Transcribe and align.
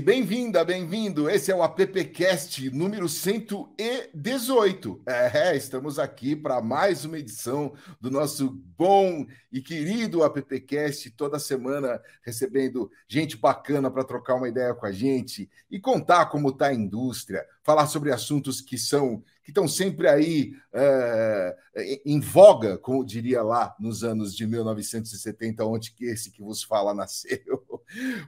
Bem-vinda, 0.00 0.64
bem-vindo. 0.64 1.30
Esse 1.30 1.50
é 1.50 1.54
o 1.54 1.62
AppCast 1.62 2.70
número 2.70 3.08
118. 3.08 5.02
É, 5.06 5.56
estamos 5.56 5.98
aqui 5.98 6.34
para 6.34 6.60
mais 6.60 7.04
uma 7.04 7.18
edição 7.18 7.72
do 8.00 8.10
nosso 8.10 8.50
bom 8.76 9.26
e 9.50 9.62
querido 9.62 10.22
AppCast, 10.22 11.10
toda 11.12 11.38
semana 11.38 12.00
recebendo 12.22 12.90
gente 13.08 13.36
bacana 13.36 13.90
para 13.90 14.04
trocar 14.04 14.34
uma 14.34 14.48
ideia 14.48 14.74
com 14.74 14.86
a 14.86 14.92
gente 14.92 15.48
e 15.70 15.78
contar 15.80 16.26
como 16.26 16.50
está 16.50 16.66
a 16.66 16.74
indústria, 16.74 17.46
falar 17.62 17.86
sobre 17.86 18.12
assuntos 18.12 18.60
que 18.60 18.76
são 18.76 19.22
que 19.46 19.52
estão 19.52 19.68
sempre 19.68 20.08
aí 20.08 20.54
é, 20.72 21.56
em 22.04 22.18
voga, 22.18 22.76
como 22.76 23.06
diria 23.06 23.44
lá 23.44 23.76
nos 23.78 24.02
anos 24.02 24.34
de 24.34 24.44
1970, 24.44 25.64
onde 25.64 25.94
esse 26.00 26.32
que 26.32 26.42
vos 26.42 26.64
fala 26.64 26.92
nasceu. 26.92 27.64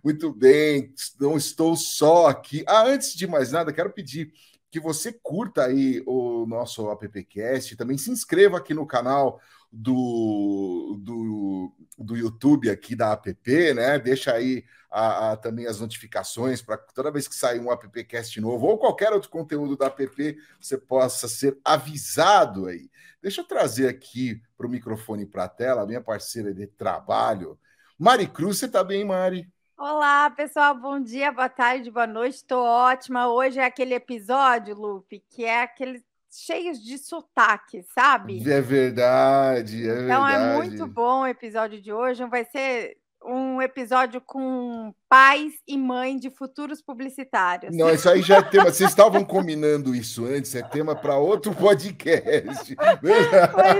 Muito 0.05 0.33
bem, 0.33 0.93
não 1.21 1.37
estou 1.37 1.77
só 1.77 2.27
aqui. 2.27 2.65
Ah, 2.67 2.85
antes 2.85 3.15
de 3.15 3.27
mais 3.27 3.53
nada, 3.53 3.73
quero 3.73 3.93
pedir 3.93 4.33
que 4.71 4.79
você 4.79 5.13
curta 5.13 5.65
aí 5.65 6.03
o 6.07 6.47
nosso 6.47 6.89
appcast, 6.91 7.77
também 7.77 7.97
se 7.97 8.11
inscreva 8.11 8.59
aqui 8.59 8.75
no 8.75 8.87
canal 8.87 9.41
do, 9.73 10.99
do, 11.01 11.73
do 11.99 12.17
YouTube 12.17 12.71
aqui 12.71 12.95
da 12.95 13.13
app, 13.13 13.75
né? 13.75 13.99
Deixa 13.99 14.33
aí 14.33 14.65
a, 14.91 15.33
a, 15.33 15.37
também 15.37 15.67
as 15.67 15.81
notificações 15.81 16.63
para 16.63 16.77
toda 16.79 17.11
vez 17.11 17.29
que 17.29 17.35
sair 17.35 17.61
um 17.61 17.71
appcast 17.71 18.41
novo 18.41 18.67
ou 18.67 18.79
qualquer 18.79 19.13
outro 19.13 19.31
conteúdo 19.31 19.77
da 19.77 19.87
app, 19.87 20.37
você 20.61 20.79
possa 20.79 21.29
ser 21.29 21.59
avisado 21.65 22.67
aí. 22.67 22.91
Deixa 23.23 23.41
eu 23.41 23.45
trazer 23.45 23.89
aqui 23.89 24.41
para 24.57 24.67
o 24.67 24.71
microfone 24.71 25.27
para 25.27 25.45
a 25.45 25.49
tela 25.49 25.83
a 25.83 25.87
minha 25.87 26.01
parceira 26.01 26.55
de 26.55 26.67
trabalho, 26.67 27.59
Mari 27.99 28.29
Cruz. 28.29 28.59
Você 28.59 28.67
está 28.67 28.85
bem, 28.85 29.05
Mari? 29.05 29.49
Olá, 29.77 30.31
pessoal. 30.31 30.73
Bom 30.73 31.01
dia, 31.01 31.33
boa 31.33 31.49
tarde, 31.49 31.91
boa 31.91 32.07
noite. 32.07 32.37
Estou 32.37 32.63
ótima. 32.63 33.27
Hoje 33.27 33.59
é 33.59 33.65
aquele 33.65 33.93
episódio, 33.93 34.77
Lupe, 34.77 35.25
que 35.29 35.45
é 35.45 35.63
aquele 35.63 36.05
cheios 36.31 36.81
de 36.81 36.97
sotaque, 36.97 37.83
sabe? 37.95 38.39
É 38.49 38.61
verdade, 38.61 39.89
é 39.89 40.05
então 40.05 40.25
verdade. 40.27 40.45
é 40.45 40.55
muito 40.55 40.87
bom 40.87 41.23
o 41.23 41.27
episódio 41.27 41.83
de 41.83 41.93
hoje. 41.93 42.25
Vai 42.27 42.45
ser 42.45 42.97
um 43.25 43.61
episódio 43.61 44.21
com 44.21 44.95
pais 45.09 45.55
e 45.67 45.77
mãe 45.77 46.17
de 46.17 46.31
futuros 46.31 46.81
publicitários. 46.81 47.77
Não, 47.77 47.91
isso 47.91 48.09
aí 48.09 48.23
já 48.23 48.37
é 48.37 48.43
tema. 48.43 48.67
Vocês 48.67 48.91
estavam 48.91 49.25
combinando 49.25 49.93
isso 49.93 50.25
antes, 50.25 50.55
é 50.55 50.63
tema 50.63 50.95
para 50.95 51.17
outro 51.17 51.53
podcast. 51.53 52.77
Pois 53.01 53.27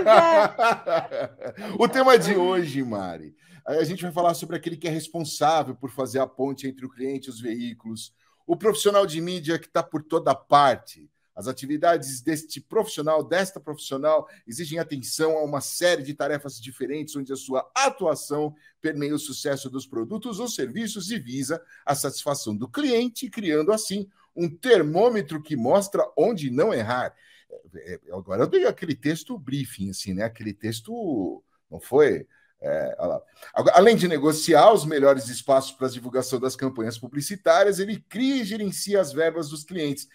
é. 0.05 1.29
O 1.79 1.87
tema 1.87 2.17
de 2.17 2.35
hoje, 2.35 2.83
Mari, 2.83 3.33
a 3.77 3.83
gente 3.83 4.03
vai 4.03 4.11
falar 4.11 4.33
sobre 4.33 4.55
aquele 4.55 4.77
que 4.77 4.87
é 4.87 4.91
responsável 4.91 5.75
por 5.75 5.91
fazer 5.91 6.19
a 6.19 6.27
ponte 6.27 6.67
entre 6.67 6.85
o 6.85 6.89
cliente 6.89 7.27
e 7.27 7.29
os 7.29 7.39
veículos, 7.39 8.13
o 8.47 8.55
profissional 8.57 9.05
de 9.05 9.21
mídia 9.21 9.59
que 9.59 9.67
está 9.67 9.83
por 9.83 10.03
toda 10.03 10.33
parte 10.33 11.09
as 11.39 11.47
atividades 11.47 12.19
deste 12.19 12.59
profissional, 12.59 13.23
desta 13.23 13.61
profissional, 13.61 14.27
exigem 14.45 14.77
atenção 14.77 15.37
a 15.37 15.43
uma 15.45 15.61
série 15.61 16.03
de 16.03 16.13
tarefas 16.13 16.59
diferentes, 16.59 17.15
onde 17.15 17.31
a 17.31 17.37
sua 17.37 17.71
atuação 17.73 18.53
permeia 18.81 19.15
o 19.15 19.19
sucesso 19.19 19.69
dos 19.69 19.87
produtos 19.87 20.37
ou 20.41 20.49
serviços 20.49 21.11
e 21.11 21.17
visa 21.17 21.63
a 21.85 21.95
satisfação 21.95 22.53
do 22.53 22.67
cliente, 22.67 23.29
criando 23.29 23.71
assim 23.71 24.05
um 24.35 24.49
termômetro 24.49 25.41
que 25.41 25.55
mostra 25.55 26.05
onde 26.17 26.51
não 26.51 26.73
errar. 26.73 27.15
É, 27.73 27.93
é, 27.93 27.99
agora 28.11 28.43
eu 28.43 28.47
dei 28.47 28.65
aquele 28.65 28.93
texto 28.93 29.39
briefing, 29.39 29.91
assim, 29.91 30.13
né? 30.13 30.23
Aquele 30.25 30.53
texto 30.53 31.41
não 31.71 31.79
foi. 31.79 32.27
É, 32.61 32.97
além 33.73 33.95
de 33.95 34.07
negociar 34.07 34.73
os 34.73 34.83
melhores 34.83 35.29
espaços 35.29 35.71
para 35.71 35.87
a 35.87 35.89
divulgação 35.89 36.39
das 36.39 36.57
campanhas 36.57 36.97
publicitárias, 36.97 37.79
ele 37.79 38.03
cria 38.09 38.41
e 38.41 38.45
gerencia 38.45 38.99
as 38.99 39.13
verbas 39.13 39.49
dos 39.49 39.63
clientes, 39.63 40.07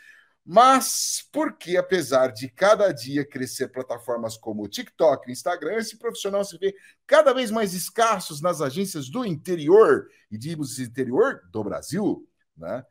mas 0.45 1.27
porque, 1.33 1.79
apesar 1.79 2.29
de 2.29 2.51
cada 2.51 2.93
dia 2.93 3.27
crescer 3.27 3.69
plataformas 3.69 4.37
como 4.37 4.63
o 4.63 4.69
TikTok 4.69 5.27
e 5.27 5.31
o 5.31 5.33
Instagram, 5.33 5.77
esse 5.77 5.97
profissional 5.97 6.45
se 6.45 6.59
vê 6.59 6.75
cada 7.07 7.33
vez 7.33 7.51
mais 7.51 7.73
escassos 7.73 8.43
nas 8.43 8.61
agências 8.61 9.09
do 9.09 9.25
interior, 9.25 10.07
e 10.31 10.37
digo 10.37 10.63
interior 10.79 11.41
do 11.51 11.65
Brasil, 11.65 12.29
né? 12.55 12.85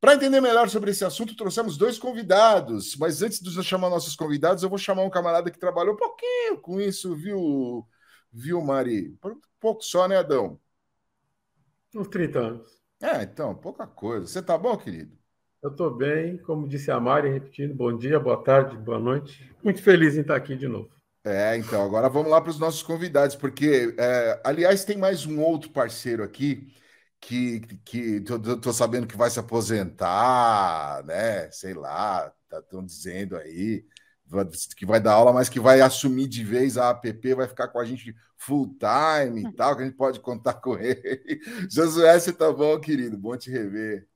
Para 0.00 0.14
entender 0.14 0.40
melhor 0.40 0.68
sobre 0.68 0.92
esse 0.92 1.04
assunto, 1.04 1.34
trouxemos 1.34 1.76
dois 1.76 1.98
convidados. 1.98 2.94
Mas 2.96 3.20
antes 3.20 3.40
de 3.40 3.56
eu 3.56 3.62
chamar 3.64 3.90
nossos 3.90 4.14
convidados, 4.14 4.62
eu 4.62 4.68
vou 4.68 4.78
chamar 4.78 5.02
um 5.02 5.10
camarada 5.10 5.50
que 5.50 5.58
trabalhou 5.58 5.94
um 5.94 5.96
pouquinho 5.96 6.58
com 6.60 6.80
isso, 6.80 7.16
viu, 7.16 7.84
viu 8.32 8.60
Mari? 8.62 9.16
Pouco 9.60 9.82
só, 9.82 10.06
né, 10.06 10.16
Adão? 10.16 10.58
Uns 11.94 12.08
30 12.08 12.38
anos. 12.38 12.82
É, 13.00 13.22
então, 13.22 13.54
pouca 13.54 13.86
coisa. 13.86 14.26
Você 14.26 14.42
tá 14.42 14.58
bom, 14.58 14.76
querido? 14.76 15.16
Eu 15.62 15.70
estou 15.70 15.94
bem, 15.94 16.38
como 16.38 16.68
disse 16.68 16.90
a 16.90 17.00
Mari, 17.00 17.30
repetindo, 17.30 17.74
bom 17.74 17.96
dia, 17.96 18.20
boa 18.20 18.42
tarde, 18.42 18.76
boa 18.76 18.98
noite. 18.98 19.52
Muito 19.62 19.82
feliz 19.82 20.16
em 20.16 20.20
estar 20.20 20.36
aqui 20.36 20.56
de 20.56 20.68
novo. 20.68 20.90
É, 21.24 21.56
então, 21.56 21.84
agora 21.84 22.08
vamos 22.08 22.30
lá 22.30 22.40
para 22.40 22.50
os 22.50 22.58
nossos 22.58 22.82
convidados, 22.82 23.34
porque, 23.34 23.94
é, 23.98 24.40
aliás, 24.44 24.84
tem 24.84 24.96
mais 24.96 25.26
um 25.26 25.40
outro 25.42 25.70
parceiro 25.70 26.22
aqui 26.22 26.72
que, 27.20 27.60
que 27.84 28.20
tô, 28.20 28.38
tô, 28.60 28.72
sabendo 28.72 29.06
que 29.06 29.16
vai 29.16 29.28
se 29.28 29.40
aposentar, 29.40 31.04
né? 31.04 31.50
Sei 31.50 31.74
lá, 31.74 32.32
estão 32.50 32.80
tá, 32.80 32.86
dizendo 32.86 33.36
aí 33.36 33.84
que 34.76 34.86
vai 34.86 35.00
dar 35.00 35.12
aula, 35.12 35.32
mas 35.32 35.48
que 35.48 35.58
vai 35.58 35.80
assumir 35.80 36.28
de 36.28 36.44
vez 36.44 36.76
a 36.76 36.90
app, 36.90 37.34
vai 37.34 37.48
ficar 37.48 37.68
com 37.68 37.78
a 37.78 37.84
gente 37.84 38.14
full 38.36 38.74
time 38.78 39.42
e 39.42 39.52
tal, 39.52 39.74
que 39.76 39.82
a 39.82 39.84
gente 39.86 39.96
pode 39.96 40.20
contar 40.20 40.54
com 40.54 40.78
ele. 40.78 41.40
Josué, 41.70 42.18
você 42.18 42.32
tá 42.32 42.52
bom, 42.52 42.78
querido? 42.78 43.16
Bom 43.16 43.36
te 43.36 43.50
rever. 43.50 44.06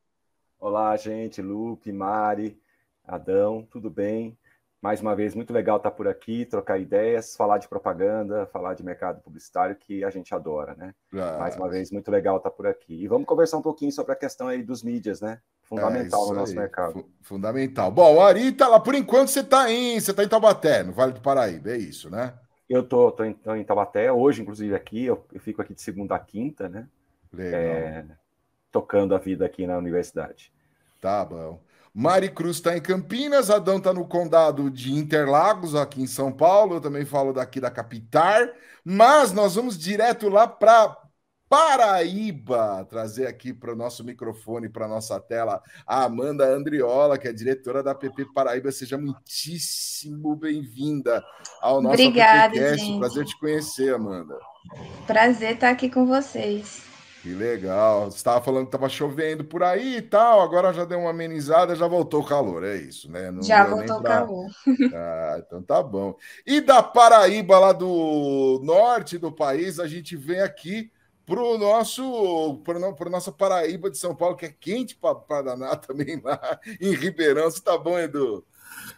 Olá, 0.58 0.96
gente, 0.96 1.42
Lupe, 1.42 1.90
Mari, 1.92 2.60
Adão, 3.04 3.66
tudo 3.70 3.90
bem? 3.90 4.38
Mais 4.82 5.00
uma 5.00 5.14
vez, 5.14 5.32
muito 5.32 5.52
legal 5.52 5.76
estar 5.76 5.92
por 5.92 6.08
aqui, 6.08 6.44
trocar 6.44 6.76
ideias, 6.76 7.36
falar 7.36 7.58
de 7.58 7.68
propaganda, 7.68 8.46
falar 8.46 8.74
de 8.74 8.84
mercado 8.84 9.20
publicitário, 9.22 9.76
que 9.76 10.02
a 10.02 10.10
gente 10.10 10.34
adora, 10.34 10.74
né? 10.74 10.92
Ah, 11.14 11.38
Mais 11.38 11.56
uma 11.56 11.68
vez, 11.68 11.92
muito 11.92 12.10
legal 12.10 12.36
estar 12.36 12.50
por 12.50 12.66
aqui. 12.66 12.94
E 12.94 13.06
vamos 13.06 13.26
conversar 13.26 13.58
um 13.58 13.62
pouquinho 13.62 13.92
sobre 13.92 14.12
a 14.12 14.16
questão 14.16 14.48
aí 14.48 14.60
dos 14.60 14.82
mídias, 14.82 15.20
né? 15.20 15.40
Fundamental 15.72 16.24
é 16.24 16.28
no 16.28 16.34
nosso 16.34 16.52
aí. 16.52 16.58
mercado. 16.58 17.06
Fundamental. 17.22 17.90
Bom, 17.90 18.20
Ari 18.20 18.52
tá 18.52 18.68
lá, 18.68 18.78
por 18.78 18.94
enquanto 18.94 19.28
você 19.28 19.40
está 19.40 19.70
em, 19.70 19.98
você 19.98 20.12
tá 20.12 20.22
em 20.22 20.28
Taubaté, 20.28 20.82
no 20.82 20.92
Vale 20.92 21.12
do 21.12 21.20
Paraíba, 21.20 21.70
é 21.70 21.78
isso, 21.78 22.10
né? 22.10 22.34
Eu 22.68 22.82
tô, 22.82 23.10
tô, 23.10 23.24
em, 23.24 23.32
tô 23.32 23.54
em 23.54 23.64
Taubaté, 23.64 24.12
hoje, 24.12 24.42
inclusive, 24.42 24.74
aqui, 24.74 25.04
eu, 25.04 25.24
eu, 25.32 25.40
fico 25.40 25.62
aqui 25.62 25.74
de 25.74 25.80
segunda 25.80 26.14
a 26.14 26.18
quinta, 26.18 26.68
né? 26.68 26.86
Legal. 27.32 27.60
É, 27.60 28.04
tocando 28.70 29.14
a 29.14 29.18
vida 29.18 29.46
aqui 29.46 29.66
na 29.66 29.78
universidade. 29.78 30.52
Tá 31.00 31.24
bom. 31.24 31.60
Mari 31.94 32.30
Cruz 32.30 32.56
está 32.56 32.76
em 32.76 32.80
Campinas, 32.80 33.50
Adão 33.50 33.76
está 33.76 33.92
no 33.92 34.06
condado 34.06 34.70
de 34.70 34.94
Interlagos, 34.94 35.74
aqui 35.74 36.02
em 36.02 36.06
São 36.06 36.32
Paulo. 36.32 36.76
Eu 36.76 36.80
também 36.80 37.04
falo 37.04 37.32
daqui 37.32 37.60
da 37.60 37.70
capital, 37.70 38.48
mas 38.82 39.32
nós 39.32 39.54
vamos 39.54 39.78
direto 39.78 40.28
lá 40.30 40.46
para 40.46 41.01
Paraíba, 41.52 42.87
trazer 42.88 43.26
aqui 43.26 43.52
para 43.52 43.75
o 43.75 43.76
nosso 43.76 44.02
microfone, 44.02 44.70
para 44.70 44.88
nossa 44.88 45.20
tela, 45.20 45.62
a 45.87 46.04
Amanda 46.04 46.46
Andriola, 46.46 47.19
que 47.19 47.28
é 47.28 47.32
diretora 47.32 47.82
da 47.82 47.94
PP 47.94 48.25
Paraíba. 48.32 48.72
Seja 48.72 48.96
muitíssimo 48.96 50.34
bem-vinda 50.34 51.22
ao 51.60 51.82
nosso 51.82 51.93
Obrigada, 51.93 52.54
Gente. 52.54 52.99
Prazer 52.99 53.26
te 53.26 53.38
conhecer, 53.38 53.94
Amanda. 53.94 54.34
Prazer 55.06 55.56
estar 55.56 55.69
aqui 55.69 55.90
com 55.90 56.06
vocês. 56.06 56.84
Que 57.20 57.34
legal. 57.34 58.10
Você 58.10 58.16
estava 58.16 58.43
falando 58.43 58.62
que 58.62 58.69
estava 58.69 58.88
chovendo 58.88 59.44
por 59.44 59.62
aí 59.62 59.99
e 59.99 60.02
tal, 60.02 60.40
agora 60.40 60.72
já 60.72 60.87
deu 60.87 61.00
uma 61.00 61.10
amenizada, 61.10 61.76
já 61.76 61.87
voltou 61.87 62.22
o 62.22 62.26
calor, 62.26 62.64
é 62.64 62.76
isso, 62.76 63.12
né? 63.12 63.31
Não 63.31 63.43
já 63.43 63.66
voltou 63.66 63.99
o 63.99 64.02
pra... 64.02 64.20
calor. 64.20 64.46
Ah, 64.94 65.43
então 65.46 65.62
tá 65.62 65.82
bom. 65.82 66.16
E 66.46 66.62
da 66.62 66.82
Paraíba, 66.82 67.58
lá 67.58 67.72
do 67.72 68.58
norte 68.64 69.19
do 69.19 69.31
país, 69.31 69.78
a 69.78 69.87
gente 69.87 70.16
vem 70.16 70.40
aqui 70.40 70.90
para 71.26 71.40
o 71.40 71.58
nosso, 71.58 72.60
para 72.64 73.10
nossa 73.10 73.32
Paraíba 73.32 73.90
de 73.90 73.98
São 73.98 74.14
Paulo, 74.14 74.36
que 74.36 74.46
é 74.46 74.54
quente 74.58 74.96
para 74.96 75.42
danar 75.42 75.76
também 75.80 76.20
lá 76.22 76.58
em 76.80 76.94
Ribeirão. 76.94 77.50
Você 77.50 77.62
tá 77.62 77.76
bom, 77.78 77.98
Edu? 77.98 78.44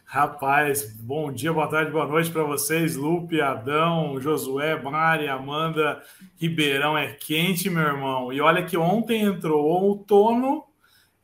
Rapaz, 0.05 0.95
bom 0.95 1.33
dia, 1.33 1.53
boa 1.53 1.67
tarde, 1.67 1.91
boa 1.91 2.07
noite 2.07 2.31
para 2.31 2.45
vocês, 2.45 2.95
Lupe, 2.95 3.41
Adão, 3.41 4.21
Josué, 4.21 4.81
Mari, 4.81 5.29
Amanda, 5.29 6.03
Ribeirão. 6.37 6.97
É 6.97 7.13
quente, 7.13 7.69
meu 7.69 7.83
irmão. 7.83 8.33
E 8.33 8.41
olha 8.41 8.65
que 8.65 8.77
ontem 8.77 9.23
entrou 9.23 9.65
outono, 9.65 10.65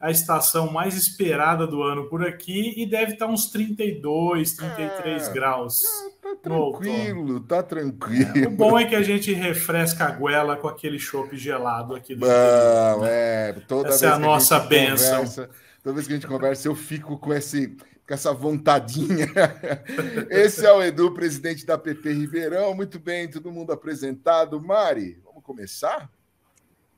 a 0.00 0.10
estação 0.10 0.72
mais 0.72 0.96
esperada 0.96 1.66
do 1.66 1.82
ano 1.82 2.08
por 2.08 2.26
aqui, 2.26 2.72
e 2.74 2.86
deve 2.86 3.12
estar 3.12 3.26
uns 3.26 3.50
32, 3.50 4.54
33 4.54 5.28
é, 5.28 5.32
graus. 5.32 5.82
Tá 6.22 6.36
tranquilo, 6.42 7.40
tá 7.40 7.62
tranquilo. 7.62 8.48
o 8.48 8.50
bom 8.50 8.78
é 8.78 8.86
que 8.86 8.94
a 8.94 9.02
gente 9.02 9.32
refresca 9.34 10.06
a 10.06 10.10
goela 10.10 10.56
com 10.56 10.68
aquele 10.68 10.98
chopp 10.98 11.36
gelado 11.36 11.94
aqui 11.94 12.14
do 12.14 12.26
Não, 12.26 13.04
é, 13.04 13.52
toda 13.68 13.90
Essa 13.90 14.06
é 14.06 14.08
a 14.08 14.18
nossa 14.18 14.56
a 14.56 14.60
benção. 14.60 15.18
Conversa, 15.18 15.50
toda 15.82 15.94
vez 15.94 16.06
que 16.06 16.14
a 16.14 16.16
gente 16.16 16.26
conversa, 16.26 16.66
eu 16.66 16.74
fico 16.74 17.18
com 17.18 17.34
esse 17.34 17.76
com 18.08 18.14
essa 18.14 18.32
vontadinha. 18.32 19.28
Esse 20.28 20.66
é 20.66 20.72
o 20.72 20.82
Edu, 20.82 21.14
presidente 21.14 21.64
da 21.64 21.78
PP 21.78 22.12
Ribeirão. 22.12 22.74
Muito 22.74 22.98
bem, 22.98 23.30
todo 23.30 23.52
mundo 23.52 23.72
apresentado. 23.72 24.60
Mari, 24.60 25.20
vamos 25.24 25.44
começar? 25.44 26.10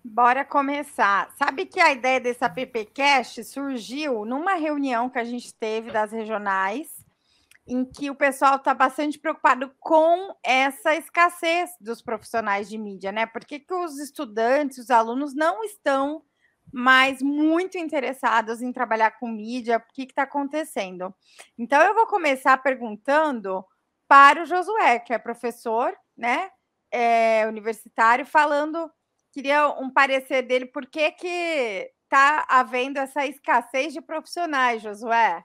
Bora 0.04 0.44
começar. 0.44 1.32
Sabe 1.36 1.64
que 1.64 1.80
a 1.80 1.92
ideia 1.92 2.20
dessa 2.20 2.48
PPcast 2.48 3.44
surgiu 3.44 4.24
numa 4.24 4.54
reunião 4.54 5.08
que 5.08 5.18
a 5.18 5.24
gente 5.24 5.54
teve 5.54 5.92
das 5.92 6.10
regionais, 6.10 7.04
em 7.66 7.84
que 7.84 8.10
o 8.10 8.14
pessoal 8.14 8.56
está 8.56 8.74
bastante 8.74 9.18
preocupado 9.18 9.72
com 9.78 10.34
essa 10.42 10.96
escassez 10.96 11.70
dos 11.80 12.02
profissionais 12.02 12.68
de 12.68 12.76
mídia, 12.76 13.12
né? 13.12 13.26
Por 13.26 13.44
que, 13.44 13.60
que 13.60 13.72
os 13.72 13.98
estudantes, 14.00 14.78
os 14.78 14.90
alunos 14.90 15.34
não 15.34 15.62
estão 15.62 16.22
mas 16.72 17.20
muito 17.20 17.76
interessados 17.76 18.62
em 18.62 18.72
trabalhar 18.72 19.12
com 19.12 19.28
mídia, 19.28 19.78
o 19.78 19.92
que 19.92 20.02
está 20.04 20.22
acontecendo. 20.22 21.14
Então, 21.58 21.80
eu 21.82 21.94
vou 21.94 22.06
começar 22.06 22.56
perguntando 22.58 23.64
para 24.08 24.42
o 24.42 24.46
Josué, 24.46 24.98
que 24.98 25.12
é 25.12 25.18
professor, 25.18 25.94
né, 26.16 26.50
é, 26.90 27.46
universitário, 27.46 28.24
falando, 28.24 28.90
queria 29.32 29.68
um 29.80 29.90
parecer 29.90 30.42
dele, 30.42 30.66
por 30.66 30.86
que 30.86 31.10
que 31.12 31.90
está 32.04 32.46
havendo 32.48 32.98
essa 32.98 33.26
escassez 33.26 33.92
de 33.92 34.00
profissionais, 34.00 34.82
Josué? 34.82 35.44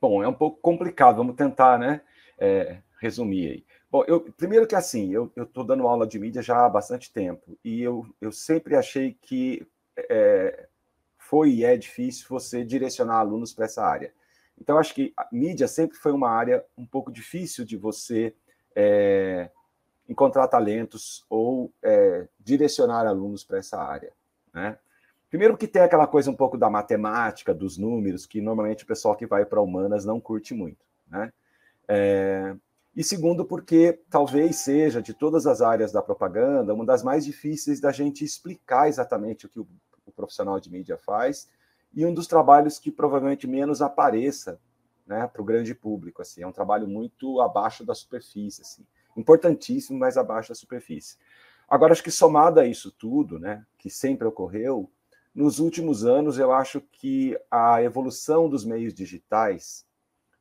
Bom, 0.00 0.22
é 0.22 0.26
um 0.26 0.34
pouco 0.34 0.58
complicado, 0.60 1.16
vamos 1.16 1.36
tentar, 1.36 1.78
né, 1.78 2.00
é, 2.38 2.78
resumir 2.98 3.50
aí. 3.50 3.66
Bom, 3.90 4.04
eu, 4.08 4.20
primeiro 4.20 4.66
que 4.66 4.74
assim, 4.74 5.12
eu 5.12 5.30
estou 5.36 5.62
dando 5.62 5.86
aula 5.86 6.06
de 6.06 6.18
mídia 6.18 6.40
já 6.40 6.64
há 6.64 6.68
bastante 6.68 7.12
tempo, 7.12 7.58
e 7.62 7.82
eu, 7.82 8.06
eu 8.20 8.32
sempre 8.32 8.74
achei 8.74 9.16
que 9.20 9.66
é, 9.96 10.66
foi 11.18 11.50
e 11.50 11.64
é 11.64 11.76
difícil 11.76 12.26
você 12.28 12.64
direcionar 12.64 13.18
alunos 13.18 13.52
para 13.52 13.66
essa 13.66 13.84
área. 13.84 14.12
Então, 14.58 14.78
acho 14.78 14.94
que 14.94 15.12
mídia 15.30 15.68
sempre 15.68 15.96
foi 15.96 16.12
uma 16.12 16.30
área 16.30 16.64
um 16.76 16.86
pouco 16.86 17.10
difícil 17.10 17.64
de 17.64 17.76
você 17.76 18.34
é, 18.74 19.50
encontrar 20.08 20.48
talentos 20.48 21.24
ou 21.28 21.72
é, 21.82 22.28
direcionar 22.38 23.06
alunos 23.06 23.44
para 23.44 23.58
essa 23.58 23.80
área. 23.80 24.12
Né? 24.52 24.78
Primeiro 25.30 25.56
que 25.56 25.66
tem 25.66 25.82
aquela 25.82 26.06
coisa 26.06 26.30
um 26.30 26.36
pouco 26.36 26.58
da 26.58 26.68
matemática, 26.68 27.54
dos 27.54 27.78
números, 27.78 28.26
que 28.26 28.40
normalmente 28.40 28.84
o 28.84 28.86
pessoal 28.86 29.16
que 29.16 29.26
vai 29.26 29.44
para 29.44 29.60
humanas 29.60 30.04
não 30.04 30.20
curte 30.20 30.52
muito. 30.52 30.84
Né? 31.08 31.32
É, 31.88 32.54
e 32.94 33.02
segundo, 33.02 33.44
porque 33.44 34.00
talvez 34.10 34.56
seja, 34.56 35.00
de 35.00 35.14
todas 35.14 35.46
as 35.46 35.62
áreas 35.62 35.92
da 35.92 36.02
propaganda, 36.02 36.74
uma 36.74 36.84
das 36.84 37.02
mais 37.02 37.24
difíceis 37.24 37.80
da 37.80 37.90
gente 37.90 38.24
explicar 38.24 38.88
exatamente 38.88 39.46
o 39.46 39.48
que 39.48 39.60
o, 39.60 39.66
o 40.04 40.12
profissional 40.12 40.60
de 40.60 40.70
mídia 40.70 40.98
faz 40.98 41.48
e 41.94 42.04
um 42.04 42.12
dos 42.12 42.26
trabalhos 42.26 42.78
que 42.78 42.90
provavelmente 42.90 43.46
menos 43.46 43.80
apareça 43.80 44.60
né, 45.06 45.26
para 45.26 45.42
o 45.42 45.44
grande 45.44 45.74
público. 45.74 46.22
Assim, 46.22 46.42
é 46.42 46.46
um 46.46 46.52
trabalho 46.52 46.86
muito 46.86 47.40
abaixo 47.40 47.84
da 47.84 47.94
superfície, 47.94 48.62
assim, 48.62 48.84
importantíssimo, 49.16 49.98
mas 49.98 50.16
abaixo 50.16 50.50
da 50.50 50.54
superfície. 50.54 51.16
Agora, 51.68 51.92
acho 51.92 52.02
que 52.02 52.10
somado 52.10 52.60
a 52.60 52.66
isso 52.66 52.90
tudo, 52.90 53.38
né, 53.38 53.64
que 53.78 53.88
sempre 53.88 54.26
ocorreu, 54.26 54.90
nos 55.34 55.58
últimos 55.58 56.04
anos 56.04 56.38
eu 56.38 56.52
acho 56.52 56.80
que 56.80 57.38
a 57.50 57.82
evolução 57.82 58.48
dos 58.48 58.64
meios 58.64 58.92
digitais, 58.92 59.86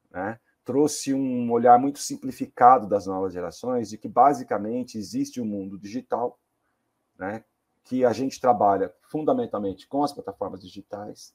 né, 0.09 0.39
trouxe 0.65 1.13
um 1.13 1.51
olhar 1.51 1.79
muito 1.79 1.99
simplificado 1.99 2.87
das 2.87 3.05
novas 3.05 3.33
gerações 3.33 3.89
de 3.89 3.97
que 3.97 4.07
basicamente 4.07 4.97
existe 4.97 5.41
um 5.41 5.45
mundo 5.45 5.77
digital, 5.77 6.37
né, 7.17 7.43
que 7.83 8.05
a 8.05 8.13
gente 8.13 8.39
trabalha 8.39 8.93
fundamentalmente 9.01 9.87
com 9.87 10.03
as 10.03 10.11
plataformas 10.11 10.61
digitais 10.61 11.33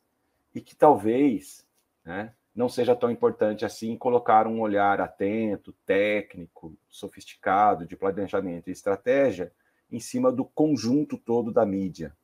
e 0.54 0.60
que 0.60 0.76
talvez, 0.76 1.66
né, 2.04 2.34
não 2.56 2.68
seja 2.68 2.96
tão 2.96 3.10
importante 3.10 3.64
assim 3.64 3.96
colocar 3.96 4.46
um 4.46 4.60
olhar 4.60 5.00
atento, 5.00 5.74
técnico, 5.84 6.74
sofisticado 6.88 7.86
de 7.86 7.96
planejamento 7.96 8.68
e 8.68 8.72
estratégia 8.72 9.52
em 9.92 10.00
cima 10.00 10.32
do 10.32 10.44
conjunto 10.44 11.16
todo 11.18 11.52
da 11.52 11.64
mídia, 11.64 12.16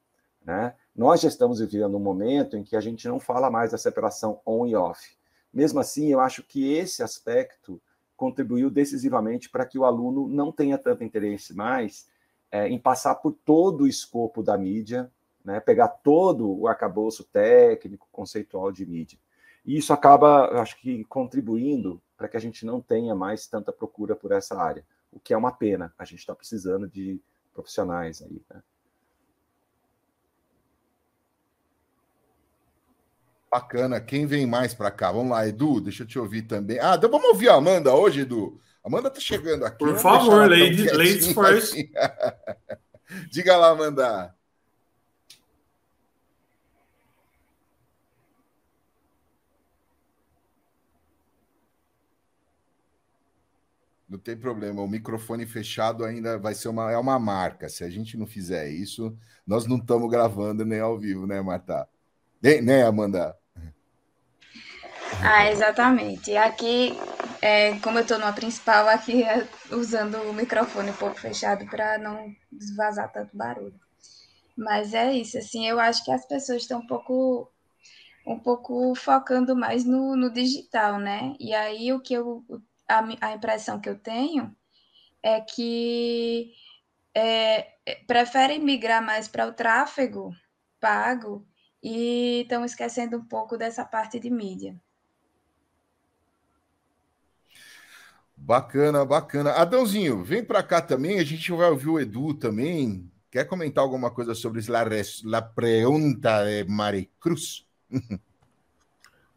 né? 0.44 0.74
Nós 0.96 1.20
já 1.20 1.28
estamos 1.28 1.60
vivendo 1.60 1.96
um 1.96 2.00
momento 2.00 2.56
em 2.56 2.64
que 2.64 2.74
a 2.74 2.80
gente 2.80 3.06
não 3.06 3.20
fala 3.20 3.50
mais 3.50 3.70
da 3.70 3.78
separação 3.78 4.40
on 4.44 4.66
e 4.66 4.74
off 4.74 5.16
mesmo 5.52 5.78
assim, 5.80 6.10
eu 6.10 6.20
acho 6.20 6.42
que 6.42 6.72
esse 6.72 7.02
aspecto 7.02 7.80
contribuiu 8.16 8.70
decisivamente 8.70 9.50
para 9.50 9.66
que 9.66 9.78
o 9.78 9.84
aluno 9.84 10.26
não 10.26 10.50
tenha 10.50 10.78
tanto 10.78 11.04
interesse 11.04 11.54
mais 11.54 12.08
é, 12.50 12.68
em 12.68 12.78
passar 12.78 13.16
por 13.16 13.32
todo 13.32 13.82
o 13.82 13.88
escopo 13.88 14.42
da 14.42 14.56
mídia, 14.56 15.10
né, 15.44 15.60
pegar 15.60 15.88
todo 15.88 16.48
o 16.48 16.68
arcabouço 16.68 17.24
técnico, 17.24 18.08
conceitual 18.10 18.72
de 18.72 18.86
mídia. 18.86 19.18
E 19.64 19.76
isso 19.76 19.92
acaba, 19.92 20.60
acho 20.60 20.78
que, 20.80 21.04
contribuindo 21.04 22.02
para 22.16 22.28
que 22.28 22.36
a 22.36 22.40
gente 22.40 22.64
não 22.66 22.80
tenha 22.80 23.14
mais 23.14 23.46
tanta 23.46 23.72
procura 23.72 24.14
por 24.14 24.32
essa 24.32 24.56
área, 24.60 24.84
o 25.12 25.20
que 25.20 25.32
é 25.32 25.36
uma 25.36 25.52
pena. 25.52 25.92
A 25.98 26.04
gente 26.04 26.20
está 26.20 26.34
precisando 26.34 26.88
de 26.88 27.20
profissionais 27.52 28.22
aí. 28.22 28.40
Né? 28.50 28.62
Bacana. 33.50 34.00
Quem 34.00 34.24
vem 34.24 34.46
mais 34.46 34.72
para 34.72 34.90
cá? 34.90 35.12
Vamos 35.12 35.30
lá, 35.30 35.46
Edu, 35.46 35.80
deixa 35.80 36.04
eu 36.04 36.06
te 36.06 36.18
ouvir 36.18 36.42
também. 36.42 36.78
Ah, 36.80 36.94
então 36.96 37.10
vamos 37.10 37.28
ouvir 37.28 37.50
a 37.50 37.54
Amanda 37.54 37.94
hoje, 37.94 38.20
Edu. 38.20 38.58
Amanda 38.82 39.10
tá 39.10 39.20
chegando 39.20 39.64
aqui. 39.64 39.78
Por 39.78 39.98
favor, 39.98 40.48
ladies, 40.48 40.90
ladies 40.92 41.32
first. 41.32 41.72
Assim. 41.72 41.90
Diga 43.30 43.56
lá, 43.56 43.68
Amanda. 43.68 44.34
Não 54.12 54.18
tem 54.18 54.36
problema, 54.36 54.82
o 54.82 54.86
microfone 54.86 55.46
fechado 55.46 56.04
ainda 56.04 56.38
vai 56.38 56.54
ser 56.54 56.68
uma, 56.68 56.92
é 56.92 56.98
uma 56.98 57.18
marca. 57.18 57.66
Se 57.70 57.82
a 57.82 57.88
gente 57.88 58.14
não 58.18 58.26
fizer 58.26 58.68
isso, 58.68 59.16
nós 59.46 59.66
não 59.66 59.78
estamos 59.78 60.10
gravando 60.10 60.66
nem 60.66 60.80
ao 60.80 60.98
vivo, 60.98 61.26
né, 61.26 61.40
Marta? 61.40 61.88
Nem, 62.42 62.60
né, 62.60 62.84
Amanda? 62.84 63.34
Ah, 65.22 65.50
exatamente. 65.50 66.36
Aqui, 66.36 66.92
é, 67.40 67.78
como 67.78 67.96
eu 67.96 68.02
estou 68.02 68.18
numa 68.18 68.34
principal, 68.34 68.86
aqui 68.86 69.22
é 69.22 69.48
usando 69.70 70.16
o 70.28 70.34
microfone 70.34 70.90
um 70.90 70.96
pouco 70.96 71.18
fechado 71.18 71.64
para 71.64 71.96
não 71.96 72.30
vazar 72.76 73.10
tanto 73.10 73.34
barulho. 73.34 73.80
Mas 74.54 74.92
é 74.92 75.10
isso, 75.14 75.38
assim, 75.38 75.66
eu 75.66 75.80
acho 75.80 76.04
que 76.04 76.12
as 76.12 76.26
pessoas 76.26 76.60
estão 76.60 76.80
um 76.80 76.86
pouco 76.86 77.50
um 78.26 78.38
pouco 78.38 78.94
focando 78.94 79.56
mais 79.56 79.84
no, 79.86 80.14
no 80.14 80.30
digital, 80.30 80.98
né? 81.00 81.34
E 81.40 81.54
aí 81.54 81.92
o 81.94 82.00
que 82.00 82.14
eu 82.14 82.44
a, 82.98 83.28
a 83.28 83.32
impressão 83.32 83.80
que 83.80 83.88
eu 83.88 83.98
tenho 83.98 84.54
é 85.22 85.40
que 85.40 86.52
é, 87.14 87.74
é 87.86 87.94
preferem 88.06 88.58
migrar 88.60 89.02
mais 89.02 89.28
para 89.28 89.46
o 89.46 89.52
tráfego 89.52 90.34
pago 90.80 91.46
e 91.82 92.42
estão 92.42 92.64
esquecendo 92.64 93.16
um 93.16 93.24
pouco 93.24 93.56
dessa 93.56 93.84
parte 93.84 94.18
de 94.18 94.30
mídia. 94.30 94.80
Bacana, 98.36 99.04
bacana. 99.04 99.52
Adãozinho, 99.52 100.24
vem 100.24 100.44
para 100.44 100.62
cá 100.62 100.82
também, 100.82 101.20
a 101.20 101.24
gente 101.24 101.50
vai 101.52 101.70
ouvir 101.70 101.88
o 101.88 102.00
Edu 102.00 102.34
também. 102.34 103.10
Quer 103.30 103.44
comentar 103.44 103.82
alguma 103.82 104.10
coisa 104.10 104.34
sobre 104.34 104.60
la, 104.68 104.84
la 105.24 105.42
pergunta 105.42 106.44
de 106.44 106.64
Maricruz? 106.64 107.66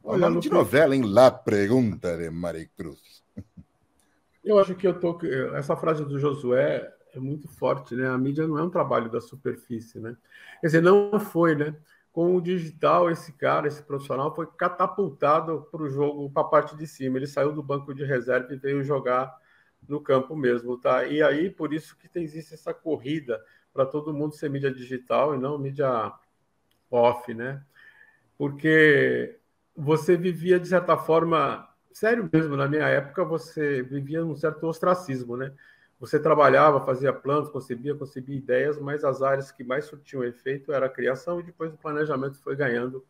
Olha, 0.04 0.30
nome 0.30 0.42
de 0.42 0.50
novela, 0.50 0.96
hein? 0.96 1.04
La 1.04 1.32
pergunta 1.32 2.18
de 2.18 2.30
Maricruz. 2.30 3.25
Eu 4.46 4.60
acho 4.60 4.75
que 4.75 4.88
eu 4.88 4.98
tô. 4.98 5.20
Essa 5.56 5.75
frase 5.75 6.06
do 6.06 6.20
Josué 6.20 6.94
é 7.14 7.20
muito 7.20 7.48
forte, 7.48 7.96
né? 7.96 8.08
A 8.08 8.18
mídia 8.18 8.48
não 8.48 8.58
é 8.58 8.64
um 8.64 8.70
trabalho 8.70 9.10
da 9.10 9.20
superfície, 9.20 10.00
né? 10.00 10.16
Quer 10.62 10.68
dizer, 10.68 10.82
não 10.82 11.20
foi, 11.20 11.56
né? 11.56 11.75
com 12.16 12.34
o 12.34 12.40
digital, 12.40 13.12
esse 13.12 13.34
cara, 13.34 13.68
esse 13.68 13.84
profissional, 13.84 14.34
foi 14.34 14.48
catapultado 14.48 15.68
para 15.70 15.84
o 15.84 15.90
jogo, 15.90 16.30
para 16.30 16.44
a 16.44 16.48
parte 16.48 16.74
de 16.78 16.88
cima. 16.88 17.18
Ele 17.18 17.28
saiu 17.28 17.52
do 17.52 17.62
banco 17.62 17.94
de 17.94 18.06
reserva 18.06 18.54
e 18.54 18.56
veio 18.56 18.82
jogar 18.86 19.38
no 19.86 20.00
campo 20.00 20.34
mesmo, 20.34 20.78
tá? 20.78 21.06
E 21.06 21.22
aí, 21.22 21.50
por 21.50 21.74
isso 21.74 21.98
que 21.98 22.10
existe 22.18 22.54
essa 22.54 22.74
corrida 22.74 23.44
para 23.74 23.86
todo 23.86 24.14
mundo 24.14 24.34
ser 24.34 24.50
mídia 24.50 24.72
digital 24.72 25.36
e 25.36 25.38
não 25.38 25.60
mídia 25.60 26.14
off, 26.90 27.34
né? 27.34 27.62
Porque 28.38 29.38
você 29.75 30.16
vivia, 30.16 30.58
de 30.58 30.70
certa 30.70 30.96
forma, 30.96 31.68
sério 31.96 32.30
mesmo, 32.32 32.58
na 32.58 32.68
minha 32.68 32.86
época, 32.90 33.24
você 33.24 33.82
vivia 33.82 34.24
um 34.24 34.36
certo 34.36 34.68
ostracismo, 34.68 35.38
né? 35.38 35.54
Você 35.98 36.20
trabalhava, 36.20 36.86
fazia 36.86 37.14
planos, 37.14 37.50
concebia, 37.50 37.96
concebia 37.96 38.36
ideias, 38.36 38.78
mas 38.78 39.06
as 39.06 39.22
áreas 39.22 39.50
que 39.50 39.64
mais 39.64 39.86
surtiam 39.86 40.22
efeito 40.22 40.74
era 40.74 40.88
a 40.88 40.90
criação 40.90 41.40
e 41.40 41.44
depois 41.44 41.74
o 41.74 41.78
planejamento 41.78 42.38
foi 42.40 42.54
ganhando 42.54 43.02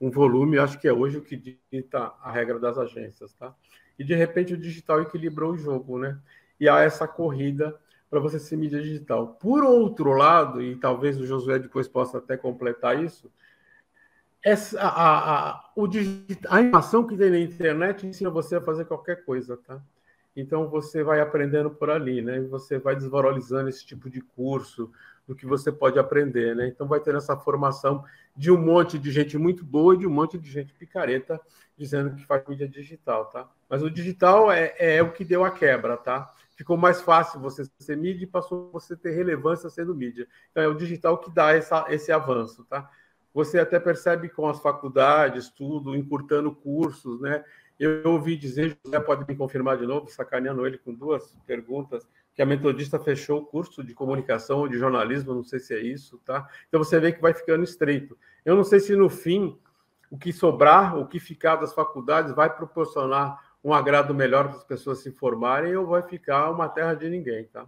um 0.00 0.10
volume, 0.10 0.58
acho 0.58 0.78
que 0.78 0.88
é 0.88 0.92
hoje 0.92 1.18
o 1.18 1.22
que 1.22 1.36
dita 1.70 2.14
a 2.22 2.32
regra 2.32 2.58
das 2.58 2.78
agências, 2.78 3.34
tá? 3.34 3.54
E 3.98 4.02
de 4.02 4.14
repente 4.14 4.54
o 4.54 4.56
digital 4.56 5.02
equilibrou 5.02 5.52
o 5.52 5.58
jogo, 5.58 5.98
né? 5.98 6.18
E 6.58 6.66
há 6.66 6.80
essa 6.80 7.06
corrida 7.06 7.78
para 8.08 8.20
você 8.20 8.38
ser 8.38 8.56
mídia 8.56 8.80
digital. 8.80 9.34
Por 9.34 9.62
outro 9.62 10.14
lado, 10.14 10.62
e 10.62 10.76
talvez 10.76 11.20
o 11.20 11.26
Josué 11.26 11.58
depois 11.58 11.86
possa 11.86 12.16
até 12.16 12.38
completar 12.38 13.04
isso, 13.04 13.30
essa, 14.44 14.80
a, 14.80 15.50
a, 15.50 15.70
o 15.76 15.86
a 16.48 16.56
animação 16.56 17.06
que 17.06 17.16
tem 17.16 17.30
na 17.30 17.38
internet 17.38 18.06
ensina 18.06 18.30
você 18.30 18.56
a 18.56 18.60
fazer 18.60 18.84
qualquer 18.86 19.24
coisa, 19.24 19.56
tá? 19.56 19.80
Então 20.34 20.68
você 20.68 21.02
vai 21.02 21.20
aprendendo 21.20 21.70
por 21.70 21.90
ali, 21.90 22.22
né? 22.22 22.40
Você 22.42 22.78
vai 22.78 22.94
desvalorizando 22.94 23.68
esse 23.68 23.84
tipo 23.84 24.08
de 24.08 24.20
curso, 24.20 24.90
do 25.30 25.36
que 25.36 25.46
você 25.46 25.70
pode 25.70 25.96
aprender, 25.96 26.56
né? 26.56 26.66
Então 26.66 26.88
vai 26.88 26.98
ter 26.98 27.14
essa 27.14 27.36
formação 27.36 28.04
de 28.36 28.50
um 28.50 28.58
monte 28.58 28.98
de 28.98 29.12
gente 29.12 29.38
muito 29.38 29.64
boa 29.64 29.94
e 29.94 29.98
de 29.98 30.06
um 30.06 30.10
monte 30.10 30.36
de 30.36 30.50
gente 30.50 30.74
picareta 30.74 31.40
dizendo 31.78 32.16
que 32.16 32.26
faz 32.26 32.44
mídia 32.48 32.68
digital, 32.68 33.26
tá? 33.26 33.48
Mas 33.68 33.80
o 33.80 33.88
digital 33.88 34.50
é, 34.50 34.74
é 34.76 35.00
o 35.00 35.12
que 35.12 35.24
deu 35.24 35.44
a 35.44 35.50
quebra, 35.52 35.96
tá? 35.96 36.34
Ficou 36.56 36.76
mais 36.76 37.00
fácil 37.00 37.38
você 37.38 37.64
ser 37.78 37.96
mídia 37.96 38.24
e 38.24 38.26
passou 38.26 38.72
você 38.72 38.96
ter 38.96 39.12
relevância 39.12 39.70
sendo 39.70 39.94
mídia. 39.94 40.26
Então 40.50 40.64
é 40.64 40.66
o 40.66 40.74
digital 40.74 41.16
que 41.18 41.30
dá 41.30 41.52
essa, 41.52 41.86
esse 41.90 42.10
avanço, 42.10 42.64
tá? 42.64 42.90
Você 43.32 43.58
até 43.58 43.78
percebe 43.78 44.28
com 44.28 44.48
as 44.48 44.60
faculdades, 44.60 45.48
tudo, 45.50 45.94
encurtando 45.96 46.52
cursos, 46.52 47.20
né? 47.20 47.44
Eu 47.78 48.02
ouvi 48.12 48.36
dizer, 48.36 48.76
José 48.84 49.00
pode 49.00 49.26
me 49.26 49.34
confirmar 49.34 49.78
de 49.78 49.86
novo, 49.86 50.10
sacaneando 50.10 50.66
ele 50.66 50.76
com 50.76 50.92
duas 50.92 51.34
perguntas, 51.46 52.06
que 52.34 52.42
a 52.42 52.46
Metodista 52.46 52.98
fechou 52.98 53.38
o 53.38 53.46
curso 53.46 53.82
de 53.82 53.94
comunicação 53.94 54.58
ou 54.58 54.68
de 54.68 54.78
jornalismo, 54.78 55.34
não 55.34 55.42
sei 55.42 55.58
se 55.58 55.74
é 55.74 55.80
isso, 55.80 56.20
tá? 56.24 56.46
Então 56.68 56.82
você 56.82 57.00
vê 57.00 57.12
que 57.12 57.22
vai 57.22 57.32
ficando 57.32 57.64
estreito. 57.64 58.18
Eu 58.44 58.54
não 58.54 58.64
sei 58.64 58.80
se 58.80 58.94
no 58.94 59.08
fim 59.08 59.58
o 60.10 60.18
que 60.18 60.32
sobrar, 60.32 60.98
o 60.98 61.06
que 61.06 61.18
ficar 61.18 61.56
das 61.56 61.72
faculdades 61.72 62.34
vai 62.34 62.54
proporcionar 62.54 63.38
um 63.62 63.72
agrado 63.72 64.14
melhor 64.14 64.48
para 64.48 64.56
as 64.56 64.64
pessoas 64.64 64.98
se 64.98 65.10
formarem 65.12 65.76
ou 65.76 65.86
vai 65.86 66.02
ficar 66.02 66.50
uma 66.50 66.68
terra 66.68 66.94
de 66.94 67.08
ninguém, 67.08 67.44
tá? 67.44 67.66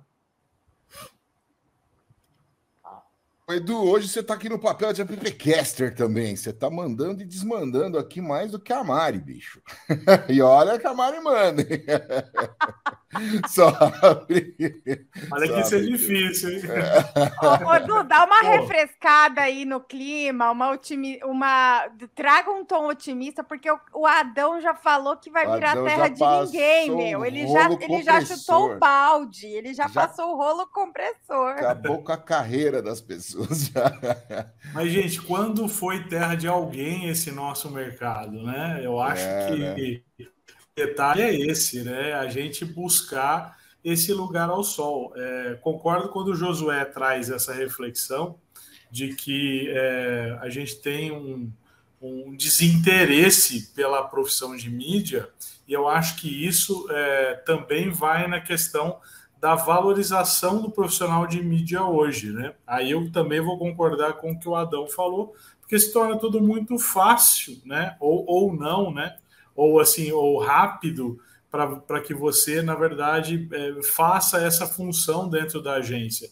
Edu, 3.50 3.76
hoje 3.76 4.08
você 4.08 4.20
está 4.20 4.34
aqui 4.34 4.48
no 4.48 4.58
papel 4.58 4.92
de 4.92 5.02
appcaster 5.02 5.94
também. 5.94 6.36
Você 6.36 6.50
está 6.50 6.70
mandando 6.70 7.22
e 7.22 7.26
desmandando 7.26 7.98
aqui 7.98 8.20
mais 8.20 8.52
do 8.52 8.58
que 8.58 8.72
a 8.72 8.84
Mari, 8.84 9.18
bicho. 9.18 9.60
e 10.28 10.40
olha 10.40 10.78
que 10.78 10.86
a 10.86 10.94
Mari 10.94 11.20
manda. 11.20 11.62
Só 13.46 13.70
Olha 15.30 15.48
que 15.48 15.60
isso 15.60 15.74
é 15.74 15.80
difícil, 15.80 16.50
hein? 16.50 16.62
Ô, 17.66 17.74
Edu, 17.74 18.04
dá 18.04 18.24
uma 18.24 18.40
Pô. 18.40 18.48
refrescada 18.48 19.42
aí 19.42 19.66
no 19.66 19.80
clima, 19.80 20.50
uma, 20.50 20.70
otimi... 20.70 21.20
uma 21.22 21.90
traga 22.14 22.50
um 22.50 22.64
tom 22.64 22.88
otimista, 22.88 23.44
porque 23.44 23.70
o, 23.70 23.78
o 23.92 24.06
Adão 24.06 24.62
já 24.62 24.74
falou 24.74 25.16
que 25.16 25.30
vai 25.30 25.44
virar 25.44 25.74
terra 25.82 26.08
de 26.08 26.24
ninguém, 26.24 26.90
meu. 26.90 27.24
Ele 27.24 27.46
já, 27.46 27.70
ele 27.70 28.02
já 28.02 28.20
chutou 28.24 28.72
o 28.72 28.78
balde, 28.78 29.46
ele 29.46 29.74
já, 29.74 29.88
já 29.88 30.06
passou 30.06 30.32
o 30.32 30.36
rolo 30.36 30.66
compressor. 30.68 31.50
Acabou 31.50 32.02
com 32.02 32.12
a 32.12 32.16
carreira 32.16 32.80
das 32.80 33.02
pessoas. 33.02 33.31
Mas, 34.72 34.90
gente, 34.90 35.20
quando 35.22 35.68
foi 35.68 36.04
terra 36.04 36.34
de 36.34 36.46
alguém 36.46 37.08
esse 37.08 37.30
nosso 37.30 37.70
mercado, 37.70 38.42
né? 38.42 38.80
Eu 38.82 39.00
acho 39.00 39.24
é, 39.24 39.74
que. 39.74 40.02
Né? 40.18 40.28
detalhe 40.74 41.22
é 41.22 41.34
esse, 41.34 41.82
né? 41.82 42.14
A 42.14 42.28
gente 42.28 42.64
buscar 42.64 43.58
esse 43.84 44.12
lugar 44.12 44.48
ao 44.48 44.62
sol. 44.62 45.12
É, 45.16 45.58
concordo 45.60 46.08
quando 46.08 46.28
o 46.28 46.34
Josué 46.34 46.84
traz 46.84 47.30
essa 47.30 47.52
reflexão 47.52 48.38
de 48.90 49.14
que 49.14 49.68
é, 49.70 50.38
a 50.40 50.48
gente 50.48 50.76
tem 50.76 51.10
um, 51.10 51.50
um, 52.00 52.36
desinteresse 52.36 53.72
pela 53.74 54.02
profissão 54.02 54.56
de 54.56 54.70
mídia, 54.70 55.28
e 55.66 55.72
eu 55.72 55.88
acho 55.88 56.16
que 56.16 56.46
isso 56.46 56.86
é, 56.90 57.34
também 57.46 57.90
vai 57.90 58.28
na 58.28 58.40
questão 58.40 59.00
da 59.42 59.56
valorização 59.56 60.62
do 60.62 60.70
profissional 60.70 61.26
de 61.26 61.42
mídia 61.42 61.82
hoje, 61.82 62.30
né? 62.30 62.54
Aí 62.66 62.92
eu 62.92 63.10
também 63.12 63.42
vou 63.42 63.58
concordar 63.58 64.14
com 64.14 64.30
o 64.30 64.38
que 64.38 64.48
o 64.48 64.54
Adão 64.54 64.86
falou, 64.86 65.34
porque 65.60 65.78
se 65.78 65.92
torna 65.92 66.16
tudo 66.16 66.40
muito 66.40 66.78
fácil, 66.78 67.60
né? 67.66 67.96
Ou, 68.00 68.24
ou 68.26 68.54
não, 68.54 68.94
né? 68.94 69.16
ou 69.54 69.80
assim, 69.80 70.10
ou 70.12 70.38
rápido 70.38 71.18
para 71.50 72.00
que 72.00 72.14
você, 72.14 72.62
na 72.62 72.74
verdade, 72.74 73.48
é, 73.52 73.82
faça 73.82 74.38
essa 74.38 74.66
função 74.66 75.28
dentro 75.28 75.60
da 75.60 75.74
agência. 75.74 76.30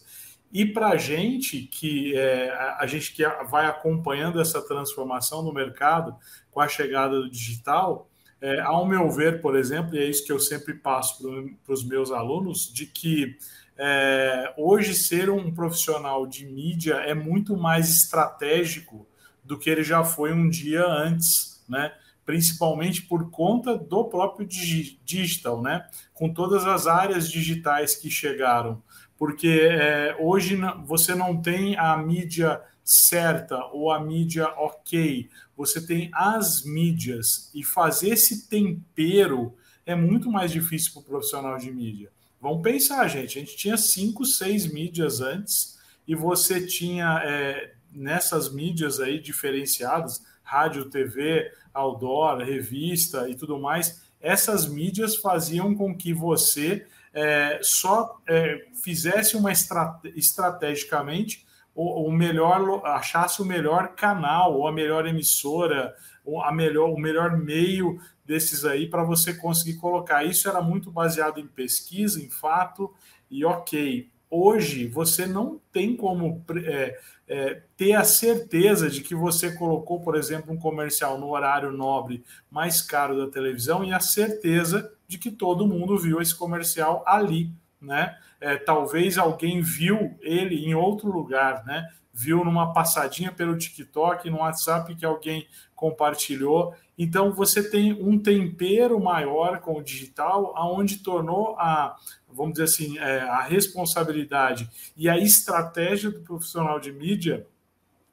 E 0.51 0.65
para 0.65 0.89
a 0.89 0.97
gente 0.97 1.61
que 1.61 2.17
é, 2.17 2.51
a 2.79 2.85
gente 2.87 3.13
que 3.13 3.23
vai 3.49 3.67
acompanhando 3.67 4.41
essa 4.41 4.61
transformação 4.61 5.43
no 5.43 5.53
mercado 5.53 6.15
com 6.49 6.59
a 6.59 6.67
chegada 6.67 7.21
do 7.21 7.29
digital, 7.29 8.09
é, 8.41 8.59
ao 8.61 8.87
meu 8.87 9.09
ver, 9.09 9.39
por 9.39 9.55
exemplo, 9.55 9.95
e 9.95 9.99
é 9.99 10.09
isso 10.09 10.25
que 10.25 10.31
eu 10.31 10.39
sempre 10.39 10.73
passo 10.73 11.23
para 11.63 11.73
os 11.73 11.83
meus 11.85 12.11
alunos, 12.11 12.73
de 12.73 12.87
que 12.87 13.37
é, 13.77 14.53
hoje 14.57 14.93
ser 14.95 15.29
um 15.29 15.53
profissional 15.53 16.25
de 16.25 16.45
mídia 16.45 16.95
é 16.95 17.13
muito 17.13 17.55
mais 17.55 17.89
estratégico 17.89 19.07
do 19.43 19.57
que 19.57 19.69
ele 19.69 19.83
já 19.83 20.03
foi 20.03 20.33
um 20.33 20.49
dia 20.49 20.85
antes, 20.85 21.63
né? 21.69 21.93
principalmente 22.25 23.01
por 23.03 23.29
conta 23.29 23.77
do 23.77 24.05
próprio 24.05 24.47
digital, 24.47 25.61
né? 25.61 25.85
Com 26.13 26.31
todas 26.31 26.65
as 26.65 26.87
áreas 26.87 27.29
digitais 27.29 27.95
que 27.95 28.09
chegaram, 28.09 28.81
porque 29.17 29.69
é, 29.71 30.15
hoje 30.19 30.57
você 30.85 31.15
não 31.15 31.41
tem 31.41 31.75
a 31.77 31.97
mídia 31.97 32.61
certa 32.83 33.57
ou 33.67 33.91
a 33.91 33.99
mídia 33.99 34.47
ok, 34.57 35.29
você 35.61 35.79
tem 35.79 36.09
as 36.11 36.63
mídias 36.63 37.51
e 37.53 37.63
fazer 37.63 38.09
esse 38.09 38.47
tempero 38.47 39.55
é 39.85 39.93
muito 39.93 40.31
mais 40.31 40.51
difícil 40.51 40.91
para 40.93 41.01
o 41.01 41.05
profissional 41.05 41.55
de 41.59 41.71
mídia. 41.71 42.11
Vamos 42.41 42.63
pensar, 42.63 43.07
gente, 43.07 43.37
a 43.37 43.41
gente 43.41 43.55
tinha 43.55 43.77
cinco, 43.77 44.25
seis 44.25 44.65
mídias 44.65 45.21
antes 45.21 45.77
e 46.07 46.15
você 46.15 46.65
tinha 46.65 47.21
é, 47.23 47.75
nessas 47.93 48.51
mídias 48.51 48.99
aí 48.99 49.19
diferenciadas, 49.19 50.23
rádio, 50.41 50.89
TV, 50.89 51.51
outdoor, 51.71 52.39
revista 52.39 53.29
e 53.29 53.35
tudo 53.35 53.59
mais, 53.59 54.01
essas 54.19 54.67
mídias 54.67 55.15
faziam 55.15 55.75
com 55.75 55.95
que 55.95 56.11
você 56.11 56.87
é, 57.13 57.59
só 57.61 58.19
é, 58.27 58.65
fizesse 58.83 59.37
uma 59.37 59.51
estrate 59.51 60.11
estrategicamente 60.15 61.45
o, 61.73 62.07
o, 62.07 62.11
melhor, 62.11 62.85
achasse 62.85 63.41
o 63.41 63.45
melhor 63.45 63.95
canal 63.95 64.53
ou 64.53 64.67
a 64.67 64.71
melhor 64.71 65.07
emissora, 65.07 65.93
ou 66.23 66.41
a 66.41 66.51
melhor, 66.51 66.89
o 66.89 66.99
melhor 66.99 67.37
meio 67.37 67.99
desses 68.25 68.65
aí 68.65 68.87
para 68.87 69.03
você 69.03 69.33
conseguir 69.33 69.77
colocar. 69.77 70.23
Isso 70.23 70.47
era 70.47 70.61
muito 70.61 70.91
baseado 70.91 71.39
em 71.39 71.47
pesquisa, 71.47 72.21
em 72.21 72.29
fato, 72.29 72.93
e 73.29 73.43
ok. 73.45 74.09
Hoje 74.29 74.87
você 74.87 75.25
não 75.25 75.59
tem 75.73 75.95
como 75.95 76.43
é, 76.65 76.97
é, 77.27 77.61
ter 77.75 77.93
a 77.93 78.03
certeza 78.03 78.89
de 78.89 79.01
que 79.01 79.13
você 79.13 79.51
colocou, 79.51 79.99
por 79.99 80.15
exemplo, 80.15 80.53
um 80.53 80.57
comercial 80.57 81.19
no 81.19 81.29
horário 81.31 81.71
nobre 81.71 82.23
mais 82.49 82.81
caro 82.81 83.17
da 83.17 83.31
televisão 83.31 83.83
e 83.83 83.93
a 83.93 83.99
certeza 83.99 84.93
de 85.05 85.17
que 85.17 85.31
todo 85.31 85.67
mundo 85.67 85.97
viu 85.97 86.21
esse 86.21 86.33
comercial 86.33 87.03
ali, 87.05 87.51
né? 87.81 88.17
É, 88.41 88.57
talvez 88.57 89.17
alguém 89.17 89.61
viu 89.61 90.17
ele 90.19 90.65
em 90.65 90.75
outro 90.75 91.09
lugar, 91.09 91.63
né? 91.65 91.87
Viu 92.11 92.43
numa 92.43 92.73
passadinha 92.73 93.31
pelo 93.31 93.57
TikTok, 93.57 94.29
no 94.29 94.39
WhatsApp 94.39 94.93
que 94.95 95.05
alguém 95.05 95.47
compartilhou. 95.75 96.75
Então 96.97 97.31
você 97.31 97.69
tem 97.69 97.93
um 97.93 98.19
tempero 98.19 98.99
maior 98.99 99.59
com 99.59 99.77
o 99.77 99.83
digital, 99.83 100.53
aonde 100.57 100.97
tornou 100.97 101.55
a, 101.57 101.95
vamos 102.27 102.53
dizer 102.53 102.65
assim, 102.65 102.97
é, 102.97 103.21
a 103.21 103.41
responsabilidade 103.41 104.69
e 104.97 105.07
a 105.07 105.17
estratégia 105.17 106.11
do 106.11 106.19
profissional 106.21 106.79
de 106.79 106.91
mídia 106.91 107.47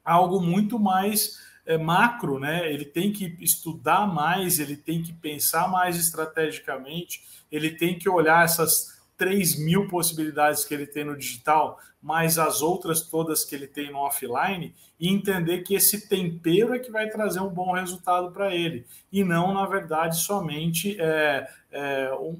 algo 0.03 0.41
muito 0.41 0.79
mais 0.79 1.37
é, 1.65 1.77
macro, 1.77 2.39
né? 2.39 2.71
Ele 2.71 2.85
tem 2.85 3.11
que 3.11 3.37
estudar 3.39 4.07
mais, 4.07 4.59
ele 4.59 4.75
tem 4.75 5.03
que 5.03 5.13
pensar 5.13 5.69
mais 5.69 5.97
estrategicamente, 5.97 7.21
ele 7.51 7.71
tem 7.71 7.97
que 7.97 8.09
olhar 8.09 8.43
essas 8.43 8.98
3 9.19 9.59
mil 9.59 9.87
possibilidades 9.87 10.63
que 10.63 10.73
ele 10.73 10.87
tem 10.87 11.03
no 11.03 11.15
digital, 11.15 11.77
mais 12.01 12.39
as 12.39 12.61
outras 12.61 13.01
todas 13.01 13.43
que 13.43 13.53
ele 13.53 13.67
tem 13.67 13.91
no 13.91 13.99
offline, 13.99 14.73
e 14.97 15.09
entender 15.09 15.59
que 15.59 15.75
esse 15.75 16.07
tempero 16.07 16.73
é 16.73 16.79
que 16.79 16.89
vai 16.89 17.09
trazer 17.09 17.41
um 17.41 17.49
bom 17.49 17.73
resultado 17.73 18.31
para 18.31 18.55
ele, 18.55 18.87
e 19.11 19.23
não, 19.23 19.53
na 19.53 19.65
verdade, 19.65 20.17
somente 20.17 20.95
é, 20.99 21.47
é, 21.69 22.13
um, 22.13 22.39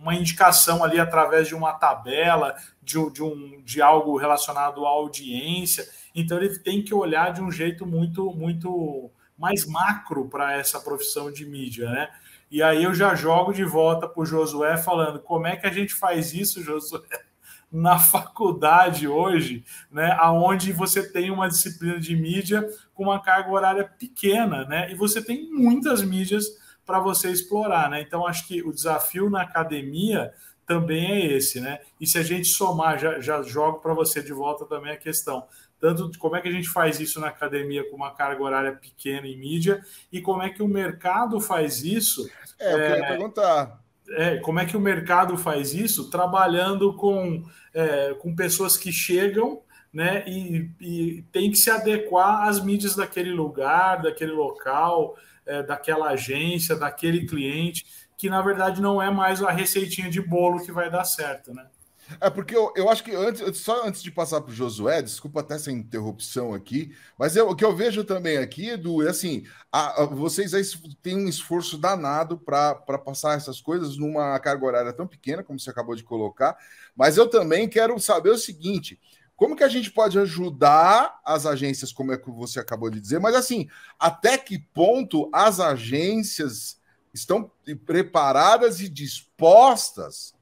uma 0.00 0.16
indicação 0.16 0.82
ali 0.82 0.98
através 0.98 1.46
de 1.46 1.54
uma 1.54 1.72
tabela, 1.72 2.56
de, 2.82 3.10
de, 3.12 3.22
um, 3.22 3.62
de 3.64 3.80
algo 3.80 4.16
relacionado 4.16 4.84
à 4.84 4.88
audiência. 4.88 5.88
Então 6.12 6.36
ele 6.38 6.58
tem 6.58 6.82
que 6.82 6.92
olhar 6.92 7.32
de 7.32 7.40
um 7.40 7.52
jeito 7.52 7.86
muito, 7.86 8.32
muito 8.32 9.10
mais 9.38 9.64
macro 9.64 10.28
para 10.28 10.58
essa 10.58 10.80
profissão 10.80 11.30
de 11.30 11.46
mídia, 11.46 11.88
né? 11.88 12.10
E 12.52 12.62
aí 12.62 12.84
eu 12.84 12.92
já 12.94 13.14
jogo 13.14 13.50
de 13.50 13.64
volta 13.64 14.06
para 14.06 14.22
o 14.22 14.26
Josué 14.26 14.76
falando 14.76 15.18
como 15.18 15.46
é 15.46 15.56
que 15.56 15.66
a 15.66 15.72
gente 15.72 15.94
faz 15.94 16.34
isso, 16.34 16.62
Josué, 16.62 17.00
na 17.72 17.98
faculdade 17.98 19.08
hoje, 19.08 19.64
né? 19.90 20.14
Aonde 20.20 20.70
você 20.70 21.02
tem 21.10 21.30
uma 21.30 21.48
disciplina 21.48 21.98
de 21.98 22.14
mídia 22.14 22.68
com 22.92 23.04
uma 23.04 23.22
carga 23.22 23.50
horária 23.50 23.84
pequena, 23.84 24.66
né? 24.66 24.92
E 24.92 24.94
você 24.94 25.24
tem 25.24 25.50
muitas 25.50 26.02
mídias 26.02 26.44
para 26.84 27.00
você 27.00 27.30
explorar, 27.30 27.88
né? 27.88 28.02
Então 28.02 28.26
acho 28.26 28.46
que 28.46 28.62
o 28.62 28.70
desafio 28.70 29.30
na 29.30 29.40
academia 29.40 30.30
também 30.66 31.10
é 31.10 31.26
esse, 31.32 31.58
né? 31.58 31.78
E 31.98 32.06
se 32.06 32.18
a 32.18 32.22
gente 32.22 32.48
somar, 32.48 32.98
já, 32.98 33.18
já 33.18 33.40
jogo 33.40 33.78
para 33.78 33.94
você 33.94 34.22
de 34.22 34.34
volta 34.34 34.66
também 34.66 34.92
a 34.92 34.98
questão, 34.98 35.46
tanto 35.82 36.08
de 36.08 36.16
como 36.16 36.36
é 36.36 36.40
que 36.40 36.46
a 36.46 36.52
gente 36.52 36.68
faz 36.68 37.00
isso 37.00 37.18
na 37.18 37.26
academia 37.26 37.82
com 37.90 37.96
uma 37.96 38.14
carga 38.14 38.40
horária 38.40 38.72
pequena 38.72 39.26
em 39.26 39.36
mídia 39.36 39.84
e 40.12 40.20
como 40.20 40.40
é 40.40 40.48
que 40.48 40.62
o 40.62 40.68
mercado 40.68 41.40
faz 41.40 41.82
isso. 41.82 42.30
É, 42.56 42.72
eu 42.72 42.78
é, 42.78 42.90
queria 42.90 43.08
perguntar. 43.08 43.82
É, 44.10 44.36
como 44.36 44.60
é 44.60 44.64
que 44.64 44.76
o 44.76 44.80
mercado 44.80 45.36
faz 45.36 45.74
isso 45.74 46.08
trabalhando 46.08 46.94
com, 46.94 47.44
é, 47.74 48.14
com 48.14 48.32
pessoas 48.32 48.76
que 48.76 48.92
chegam 48.92 49.60
né, 49.92 50.22
e, 50.24 50.70
e 50.80 51.22
tem 51.32 51.50
que 51.50 51.56
se 51.56 51.68
adequar 51.68 52.46
às 52.46 52.64
mídias 52.64 52.94
daquele 52.94 53.32
lugar, 53.32 54.02
daquele 54.02 54.32
local, 54.32 55.16
é, 55.44 55.64
daquela 55.64 56.10
agência, 56.10 56.76
daquele 56.76 57.26
cliente 57.26 57.84
que 58.16 58.30
na 58.30 58.40
verdade 58.40 58.80
não 58.80 59.02
é 59.02 59.10
mais 59.10 59.42
a 59.42 59.50
receitinha 59.50 60.08
de 60.08 60.20
bolo 60.20 60.64
que 60.64 60.70
vai 60.70 60.88
dar 60.88 61.02
certo, 61.02 61.52
né? 61.52 61.66
É 62.20 62.30
porque 62.30 62.56
eu, 62.56 62.72
eu 62.76 62.88
acho 62.88 63.04
que 63.04 63.14
antes, 63.14 63.58
só 63.58 63.86
antes 63.86 64.02
de 64.02 64.10
passar 64.10 64.40
para 64.40 64.50
o 64.50 64.54
Josué, 64.54 65.02
desculpa 65.02 65.40
até 65.40 65.54
essa 65.54 65.70
interrupção 65.70 66.54
aqui, 66.54 66.94
mas 67.18 67.36
eu, 67.36 67.48
o 67.48 67.56
que 67.56 67.64
eu 67.64 67.74
vejo 67.74 68.04
também 68.04 68.38
aqui, 68.38 68.70
Edu, 68.70 69.06
é 69.06 69.10
assim: 69.10 69.44
a, 69.70 70.02
a, 70.02 70.06
vocês 70.06 70.54
aí 70.54 70.62
têm 71.02 71.16
um 71.16 71.28
esforço 71.28 71.78
danado 71.78 72.38
para 72.38 72.74
passar 72.98 73.36
essas 73.36 73.60
coisas 73.60 73.96
numa 73.96 74.38
carga 74.40 74.64
horária 74.64 74.92
tão 74.92 75.06
pequena, 75.06 75.42
como 75.42 75.58
você 75.58 75.70
acabou 75.70 75.94
de 75.94 76.02
colocar, 76.02 76.56
mas 76.96 77.16
eu 77.16 77.28
também 77.28 77.68
quero 77.68 77.98
saber 77.98 78.30
o 78.30 78.38
seguinte: 78.38 78.98
como 79.36 79.56
que 79.56 79.64
a 79.64 79.68
gente 79.68 79.90
pode 79.90 80.18
ajudar 80.18 81.20
as 81.24 81.46
agências, 81.46 81.92
como 81.92 82.12
é 82.12 82.18
que 82.18 82.30
você 82.30 82.60
acabou 82.60 82.90
de 82.90 83.00
dizer, 83.00 83.18
mas 83.18 83.34
assim, 83.34 83.68
até 83.98 84.38
que 84.38 84.58
ponto 84.58 85.28
as 85.32 85.60
agências 85.60 86.80
estão 87.12 87.50
preparadas 87.84 88.80
e 88.80 88.88
dispostas 88.88 90.34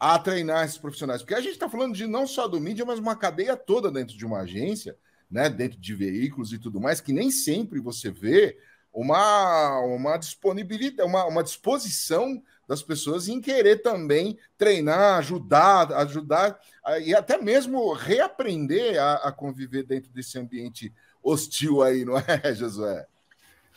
a 0.00 0.18
treinar 0.18 0.64
esses 0.64 0.78
profissionais. 0.78 1.20
Porque 1.20 1.34
a 1.34 1.40
gente 1.42 1.52
está 1.52 1.68
falando 1.68 1.94
de 1.94 2.06
não 2.06 2.26
só 2.26 2.48
do 2.48 2.58
mídia, 2.58 2.86
mas 2.86 2.98
uma 2.98 3.14
cadeia 3.14 3.54
toda 3.54 3.92
dentro 3.92 4.16
de 4.16 4.24
uma 4.24 4.40
agência, 4.40 4.96
né, 5.30 5.50
dentro 5.50 5.78
de 5.78 5.94
veículos 5.94 6.54
e 6.54 6.58
tudo 6.58 6.80
mais, 6.80 7.02
que 7.02 7.12
nem 7.12 7.30
sempre 7.30 7.78
você 7.78 8.10
vê 8.10 8.56
uma, 8.92 9.78
uma 9.80 10.16
disponibilidade, 10.16 11.06
uma, 11.06 11.26
uma 11.26 11.44
disposição 11.44 12.42
das 12.66 12.82
pessoas 12.82 13.28
em 13.28 13.40
querer 13.40 13.82
também 13.82 14.38
treinar, 14.56 15.18
ajudar, 15.18 15.92
ajudar 15.92 16.58
e 17.04 17.14
até 17.14 17.36
mesmo 17.36 17.92
reaprender 17.92 19.00
a, 19.00 19.28
a 19.28 19.32
conviver 19.32 19.82
dentro 19.82 20.10
desse 20.10 20.38
ambiente 20.38 20.92
hostil 21.22 21.82
aí, 21.82 22.04
não 22.04 22.16
é, 22.16 22.54
Josué? 22.54 23.06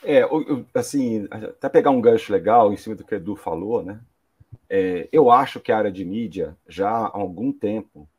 É, 0.03 0.23
assim, 0.73 1.27
até 1.31 1.69
pegar 1.69 1.91
um 1.91 2.01
gancho 2.01 2.31
legal 2.31 2.73
em 2.73 2.77
cima 2.77 2.95
do 2.95 3.03
que 3.03 3.13
o 3.13 3.17
Edu 3.17 3.35
falou, 3.35 3.83
né? 3.83 3.99
É, 4.75 5.07
eu 5.11 5.29
acho 5.29 5.59
que 5.59 5.71
a 5.71 5.77
área 5.77 5.91
de 5.91 6.03
mídia, 6.03 6.57
já 6.67 6.89
há 6.89 7.15
algum 7.15 7.53
tempo, 7.53 8.09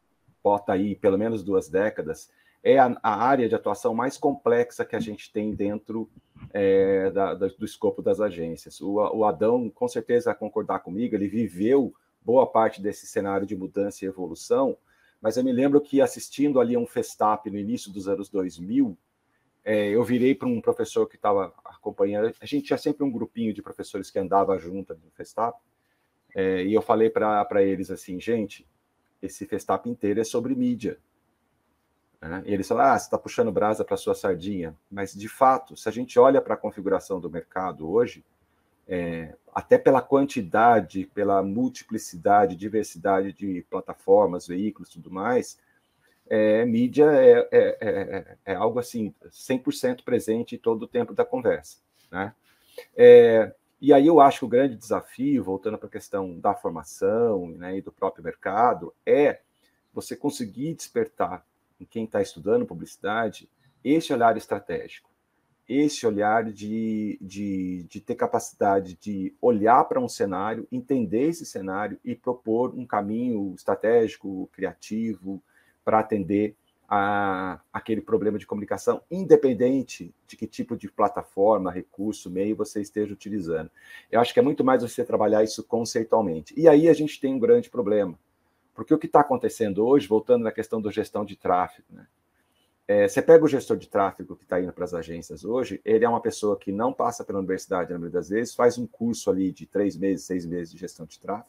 bota 0.41 0.73
aí 0.73 0.95
pelo 0.95 1.19
menos 1.19 1.43
duas 1.43 1.69
décadas, 1.69 2.31
é 2.63 2.79
a, 2.79 2.97
a 3.03 3.27
área 3.27 3.49
de 3.49 3.57
atuação 3.57 3.93
mais 3.93 4.17
complexa 4.17 4.85
que 4.85 4.95
a 4.95 5.01
gente 5.01 5.33
tem 5.33 5.53
dentro 5.53 6.09
é, 6.53 7.11
da, 7.11 7.35
da, 7.35 7.49
do 7.49 7.65
escopo 7.65 8.01
das 8.01 8.21
agências. 8.21 8.81
O, 8.81 8.95
o 8.95 9.25
Adão, 9.25 9.69
com 9.69 9.89
certeza, 9.89 10.27
vai 10.27 10.39
concordar 10.39 10.79
comigo, 10.79 11.17
ele 11.17 11.27
viveu 11.27 11.93
boa 12.25 12.47
parte 12.47 12.81
desse 12.81 13.05
cenário 13.05 13.45
de 13.45 13.57
mudança 13.57 14.05
e 14.05 14.09
evolução, 14.09 14.79
mas 15.21 15.37
eu 15.37 15.43
me 15.43 15.51
lembro 15.51 15.81
que 15.81 16.01
assistindo 16.01 16.61
ali 16.61 16.77
a 16.77 16.79
um 16.79 16.87
Festap 16.87 17.51
no 17.51 17.59
início 17.59 17.91
dos 17.91 18.07
anos 18.07 18.29
2000, 18.29 18.97
é, 19.65 19.89
eu 19.89 20.05
virei 20.05 20.37
para 20.37 20.47
um 20.47 20.61
professor 20.61 21.09
que 21.09 21.17
estava 21.17 21.53
acompanhando. 21.65 22.33
A 22.41 22.47
gente 22.47 22.67
tinha 22.67 22.79
sempre 22.79 23.03
um 23.03 23.11
grupinho 23.11 23.53
de 23.53 23.61
professores 23.61 24.09
que 24.09 24.21
andava 24.21 24.57
junto 24.57 24.95
no 24.95 25.11
Festap. 25.17 25.59
É, 26.35 26.65
e 26.65 26.75
eu 26.75 26.83
falei 26.83 27.09
para 27.09 27.63
eles 27.63 27.91
assim, 27.91 28.21
gente, 28.21 28.67
esse 29.23 29.47
Festap 29.47 29.89
inteiro 29.89 30.21
é 30.21 30.25
sobre 30.25 30.55
mídia. 30.55 30.99
Né? 32.21 32.43
E 32.47 32.55
eles 32.55 32.67
falaram, 32.67 32.95
ah, 32.95 32.99
você 32.99 33.05
está 33.05 33.19
puxando 33.19 33.53
brasa 33.53 33.85
para 33.85 33.97
sua 33.97 34.15
sardinha. 34.15 34.75
Mas, 34.91 35.15
de 35.15 35.29
fato, 35.29 35.77
se 35.77 35.89
a 35.89 35.93
gente 35.93 36.19
olha 36.19 36.41
para 36.41 36.55
a 36.55 36.59
configuração 36.59 37.21
do 37.21 37.31
mercado 37.31 37.91
hoje, 37.91 38.25
é, 38.87 39.35
até 39.55 39.79
pela 39.79 40.03
quantidade, 40.03 41.07
pela 41.15 41.43
multiplicidade, 41.43 42.57
diversidade 42.57 43.33
de 43.33 43.65
plataformas, 43.71 44.47
veículos 44.47 44.89
tudo 44.89 45.11
mais, 45.11 45.59
é, 46.29 46.65
mídia 46.65 47.05
é, 47.05 47.49
é, 47.51 47.79
é, 47.81 48.37
é, 48.47 48.55
algo 48.55 48.79
assim, 48.79 49.15
100% 49.27 50.03
presente 50.03 50.59
todo 50.59 50.85
o 50.85 50.89
tempo 50.89 51.15
da 51.15 51.25
conversa. 51.25 51.79
Né? 52.11 52.35
E 53.87 53.93
aí 53.93 54.07
eu 54.07 54.19
acho 54.19 54.39
que 54.39 54.45
o 54.47 54.49
grande 54.49 54.77
desafio, 54.77 55.45
voltando 55.45 55.77
para 55.77 55.89
a 55.89 55.93
questão 55.93 56.41
da 56.41 56.55
formação 56.55 57.49
né, 57.49 57.77
e 57.77 57.83
do 57.83 57.93
próprio 57.93 58.25
mercado, 58.25 58.95
é 59.05 59.43
você 59.93 60.17
conseguir 60.17 60.73
despertar 60.73 61.47
em 61.79 61.85
quem 61.85 62.07
está 62.07 62.23
estudando 62.23 62.65
publicidade 62.65 63.47
esse 63.85 64.11
olhar 64.11 64.39
estratégico, 64.39 65.11
esse 65.69 66.07
olhar 66.07 66.51
de, 66.51 67.19
de, 67.21 67.85
de 67.87 68.01
ter 68.01 68.15
capacidade 68.15 68.97
de 68.97 69.35
olhar 69.39 69.85
para 69.85 70.01
um 70.01 70.09
cenário, 70.09 70.67
entender 70.73 71.29
esse 71.29 71.45
cenário 71.45 72.01
e 72.03 72.15
propor 72.15 72.75
um 72.75 72.87
caminho 72.87 73.53
estratégico, 73.55 74.49
criativo, 74.51 75.43
para 75.85 75.99
atender 75.99 76.57
a 76.95 77.61
aquele 77.73 78.01
problema 78.01 78.39
de 78.39 78.47
comunicação, 78.47 79.03
independente 79.11 80.15
de 80.29 80.37
que 80.37 80.47
tipo 80.47 80.77
de 80.77 80.89
plataforma, 80.89 81.73
recurso, 81.73 82.31
meio 82.31 82.55
você 82.55 82.81
esteja 82.81 83.13
utilizando. 83.13 83.69
Eu 84.11 84.21
acho 84.21 84.33
que 84.33 84.39
é 84.39 84.43
muito 84.43 84.63
mais 84.63 84.83
você 84.83 85.05
trabalhar 85.05 85.43
isso 85.43 85.65
conceitualmente. 85.65 86.55
E 86.57 86.69
aí 86.69 86.89
a 86.89 86.95
gente 86.95 87.21
tem 87.21 87.35
um 87.35 87.39
grande 87.39 87.69
problema, 87.69 88.17
porque 88.75 88.95
o 88.95 88.99
que 88.99 89.07
está 89.07 89.21
acontecendo 89.21 89.85
hoje, 89.85 90.07
voltando 90.07 90.45
na 90.45 90.53
questão 90.53 90.81
da 90.81 90.91
gestão 90.91 91.25
de 91.25 91.37
tráfego, 91.37 91.89
né? 91.91 92.07
É, 92.87 93.09
você 93.09 93.23
pega 93.23 93.43
o 93.43 93.49
gestor 93.49 93.79
de 93.79 93.89
tráfego 93.89 94.37
que 94.37 94.45
está 94.45 94.61
indo 94.61 94.71
para 94.71 94.85
as 94.85 94.93
agências 94.93 95.43
hoje, 95.43 95.81
ele 95.87 96.05
é 96.05 96.09
uma 96.09 96.21
pessoa 96.21 96.55
que 96.55 96.71
não 96.71 96.93
passa 96.93 97.25
pela 97.25 97.39
universidade, 97.39 97.91
na 97.91 97.99
maioria 97.99 98.21
das 98.21 98.29
vezes, 98.29 98.55
faz 98.55 98.77
um 98.77 98.87
curso 98.87 99.31
ali 99.31 99.51
de 99.51 99.65
três 99.65 99.97
meses, 99.97 100.27
seis 100.27 100.45
meses 100.45 100.71
de 100.71 100.79
gestão 100.79 101.07
de 101.07 101.19
tráfego 101.19 101.49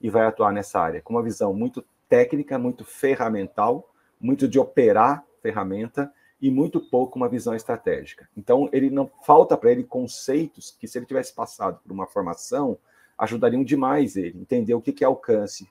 e 0.00 0.08
vai 0.08 0.24
atuar 0.24 0.52
nessa 0.54 0.80
área, 0.80 1.02
com 1.02 1.12
uma 1.12 1.22
visão 1.22 1.52
muito 1.52 1.84
técnica, 2.08 2.58
muito 2.58 2.82
ferramental, 2.82 3.89
muito 4.20 4.46
de 4.46 4.58
operar 4.58 5.24
ferramenta 5.40 6.12
e 6.40 6.50
muito 6.50 6.80
pouco 6.80 7.16
uma 7.16 7.28
visão 7.28 7.54
estratégica. 7.54 8.28
Então, 8.36 8.68
ele 8.72 8.90
não 8.90 9.10
falta 9.22 9.56
para 9.56 9.70
ele 9.70 9.84
conceitos 9.84 10.76
que, 10.78 10.88
se 10.88 10.98
ele 10.98 11.06
tivesse 11.06 11.34
passado 11.34 11.80
por 11.82 11.92
uma 11.92 12.06
formação, 12.06 12.78
ajudariam 13.18 13.62
demais 13.62 14.16
ele 14.16 14.38
entender 14.40 14.74
o 14.74 14.80
que 14.80 15.04
é 15.04 15.06
alcance, 15.06 15.68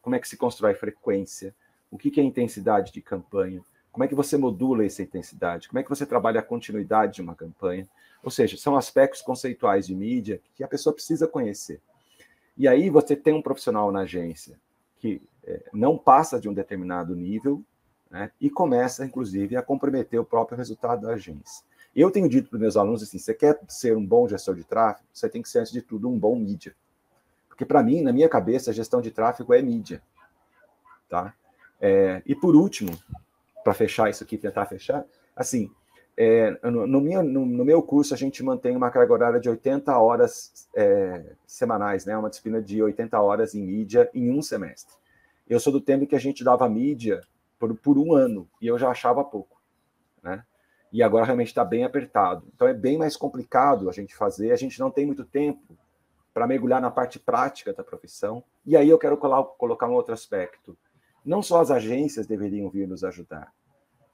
como 0.00 0.14
é 0.14 0.18
que 0.18 0.28
se 0.28 0.36
constrói 0.36 0.74
frequência, 0.74 1.54
o 1.90 1.98
que 1.98 2.20
é 2.20 2.22
intensidade 2.22 2.92
de 2.92 3.00
campanha, 3.00 3.62
como 3.90 4.04
é 4.04 4.08
que 4.08 4.14
você 4.14 4.36
modula 4.36 4.84
essa 4.84 5.02
intensidade, 5.02 5.68
como 5.68 5.78
é 5.78 5.82
que 5.82 5.88
você 5.88 6.04
trabalha 6.04 6.40
a 6.40 6.42
continuidade 6.42 7.14
de 7.14 7.22
uma 7.22 7.34
campanha. 7.34 7.88
Ou 8.22 8.30
seja, 8.30 8.56
são 8.56 8.76
aspectos 8.76 9.22
conceituais 9.22 9.86
de 9.86 9.94
mídia 9.94 10.40
que 10.54 10.62
a 10.62 10.68
pessoa 10.68 10.92
precisa 10.92 11.26
conhecer. 11.26 11.80
E 12.56 12.68
aí 12.68 12.90
você 12.90 13.16
tem 13.16 13.32
um 13.32 13.42
profissional 13.42 13.90
na 13.90 14.00
agência 14.00 14.58
que 14.98 15.22
é, 15.44 15.62
não 15.72 15.96
passa 15.96 16.40
de 16.40 16.48
um 16.48 16.54
determinado 16.54 17.14
nível 17.14 17.62
né, 18.10 18.30
e 18.40 18.48
começa, 18.48 19.04
inclusive, 19.04 19.56
a 19.56 19.62
comprometer 19.62 20.20
o 20.20 20.24
próprio 20.24 20.56
resultado 20.56 21.02
da 21.02 21.14
agência. 21.14 21.64
Eu 21.94 22.10
tenho 22.10 22.28
dito 22.28 22.50
para 22.50 22.58
meus 22.58 22.76
alunos 22.76 23.02
assim: 23.02 23.18
você 23.18 23.32
quer 23.32 23.58
ser 23.68 23.96
um 23.96 24.04
bom 24.04 24.28
gestor 24.28 24.54
de 24.54 24.64
tráfego, 24.64 25.08
você 25.12 25.28
tem 25.28 25.40
que 25.40 25.48
ser, 25.48 25.60
antes 25.60 25.72
de 25.72 25.80
tudo, 25.80 26.08
um 26.08 26.18
bom 26.18 26.36
mídia. 26.36 26.74
Porque, 27.48 27.64
para 27.64 27.82
mim, 27.82 28.02
na 28.02 28.12
minha 28.12 28.28
cabeça, 28.28 28.70
a 28.70 28.74
gestão 28.74 29.00
de 29.00 29.10
tráfego 29.10 29.54
é 29.54 29.62
mídia. 29.62 30.02
Tá? 31.08 31.32
É, 31.80 32.22
e, 32.26 32.34
por 32.34 32.54
último, 32.54 32.92
para 33.64 33.72
fechar 33.72 34.10
isso 34.10 34.22
aqui, 34.22 34.36
tentar 34.36 34.66
fechar, 34.66 35.06
assim, 35.34 35.70
é, 36.16 36.58
no, 36.62 36.86
no, 36.86 37.00
meu, 37.00 37.22
no, 37.22 37.44
no, 37.44 37.64
meu 37.64 37.82
curso, 37.82 38.14
a 38.14 38.16
gente 38.16 38.42
mantém 38.42 38.76
uma 38.76 38.90
carga 38.90 39.12
horária 39.12 39.40
de 39.40 39.48
80 39.48 39.96
horas 39.98 40.68
é, 40.74 41.32
semanais, 41.46 42.06
né? 42.06 42.16
uma 42.16 42.30
disciplina 42.30 42.60
de 42.60 42.82
80 42.82 43.20
horas 43.20 43.54
em 43.54 43.62
mídia 43.62 44.10
em 44.14 44.30
um 44.30 44.40
semestre. 44.40 44.94
Eu 45.48 45.60
sou 45.60 45.72
do 45.72 45.80
tempo 45.80 46.06
que 46.06 46.16
a 46.16 46.20
gente 46.20 46.42
dava 46.42 46.68
mídia 46.68 47.20
por, 47.58 47.74
por 47.76 47.98
um 47.98 48.14
ano 48.14 48.48
e 48.60 48.66
eu 48.66 48.78
já 48.78 48.90
achava 48.90 49.24
pouco, 49.24 49.60
né? 50.22 50.44
E 50.92 51.02
agora 51.02 51.24
realmente 51.24 51.48
está 51.48 51.64
bem 51.64 51.84
apertado. 51.84 52.46
Então 52.54 52.66
é 52.66 52.72
bem 52.72 52.96
mais 52.96 53.16
complicado 53.16 53.88
a 53.88 53.92
gente 53.92 54.14
fazer. 54.14 54.52
A 54.52 54.56
gente 54.56 54.78
não 54.78 54.90
tem 54.90 55.04
muito 55.04 55.24
tempo 55.24 55.76
para 56.32 56.46
mergulhar 56.46 56.80
na 56.80 56.90
parte 56.90 57.18
prática 57.18 57.72
da 57.72 57.82
profissão. 57.82 58.42
E 58.64 58.76
aí 58.76 58.88
eu 58.88 58.98
quero 58.98 59.16
colocar 59.16 59.88
um 59.88 59.94
outro 59.94 60.14
aspecto. 60.14 60.76
Não 61.24 61.42
só 61.42 61.60
as 61.60 61.70
agências 61.70 62.26
deveriam 62.26 62.70
vir 62.70 62.86
nos 62.86 63.02
ajudar, 63.02 63.52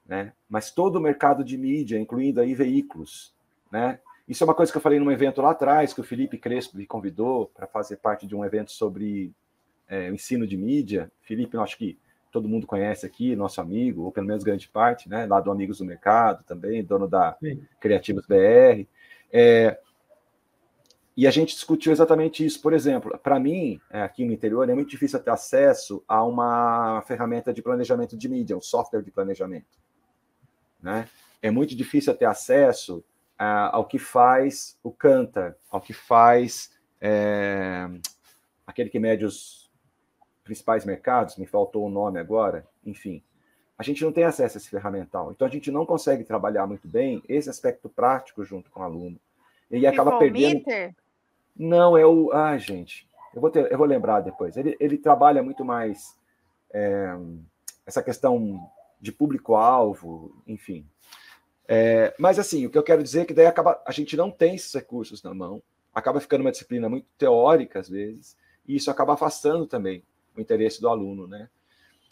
né? 0.05 0.33
Mas 0.49 0.71
todo 0.71 0.95
o 0.95 1.01
mercado 1.01 1.43
de 1.43 1.57
mídia, 1.57 1.99
incluindo 1.99 2.41
aí 2.41 2.55
veículos, 2.55 3.35
né? 3.71 3.99
Isso 4.27 4.43
é 4.43 4.45
uma 4.45 4.55
coisa 4.55 4.71
que 4.71 4.77
eu 4.77 4.81
falei 4.81 4.99
num 4.99 5.11
evento 5.11 5.41
lá 5.41 5.51
atrás, 5.51 5.93
que 5.93 5.99
o 6.01 6.03
Felipe 6.03 6.37
Crespo 6.37 6.77
me 6.77 6.87
convidou 6.87 7.47
para 7.53 7.67
fazer 7.67 7.97
parte 7.97 8.25
de 8.25 8.35
um 8.35 8.43
evento 8.43 8.71
sobre 8.71 9.33
é, 9.87 10.09
ensino 10.09 10.47
de 10.47 10.57
mídia. 10.57 11.11
Felipe, 11.21 11.55
eu 11.55 11.61
acho 11.61 11.77
que 11.77 11.99
todo 12.33 12.49
mundo 12.49 12.65
conhece 12.65 13.05
aqui, 13.05 13.35
nosso 13.35 13.61
amigo, 13.61 14.05
ou 14.05 14.11
pelo 14.11 14.25
menos 14.25 14.43
grande 14.43 14.67
parte, 14.67 15.07
né? 15.07 15.27
Lá 15.27 15.39
do 15.39 15.51
Amigos 15.51 15.77
do 15.77 15.85
Mercado 15.85 16.43
também, 16.43 16.83
dono 16.83 17.07
da 17.07 17.37
Sim. 17.39 17.61
Criativos 17.79 18.25
BR. 18.25 18.87
É, 19.31 19.79
e 21.15 21.27
a 21.27 21.31
gente 21.31 21.53
discutiu 21.53 21.91
exatamente 21.91 22.43
isso. 22.43 22.59
Por 22.59 22.73
exemplo, 22.73 23.17
para 23.19 23.39
mim, 23.39 23.79
é, 23.87 24.01
aqui 24.01 24.25
no 24.25 24.33
interior, 24.33 24.67
é 24.67 24.73
muito 24.73 24.89
difícil 24.89 25.19
ter 25.19 25.29
acesso 25.29 26.03
a 26.07 26.23
uma 26.23 27.03
ferramenta 27.05 27.53
de 27.53 27.61
planejamento 27.61 28.17
de 28.17 28.27
mídia, 28.27 28.57
um 28.57 28.61
software 28.61 29.03
de 29.03 29.11
planejamento. 29.11 29.77
Né? 30.81 31.07
É 31.39 31.51
muito 31.51 31.75
difícil 31.75 32.15
ter 32.15 32.25
acesso 32.25 33.05
ao 33.37 33.85
que 33.85 33.99
faz 33.99 34.79
o 34.81 34.91
Cantor, 34.91 35.55
ao 35.69 35.81
que 35.81 35.91
faz 35.91 36.71
é, 37.01 37.89
aquele 38.65 38.89
que 38.89 38.99
mede 38.99 39.25
os 39.25 39.62
principais 40.43 40.85
mercados, 40.85 41.37
me 41.37 41.45
faltou 41.45 41.85
o 41.85 41.89
nome 41.89 42.19
agora, 42.19 42.67
enfim. 42.85 43.23
A 43.77 43.83
gente 43.83 44.03
não 44.03 44.11
tem 44.11 44.23
acesso 44.23 44.57
a 44.57 44.59
esse 44.59 44.69
ferramental, 44.69 45.31
então 45.31 45.47
a 45.47 45.49
gente 45.49 45.71
não 45.71 45.85
consegue 45.85 46.23
trabalhar 46.23 46.67
muito 46.67 46.87
bem 46.87 47.23
esse 47.27 47.49
aspecto 47.49 47.89
prático 47.89 48.43
junto 48.43 48.69
com 48.69 48.81
o 48.81 48.83
aluno. 48.83 49.19
E 49.71 49.87
acaba 49.87 50.19
perdendo. 50.19 50.57
Meter? 50.57 50.95
Não, 51.55 51.97
é 51.97 52.05
o. 52.05 52.31
Ah, 52.31 52.57
gente, 52.57 53.07
eu 53.33 53.41
vou, 53.41 53.49
ter, 53.49 53.71
eu 53.71 53.77
vou 53.77 53.87
lembrar 53.87 54.21
depois. 54.21 54.55
Ele, 54.55 54.75
ele 54.79 54.97
trabalha 54.97 55.41
muito 55.41 55.65
mais 55.65 56.15
é, 56.71 57.15
essa 57.85 58.03
questão 58.03 58.69
de 59.01 59.11
público-alvo, 59.11 60.35
enfim. 60.45 60.87
É, 61.67 62.13
mas 62.19 62.37
assim, 62.37 62.65
o 62.65 62.69
que 62.69 62.77
eu 62.77 62.83
quero 62.83 63.01
dizer 63.01 63.21
é 63.21 63.25
que 63.25 63.33
daí 63.33 63.45
acaba, 63.45 63.81
a 63.85 63.91
gente 63.91 64.15
não 64.15 64.29
tem 64.29 64.55
esses 64.55 64.73
recursos 64.73 65.23
na 65.23 65.33
mão, 65.33 65.63
acaba 65.93 66.19
ficando 66.19 66.41
uma 66.41 66.51
disciplina 66.51 66.89
muito 66.89 67.07
teórica 67.17 67.79
às 67.79 67.89
vezes, 67.89 68.37
e 68.67 68.75
isso 68.75 68.91
acaba 68.91 69.13
afastando 69.13 69.65
também 69.65 70.03
o 70.35 70.41
interesse 70.41 70.81
do 70.81 70.89
aluno, 70.89 71.27
né? 71.27 71.49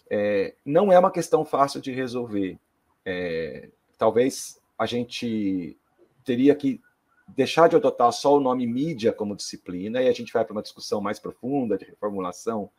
É, 0.10 0.56
não 0.66 0.92
é 0.92 1.00
uma 1.00 1.12
questão 1.12 1.46
fácil 1.46 1.82
de 1.82 1.92
resolver. 1.92 2.58
É, 3.06 3.70
talvez 3.98 4.60
a 4.78 4.86
gente 4.86 5.78
teria 6.24 6.54
que 6.56 6.82
deixar 7.30 7.70
de 7.70 7.76
adotar 7.76 8.12
só 8.12 8.36
o 8.36 8.40
nome 8.40 8.68
mídia 8.68 9.14
como 9.14 9.36
disciplina 9.36 10.02
e 10.02 10.08
a 10.08 10.12
gente 10.12 10.34
vai 10.34 10.44
para 10.44 10.54
uma 10.54 10.62
discussão 10.62 11.00
mais 11.00 11.20
profunda 11.20 11.78
de 11.78 11.86
reformulação, 11.86 12.70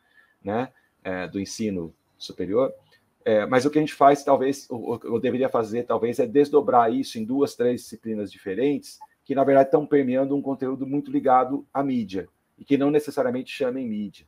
né, 0.43 0.71
é, 1.03 1.27
do 1.27 1.39
ensino 1.39 1.93
superior. 2.17 2.73
É, 3.25 3.45
mas 3.45 3.65
o 3.65 3.69
que 3.69 3.77
a 3.77 3.81
gente 3.81 3.93
faz, 3.93 4.23
talvez, 4.23 4.67
ou, 4.69 5.19
deveria 5.19 5.47
fazer, 5.47 5.83
talvez, 5.83 6.19
é 6.19 6.27
desdobrar 6.27 6.93
isso 6.93 7.17
em 7.17 7.23
duas, 7.23 7.55
três 7.55 7.81
disciplinas 7.81 8.31
diferentes, 8.31 8.99
que 9.23 9.33
na 9.33 9.43
verdade 9.43 9.69
estão 9.69 9.85
permeando 9.85 10.35
um 10.35 10.41
conteúdo 10.41 10.85
muito 10.85 11.09
ligado 11.09 11.65
à 11.73 11.81
mídia, 11.81 12.27
e 12.59 12.65
que 12.65 12.77
não 12.77 12.91
necessariamente 12.91 13.49
chamem 13.49 13.87
mídia. 13.87 14.25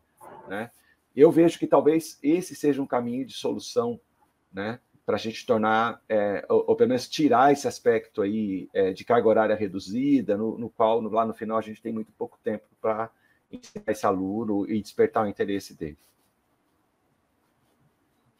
Né? 0.47 0.71
Eu 1.15 1.31
vejo 1.31 1.57
que 1.57 1.67
talvez 1.67 2.19
esse 2.21 2.55
seja 2.55 2.81
um 2.81 2.87
caminho 2.87 3.25
de 3.25 3.33
solução, 3.33 3.99
né? 4.51 4.79
para 5.05 5.15
a 5.15 5.19
gente 5.19 5.45
tornar, 5.45 6.01
é, 6.09 6.43
ou, 6.49 6.65
ou, 6.67 6.75
pelo 6.75 6.89
menos 6.89 7.07
tirar 7.07 7.53
esse 7.53 7.67
aspecto 7.67 8.23
aí 8.23 8.67
é, 8.73 8.91
de 8.91 9.05
carga 9.05 9.27
horária 9.27 9.55
reduzida, 9.55 10.35
no, 10.35 10.57
no 10.57 10.69
qual 10.69 10.99
no, 10.99 11.09
lá 11.09 11.25
no 11.25 11.33
final 11.33 11.57
a 11.57 11.61
gente 11.61 11.81
tem 11.81 11.93
muito 11.93 12.11
pouco 12.13 12.39
tempo 12.43 12.65
para 12.81 13.11
ensinar 13.51 13.83
esse 13.87 14.05
aluno 14.05 14.69
e 14.69 14.81
despertar 14.81 15.23
o 15.23 15.29
interesse 15.29 15.75
dele. 15.75 15.97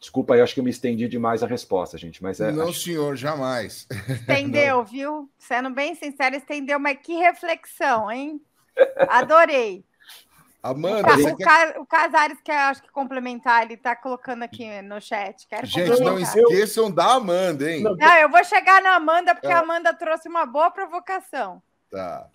Desculpa, 0.00 0.36
eu 0.36 0.44
acho 0.44 0.54
que 0.54 0.60
eu 0.60 0.64
me 0.64 0.70
estendi 0.70 1.08
demais 1.08 1.42
a 1.42 1.46
resposta, 1.46 1.96
gente, 1.96 2.22
mas 2.22 2.40
é. 2.40 2.50
Não, 2.50 2.68
acho... 2.68 2.80
senhor, 2.80 3.16
jamais. 3.16 3.86
Estendeu, 4.08 4.84
viu? 4.84 5.30
Sendo 5.38 5.70
bem 5.70 5.94
sincero, 5.94 6.36
estendeu, 6.36 6.78
mas 6.78 6.98
que 7.00 7.14
reflexão, 7.14 8.10
hein? 8.10 8.40
Adorei. 9.08 9.84
Amanda, 10.62 11.16
o, 11.16 11.32
o, 11.32 11.36
quer... 11.36 11.78
o 11.78 11.86
Casares 11.86 12.40
quer, 12.42 12.58
acho 12.58 12.82
que 12.82 12.90
complementar, 12.90 13.64
ele 13.64 13.74
está 13.74 13.94
colocando 13.94 14.42
aqui 14.42 14.82
no 14.82 15.00
chat. 15.00 15.46
Quero 15.46 15.66
Gente, 15.66 16.00
não 16.00 16.18
esqueçam 16.18 16.90
da 16.90 17.14
Amanda, 17.14 17.70
hein? 17.70 17.82
Não, 17.82 18.16
eu 18.16 18.28
vou 18.28 18.42
chegar 18.44 18.82
na 18.82 18.96
Amanda, 18.96 19.34
porque 19.34 19.46
a 19.46 19.60
Amanda 19.60 19.94
trouxe 19.94 20.28
uma 20.28 20.44
boa 20.44 20.70
provocação. 20.70 21.62
Tá. 21.90 22.28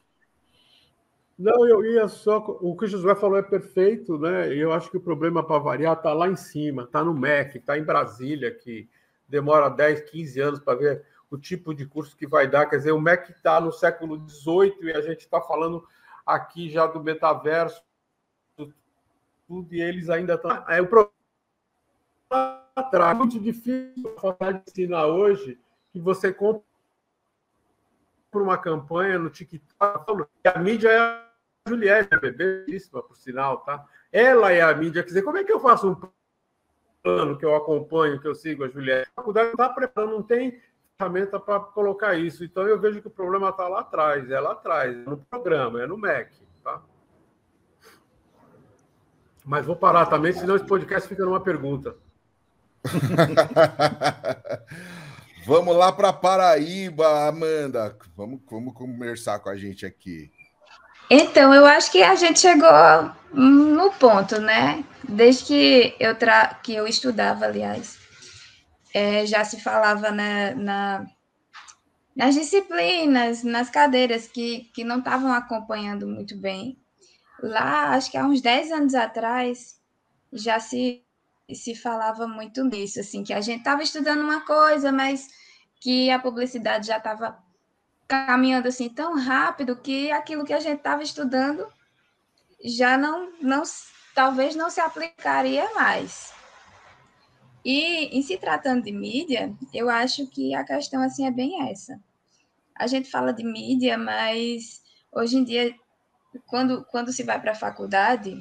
Não, 1.38 1.67
eu 1.67 1.84
ia 1.84 2.07
só. 2.07 2.38
O 2.62 2.77
que 2.77 2.86
o 2.86 2.88
Josué 2.88 3.15
falou 3.15 3.38
é 3.38 3.41
perfeito, 3.41 4.17
né? 4.19 4.53
E 4.53 4.60
eu 4.60 4.71
acho 4.71 4.91
que 4.91 4.97
o 4.97 5.01
problema 5.01 5.43
para 5.43 5.57
variar 5.57 5.97
está 5.97 6.13
lá 6.13 6.27
em 6.27 6.36
cima, 6.36 6.84
está 6.84 7.03
no 7.03 7.15
MEC, 7.15 7.57
está 7.57 7.77
em 7.77 7.84
Brasília, 7.84 8.53
que 8.53 8.88
demora 9.27 9.67
10, 9.67 10.10
15 10.12 10.39
anos 10.39 10.60
para 10.60 10.77
ver 10.77 11.03
o 11.31 11.38
tipo 11.38 11.73
de 11.73 11.86
curso 11.86 12.15
que 12.15 12.27
vai 12.27 12.47
dar. 12.47 12.67
Quer 12.67 12.77
dizer, 12.77 12.91
o 12.91 13.01
MEC 13.01 13.31
está 13.31 13.60
no 13.60 13.71
século 13.71 14.23
XVIII 14.29 14.75
e 14.84 14.91
a 14.91 15.01
gente 15.01 15.21
está 15.21 15.41
falando 15.41 15.84
aqui 16.23 16.69
já 16.69 16.86
do 16.86 17.03
metaverso, 17.03 17.81
tudo, 19.51 19.73
e 19.75 19.81
eles 19.81 20.09
ainda 20.09 20.35
estão. 20.35 20.51
É 20.69 20.81
o 20.81 20.87
problema 20.87 21.11
atrás. 22.73 23.11
É 23.11 23.19
muito 23.19 23.37
difícil 23.37 23.93
de 23.93 24.71
ensinar 24.71 25.07
hoje 25.07 25.59
que 25.91 25.99
você 25.99 26.31
compra 26.31 26.63
uma 28.33 28.57
campanha 28.57 29.19
no 29.19 29.29
TikTok, 29.29 30.25
a 30.45 30.59
mídia 30.59 30.89
é 30.89 31.69
Juliette, 31.69 32.13
é 32.13 32.31
belíssima, 32.31 33.03
por 33.03 33.17
sinal, 33.17 33.57
tá? 33.57 33.85
Ela 34.09 34.53
é 34.53 34.61
a 34.61 34.73
mídia. 34.73 35.03
Quer 35.03 35.09
dizer, 35.09 35.21
como 35.21 35.37
é 35.37 35.43
que 35.43 35.51
eu 35.51 35.59
faço 35.59 35.89
um 35.89 36.11
plano 37.03 37.37
que 37.37 37.43
eu 37.43 37.53
acompanho, 37.53 38.21
que 38.21 38.27
eu 38.27 38.33
sigo 38.33 38.63
a 38.63 38.69
Juliette? 38.69 39.09
A 39.11 39.21
faculdade 39.21 39.47
não 39.47 39.51
está 39.53 39.67
preparando, 39.67 40.11
não 40.13 40.23
tem 40.23 40.61
ferramenta 40.97 41.37
para 41.41 41.59
colocar 41.59 42.15
isso. 42.15 42.45
Então, 42.45 42.65
eu 42.65 42.79
vejo 42.79 43.01
que 43.01 43.07
o 43.07 43.11
problema 43.11 43.49
está 43.49 43.67
lá 43.67 43.81
atrás, 43.81 44.31
é 44.31 44.39
lá 44.39 44.53
atrás, 44.53 44.95
é 44.95 45.09
no 45.09 45.17
programa, 45.17 45.83
é 45.83 45.87
no 45.87 45.97
MEC? 45.97 46.31
Mas 49.43 49.65
vou 49.65 49.75
parar 49.75 50.06
também, 50.06 50.34
senão 50.34 50.56
esse 50.56 50.65
podcast 50.65 51.10
fica 51.10 51.25
numa 51.25 51.39
pergunta. 51.39 51.95
vamos 55.45 55.75
lá 55.75 55.91
para 55.91 56.13
Paraíba, 56.13 57.27
Amanda. 57.27 57.97
Vamos, 58.15 58.39
vamos 58.49 58.73
conversar 58.73 59.39
com 59.39 59.49
a 59.49 59.58
gente 59.58 59.86
aqui. 59.86 60.32
Então, 61.10 61.54
eu 61.54 61.65
acho 61.65 61.91
que 61.91 62.01
a 62.01 62.15
gente 62.15 62.39
chegou 62.39 63.12
no 63.34 63.91
ponto, 63.91 64.39
né? 64.39 64.86
Desde 65.08 65.43
que 65.43 65.95
eu, 65.99 66.15
tra... 66.15 66.60
que 66.63 66.73
eu 66.73 66.88
estudava, 66.88 67.45
aliás, 67.45 67.99
é, 68.93 69.25
já 69.25 69.43
se 69.43 69.60
falava 69.60 70.12
né, 70.12 70.54
na... 70.56 71.06
nas 72.15 72.36
disciplinas, 72.36 73.43
nas 73.43 73.69
cadeiras 73.69 74.27
que, 74.27 74.69
que 74.73 74.84
não 74.84 74.99
estavam 74.99 75.34
acompanhando 75.34 76.08
muito 76.08 76.38
bem. 76.38 76.77
Lá, 77.41 77.91
acho 77.91 78.12
que 78.12 78.17
há 78.17 78.25
uns 78.25 78.41
10 78.41 78.71
anos 78.71 78.93
atrás, 78.93 79.80
já 80.32 80.60
se, 80.60 81.04
se 81.54 81.75
falava 81.75 82.27
muito 82.27 82.63
nisso, 82.63 82.99
assim, 82.99 83.23
que 83.23 83.34
a 83.34 83.41
gente 83.41 83.60
estava 83.60 83.82
estudando 83.82 84.21
uma 84.21 84.41
coisa, 84.45 84.91
mas 84.91 85.27
que 85.80 86.12
a 86.12 86.19
publicidade 86.19 86.88
já 86.88 86.97
estava 86.97 87.38
caminhando 88.08 88.67
assim 88.67 88.89
tão 88.89 89.17
rápido 89.17 89.75
que 89.75 90.12
aquilo 90.12 90.43
que 90.43 90.54
a 90.54 90.60
gente 90.60 90.77
estava 90.77 91.01
estudando 91.01 91.65
já 92.63 92.97
não, 92.97 93.32
não 93.41 93.63
talvez 94.13 94.56
não 94.56 94.69
se 94.69 94.82
aplicaria 94.82 95.73
mais. 95.73 96.34
E 97.63 98.17
em 98.17 98.21
se 98.21 98.38
tratando 98.38 98.84
de 98.84 98.91
mídia, 98.91 99.56
eu 99.73 99.89
acho 99.89 100.27
que 100.27 100.54
a 100.54 100.63
questão 100.63 101.01
assim 101.01 101.25
é 101.25 101.32
bem 101.32 101.69
essa. 101.69 101.99
A 102.75 102.86
gente 102.86 103.10
fala 103.10 103.32
de 103.32 103.43
mídia, 103.43 103.97
mas 103.97 104.82
hoje 105.12 105.38
em 105.38 105.43
dia, 105.43 105.73
quando, 106.47 106.85
quando 106.85 107.11
se 107.11 107.23
vai 107.23 107.39
para 107.39 107.51
a 107.51 107.55
faculdade, 107.55 108.37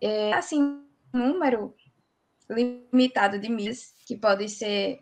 é 0.00 0.32
assim, 0.32 0.60
um 1.12 1.18
número 1.18 1.74
limitado 2.48 3.38
de 3.38 3.48
mídias 3.48 3.94
que 4.06 4.16
podem 4.16 4.48
ser 4.48 5.00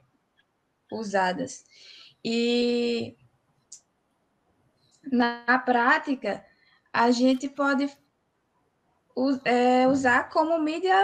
usadas. 0.91 1.65
E 2.25 3.17
na 5.11 5.59
prática, 5.65 6.45
a 6.93 7.11
gente 7.11 7.49
pode 7.49 7.91
é, 9.45 9.87
usar 9.87 10.29
como 10.31 10.59
mídia 10.59 10.97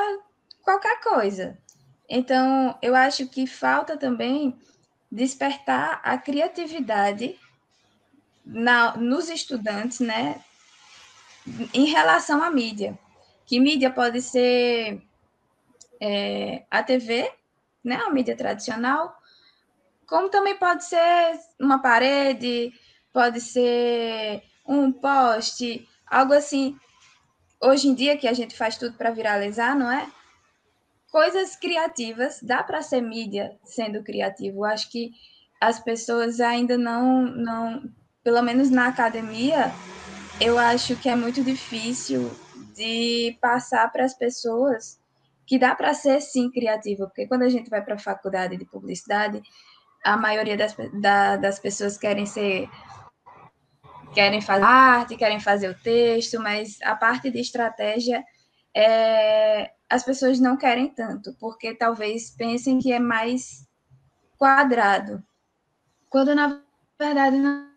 qualquer 0.63 1.01
coisa. 1.01 1.59
Então, 2.09 2.79
eu 2.83 2.95
acho 2.95 3.29
que 3.29 3.47
falta 3.47 3.97
também 3.97 4.59
despertar 5.11 6.01
a 6.03 6.19
criatividade 6.19 7.39
na, 8.45 8.97
nos 8.97 9.29
estudantes, 9.29 10.01
né, 10.01 10.43
em 11.73 11.87
relação 11.87 12.43
à 12.43 12.51
mídia. 12.51 12.99
Que 13.47 13.59
mídia 13.59 13.91
pode 13.91 14.23
ser 14.23 15.03
é, 16.01 16.65
a 16.71 16.83
TV, 16.83 17.33
né, 17.85 17.97
a 17.97 18.11
mídia 18.11 18.37
tradicional, 18.37 19.17
como 20.07 20.29
também 20.29 20.57
pode 20.57 20.85
ser 20.85 21.41
uma 21.59 21.81
parede, 21.81 22.73
pode 23.13 23.41
ser 23.41 24.43
um 24.67 24.93
poste, 24.93 25.89
algo 26.07 26.33
assim. 26.35 26.79
Hoje 27.61 27.89
em 27.89 27.95
dia 27.95 28.17
que 28.17 28.29
a 28.29 28.33
gente 28.33 28.57
faz 28.57 28.77
tudo 28.77 28.97
para 28.97 29.11
viralizar, 29.11 29.75
não 29.75 29.91
é? 29.91 30.11
Coisas 31.11 31.57
criativas, 31.57 32.41
dá 32.43 32.63
para 32.63 32.83
ser 32.83 33.01
mídia 33.01 33.57
sendo 33.65 34.03
criativo. 34.03 34.65
Acho 34.65 34.91
que 34.91 35.13
as 35.61 35.79
pessoas 35.79 36.41
ainda 36.41 36.77
não, 36.77 37.23
não, 37.23 37.91
pelo 38.23 38.43
menos 38.43 38.71
na 38.71 38.89
academia, 38.89 39.73
eu 40.41 40.59
acho 40.59 40.97
que 40.97 41.09
é 41.09 41.17
muito 41.17 41.43
difícil 41.43 42.31
de 42.75 43.37
passar 43.41 43.91
para 43.93 44.05
as 44.05 44.15
pessoas 44.15 45.01
que 45.47 45.59
dá 45.59 45.75
para 45.75 45.93
ser 45.93 46.21
sim 46.21 46.51
criativo, 46.51 47.07
porque 47.07 47.27
quando 47.27 47.43
a 47.43 47.49
gente 47.49 47.69
vai 47.69 47.83
para 47.83 47.95
a 47.95 47.99
faculdade 47.99 48.57
de 48.57 48.65
publicidade, 48.65 49.43
a 50.05 50.17
maioria 50.17 50.57
das, 50.57 50.75
da, 51.01 51.37
das 51.37 51.59
pessoas 51.59 51.99
querem 51.99 52.27
ser 52.27 52.69
querem 54.15 54.43
fazer 54.43 54.65
arte, 54.65 55.17
querem 55.17 55.41
fazer 55.41 55.71
o 55.71 55.75
texto, 55.75 56.39
mas 56.39 56.79
a 56.83 56.95
parte 56.95 57.31
de 57.31 57.41
estratégia 57.41 58.23
é, 58.75 59.73
as 59.89 60.03
pessoas 60.03 60.39
não 60.39 60.57
querem 60.57 60.89
tanto, 60.89 61.35
porque 61.39 61.75
talvez 61.75 62.31
pensem 62.31 62.79
que 62.79 62.93
é 62.93 62.99
mais 62.99 63.67
quadrado, 64.39 65.23
quando 66.09 66.35
na 66.35 66.63
verdade 66.99 67.37
não, 67.37 67.72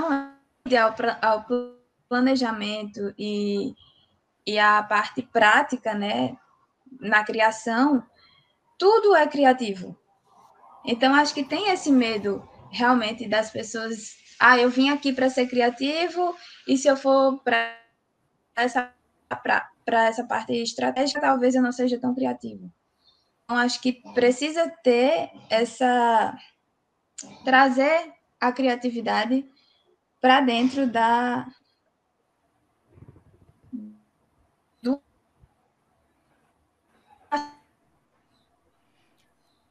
não 0.00 0.12
é 0.12 0.32
ideal 0.66 0.94
ao 1.22 1.46
planejamento 2.08 3.14
e, 3.18 3.74
e 4.46 4.58
a 4.58 4.82
parte 4.82 5.22
prática, 5.22 5.94
né, 5.94 6.36
na 7.00 7.24
criação, 7.24 8.04
tudo 8.78 9.14
é 9.14 9.26
criativo. 9.26 9.96
Então 10.84 11.14
acho 11.14 11.34
que 11.34 11.44
tem 11.44 11.70
esse 11.70 11.92
medo 11.92 12.48
realmente 12.70 13.28
das 13.28 13.50
pessoas 13.50 14.20
ah, 14.40 14.58
eu 14.58 14.70
vim 14.70 14.88
aqui 14.88 15.12
para 15.12 15.28
ser 15.28 15.46
criativo, 15.46 16.34
e 16.66 16.78
se 16.78 16.88
eu 16.88 16.96
for 16.96 17.38
para 17.44 17.78
essa, 18.56 18.90
essa 19.86 20.24
parte 20.24 20.54
estratégica, 20.54 21.20
talvez 21.20 21.54
eu 21.54 21.60
não 21.60 21.72
seja 21.72 22.00
tão 22.00 22.14
criativo. 22.14 22.72
Então, 23.44 23.58
acho 23.58 23.78
que 23.82 24.00
precisa 24.14 24.66
ter 24.82 25.30
essa. 25.50 26.34
trazer 27.44 28.14
a 28.40 28.50
criatividade 28.50 29.46
para 30.20 30.40
dentro 30.40 30.86
da, 30.86 31.46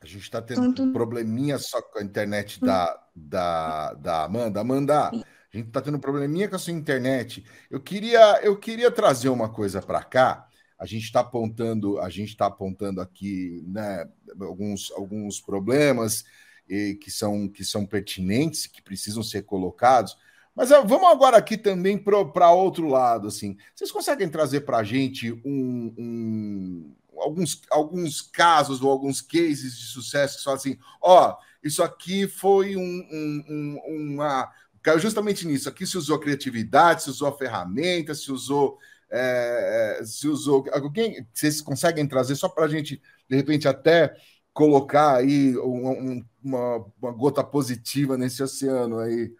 A 0.01 0.05
gente 0.05 0.23
está 0.23 0.41
tendo 0.41 0.81
um 0.81 0.93
probleminha 0.93 1.57
só 1.57 1.81
com 1.81 1.99
a 1.99 2.03
internet 2.03 2.59
da, 2.61 3.03
da, 3.13 3.93
da 3.95 4.23
Amanda. 4.23 4.61
Amanda, 4.61 5.09
a 5.09 5.57
gente 5.57 5.67
está 5.67 5.81
tendo 5.81 5.97
um 5.97 5.99
probleminha 5.99 6.47
com 6.47 6.55
a 6.55 6.59
sua 6.59 6.71
internet. 6.71 7.45
Eu 7.69 7.81
queria, 7.81 8.39
eu 8.41 8.57
queria 8.57 8.89
trazer 8.89 9.27
uma 9.27 9.49
coisa 9.49 9.81
para 9.81 10.01
cá. 10.01 10.47
A 10.79 10.85
gente 10.85 11.03
está 11.03 11.19
apontando, 11.19 11.99
a 11.99 12.09
gente 12.09 12.29
está 12.29 12.45
apontando 12.45 13.01
aqui, 13.01 13.61
né, 13.67 14.09
alguns, 14.39 14.89
alguns 14.91 15.41
problemas 15.41 16.23
e, 16.67 16.95
que 16.95 17.11
são 17.11 17.49
que 17.49 17.65
são 17.65 17.85
pertinentes, 17.85 18.67
que 18.67 18.81
precisam 18.81 19.21
ser 19.21 19.41
colocados. 19.43 20.15
Mas 20.59 20.71
vamos 20.71 21.09
agora 21.09 21.37
aqui 21.37 21.57
também 21.57 21.97
para 21.97 22.51
outro 22.51 22.85
lado, 22.85 23.29
assim. 23.29 23.55
Vocês 23.73 23.93
conseguem 23.93 24.27
trazer 24.27 24.61
para 24.61 24.79
a 24.79 24.83
gente 24.83 25.31
um, 25.31 25.95
um 25.97 26.95
alguns, 27.17 27.61
alguns 27.71 28.21
casos 28.21 28.81
ou 28.81 28.91
alguns 28.91 29.21
cases 29.21 29.79
de 29.79 29.85
sucesso 29.85 30.37
que 30.37 30.43
falam 30.43 30.59
assim: 30.59 30.77
ó, 31.01 31.37
isso 31.63 31.81
aqui 31.81 32.27
foi 32.27 32.75
um, 32.75 32.81
um, 32.81 33.43
um, 33.47 34.15
uma. 34.15 34.51
Caiu 34.81 34.99
justamente 34.99 35.47
nisso. 35.47 35.69
Aqui 35.69 35.87
se 35.87 35.97
usou 35.97 36.19
criatividade, 36.19 37.03
se 37.03 37.09
usou 37.09 37.31
ferramenta, 37.37 38.13
se 38.13 38.29
usou. 38.29 38.77
É, 39.09 40.01
se 40.03 40.27
usou. 40.27 40.65
Alguém, 40.73 41.25
vocês 41.33 41.61
conseguem 41.61 42.05
trazer 42.05 42.35
só 42.35 42.49
para 42.49 42.65
a 42.65 42.67
gente, 42.67 43.01
de 43.29 43.35
repente, 43.37 43.65
até 43.65 44.13
colocar 44.51 45.15
aí 45.15 45.57
um, 45.57 46.21
uma, 46.43 46.85
uma, 47.01 47.11
gota 47.13 47.41
positiva 47.45 48.17
nesse 48.17 48.43
oceano 48.43 48.99
aí 48.99 49.31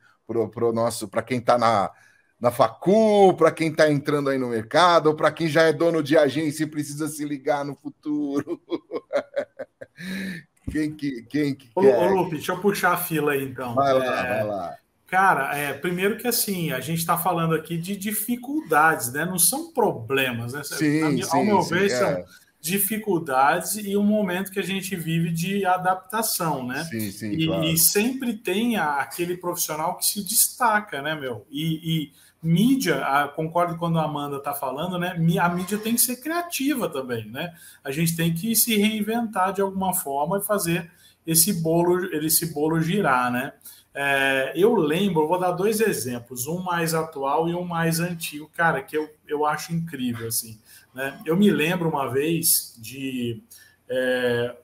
para 0.50 0.66
o 0.66 0.74
nosso, 0.74 1.08
para 1.08 1.22
quem 1.22 1.40
está 1.40 1.58
na 1.58 1.92
na 2.40 2.52
facu, 2.52 3.34
para 3.34 3.52
quem 3.52 3.70
está 3.70 3.92
entrando 3.92 4.30
aí 4.30 4.38
no 4.38 4.48
mercado, 4.48 5.08
ou 5.08 5.16
para 5.16 5.32
quem 5.32 5.48
já 5.48 5.64
é 5.64 5.74
dono 5.74 6.02
de 6.02 6.18
agência 6.18 6.64
e 6.64 6.68
precisa 6.68 7.10
se 7.10 7.26
ligar 7.26 7.66
no 7.66 7.76
futuro. 7.76 8.62
quem 10.72 10.96
que, 10.96 11.24
quem 11.24 11.54
que 11.54 11.70
ô, 11.76 11.82
quer? 11.82 11.98
Ô, 11.98 12.14
Lupe, 12.14 12.38
deixa 12.38 12.54
eu 12.54 12.62
puxar 12.62 12.94
a 12.94 12.98
fila 12.98 13.34
aí, 13.34 13.44
então. 13.44 13.76
Vai 13.76 13.94
lá, 13.94 14.26
é... 14.26 14.30
vai 14.30 14.44
lá. 14.46 14.78
Cara, 15.06 15.58
é, 15.58 15.74
primeiro 15.74 16.16
que 16.18 16.28
assim, 16.28 16.72
a 16.72 16.80
gente 16.80 17.00
está 17.00 17.18
falando 17.18 17.56
aqui 17.56 17.78
de 17.78 17.98
dificuldades, 17.98 19.12
né? 19.12 19.26
Não 19.26 19.40
são 19.40 19.74
problemas, 19.74 20.54
né? 20.54 20.64
Sim, 20.64 21.20
Ao 21.24 21.30
sim, 21.30 21.46
meu 21.46 21.62
sim, 21.64 21.74
ver, 21.74 21.88
é. 21.88 21.90
são 21.90 22.24
dificuldades 22.62 23.78
e 23.78 23.96
um 23.96 24.04
momento 24.04 24.52
que 24.52 24.60
a 24.60 24.64
gente 24.64 24.96
vive 24.96 25.32
de 25.32 25.66
adaptação, 25.66 26.66
né? 26.66 26.84
Sim, 26.86 27.12
sim, 27.12 27.32
e, 27.32 27.46
claro. 27.46 27.64
e 27.64 27.78
sempre 27.78 28.34
tem 28.34 28.78
aquele 28.78 29.38
profissional 29.38 29.96
que 29.98 30.06
se 30.06 30.24
destaca, 30.24 31.02
né, 31.02 31.16
meu? 31.16 31.46
E, 31.50 31.80
e 31.84 32.12
mídia, 32.44 33.02
concordo 33.36 33.78
quando 33.78 33.98
a 33.98 34.04
Amanda 34.04 34.38
está 34.38 34.54
falando, 34.54 34.98
né? 34.98 35.16
A 35.40 35.50
mídia 35.50 35.78
tem 35.78 35.96
que 35.96 36.02
ser 36.02 36.18
criativa 36.18 36.90
também, 36.90 37.30
né? 37.30 37.54
A 37.84 37.92
gente 37.92 38.16
tem 38.16 38.34
que 38.34 38.56
se 38.56 38.76
reinventar 38.76 39.54
de 39.54 39.62
alguma 39.62 39.94
forma 39.94 40.38
e 40.38 40.42
fazer 40.42 40.92
esse 41.26 41.62
bolo, 41.62 42.06
esse 42.16 42.54
bolo 42.54 42.82
girar, 42.82 43.32
né? 43.32 43.54
É, 43.94 44.54
eu 44.56 44.76
lembro, 44.76 45.24
eu 45.24 45.28
vou 45.28 45.40
dar 45.40 45.52
dois 45.52 45.80
exemplos, 45.80 46.48
um 46.48 46.62
mais 46.62 46.94
atual 46.94 47.50
e 47.50 47.56
um 47.56 47.66
mais 47.66 48.00
antigo, 48.00 48.50
cara, 48.56 48.82
que 48.82 48.96
eu, 48.96 49.10
eu 49.28 49.46
acho 49.46 49.74
incrível, 49.74 50.28
assim. 50.28 50.60
Né? 50.94 51.20
Eu 51.26 51.38
me 51.38 51.50
lembro 51.52 51.90
uma 51.90 52.08
vez 52.08 52.76
de 52.78 53.44
é, 53.88 54.56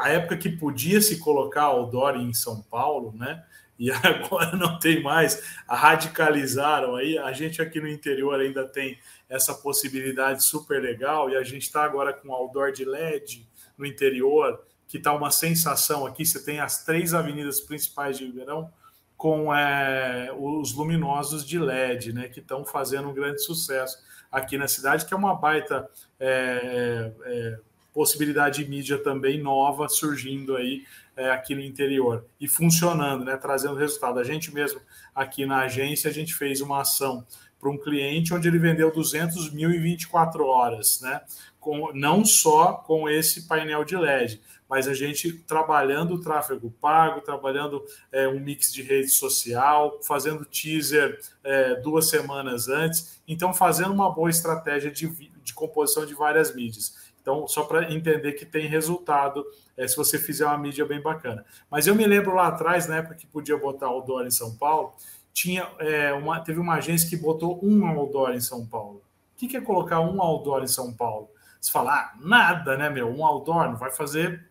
a 0.00 0.08
época 0.10 0.36
que 0.36 0.48
podia 0.48 1.00
se 1.00 1.18
colocar 1.18 1.64
outdoor 1.64 2.16
em 2.16 2.32
São 2.32 2.62
Paulo, 2.62 3.12
né? 3.16 3.44
e 3.78 3.90
agora 4.02 4.56
não 4.56 4.78
tem 4.78 5.02
mais, 5.02 5.42
radicalizaram 5.68 6.96
aí. 6.96 7.18
A 7.18 7.32
gente 7.32 7.60
aqui 7.60 7.80
no 7.80 7.88
interior 7.88 8.40
ainda 8.40 8.66
tem 8.66 8.98
essa 9.28 9.54
possibilidade 9.54 10.44
super 10.44 10.80
legal 10.80 11.30
e 11.30 11.36
a 11.36 11.42
gente 11.42 11.62
está 11.62 11.84
agora 11.84 12.12
com 12.12 12.32
outdoor 12.32 12.72
de 12.72 12.84
LED 12.84 13.46
no 13.76 13.84
interior, 13.84 14.64
que 14.86 14.98
está 14.98 15.12
uma 15.12 15.30
sensação 15.30 16.06
aqui. 16.06 16.24
Você 16.24 16.44
tem 16.44 16.60
as 16.60 16.84
três 16.84 17.14
avenidas 17.14 17.60
principais 17.60 18.18
de 18.18 18.26
Ribeirão 18.26 18.70
com 19.16 19.54
é, 19.54 20.30
os 20.36 20.72
luminosos 20.72 21.46
de 21.46 21.58
LED, 21.58 22.12
né, 22.12 22.28
que 22.28 22.40
estão 22.40 22.64
fazendo 22.64 23.08
um 23.08 23.14
grande 23.14 23.42
sucesso 23.42 23.98
aqui 24.34 24.58
na 24.58 24.66
cidade, 24.66 25.06
que 25.06 25.14
é 25.14 25.16
uma 25.16 25.32
baita 25.32 25.88
é, 26.18 27.12
é, 27.24 27.58
possibilidade 27.92 28.64
de 28.64 28.68
mídia 28.68 28.98
também 28.98 29.40
nova 29.40 29.88
surgindo 29.88 30.56
aí 30.56 30.84
é, 31.16 31.30
aqui 31.30 31.54
no 31.54 31.60
interior 31.60 32.26
e 32.40 32.48
funcionando, 32.48 33.24
né, 33.24 33.36
trazendo 33.36 33.76
resultado. 33.76 34.18
A 34.18 34.24
gente 34.24 34.52
mesmo 34.52 34.80
aqui 35.14 35.46
na 35.46 35.60
agência, 35.60 36.10
a 36.10 36.12
gente 36.12 36.34
fez 36.34 36.60
uma 36.60 36.80
ação 36.80 37.24
para 37.60 37.70
um 37.70 37.78
cliente 37.78 38.34
onde 38.34 38.48
ele 38.48 38.58
vendeu 38.58 38.92
200 38.92 39.52
mil 39.52 39.70
em 39.70 39.80
24 39.80 40.44
horas, 40.44 41.00
né? 41.00 41.20
Com, 41.60 41.92
não 41.94 42.24
só 42.24 42.72
com 42.72 43.08
esse 43.08 43.46
painel 43.46 43.84
de 43.84 43.96
LED, 43.96 44.42
mas 44.68 44.88
a 44.88 44.94
gente 44.94 45.32
trabalhando 45.32 46.14
o 46.14 46.20
tráfego 46.20 46.70
pago, 46.80 47.20
trabalhando 47.20 47.84
é, 48.10 48.26
um 48.28 48.40
mix 48.40 48.72
de 48.72 48.82
rede 48.82 49.10
social, 49.10 50.00
fazendo 50.02 50.44
teaser 50.44 51.20
é, 51.42 51.74
duas 51.76 52.08
semanas 52.08 52.68
antes, 52.68 53.20
então 53.28 53.52
fazendo 53.52 53.92
uma 53.92 54.10
boa 54.10 54.30
estratégia 54.30 54.90
de, 54.90 55.08
de 55.08 55.54
composição 55.54 56.06
de 56.06 56.14
várias 56.14 56.54
mídias. 56.54 57.12
Então, 57.20 57.48
só 57.48 57.64
para 57.64 57.90
entender 57.90 58.32
que 58.32 58.44
tem 58.44 58.66
resultado 58.66 59.44
é, 59.78 59.88
se 59.88 59.96
você 59.96 60.18
fizer 60.18 60.44
uma 60.44 60.58
mídia 60.58 60.84
bem 60.84 61.00
bacana. 61.00 61.44
Mas 61.70 61.86
eu 61.86 61.94
me 61.94 62.06
lembro 62.06 62.34
lá 62.34 62.48
atrás, 62.48 62.86
na 62.86 62.96
época 62.96 63.14
que 63.14 63.26
podia 63.26 63.56
botar 63.56 63.86
outdoor 63.86 64.26
em 64.26 64.30
São 64.30 64.54
Paulo, 64.54 64.92
tinha, 65.32 65.66
é, 65.78 66.12
uma, 66.12 66.40
teve 66.40 66.60
uma 66.60 66.74
agência 66.74 67.08
que 67.08 67.16
botou 67.16 67.58
um 67.62 67.86
outdoor 67.86 68.32
em 68.32 68.40
São 68.40 68.66
Paulo. 68.66 69.02
O 69.34 69.36
que, 69.36 69.48
que 69.48 69.56
é 69.56 69.60
colocar 69.60 70.00
um 70.00 70.20
outdoor 70.20 70.62
em 70.62 70.68
São 70.68 70.92
Paulo? 70.92 71.30
Você 71.60 71.72
fala, 71.72 71.94
ah, 71.94 72.12
nada, 72.20 72.76
né, 72.76 72.90
meu? 72.90 73.08
Um 73.08 73.24
outdoor 73.24 73.70
não 73.70 73.76
vai 73.76 73.90
fazer 73.90 74.46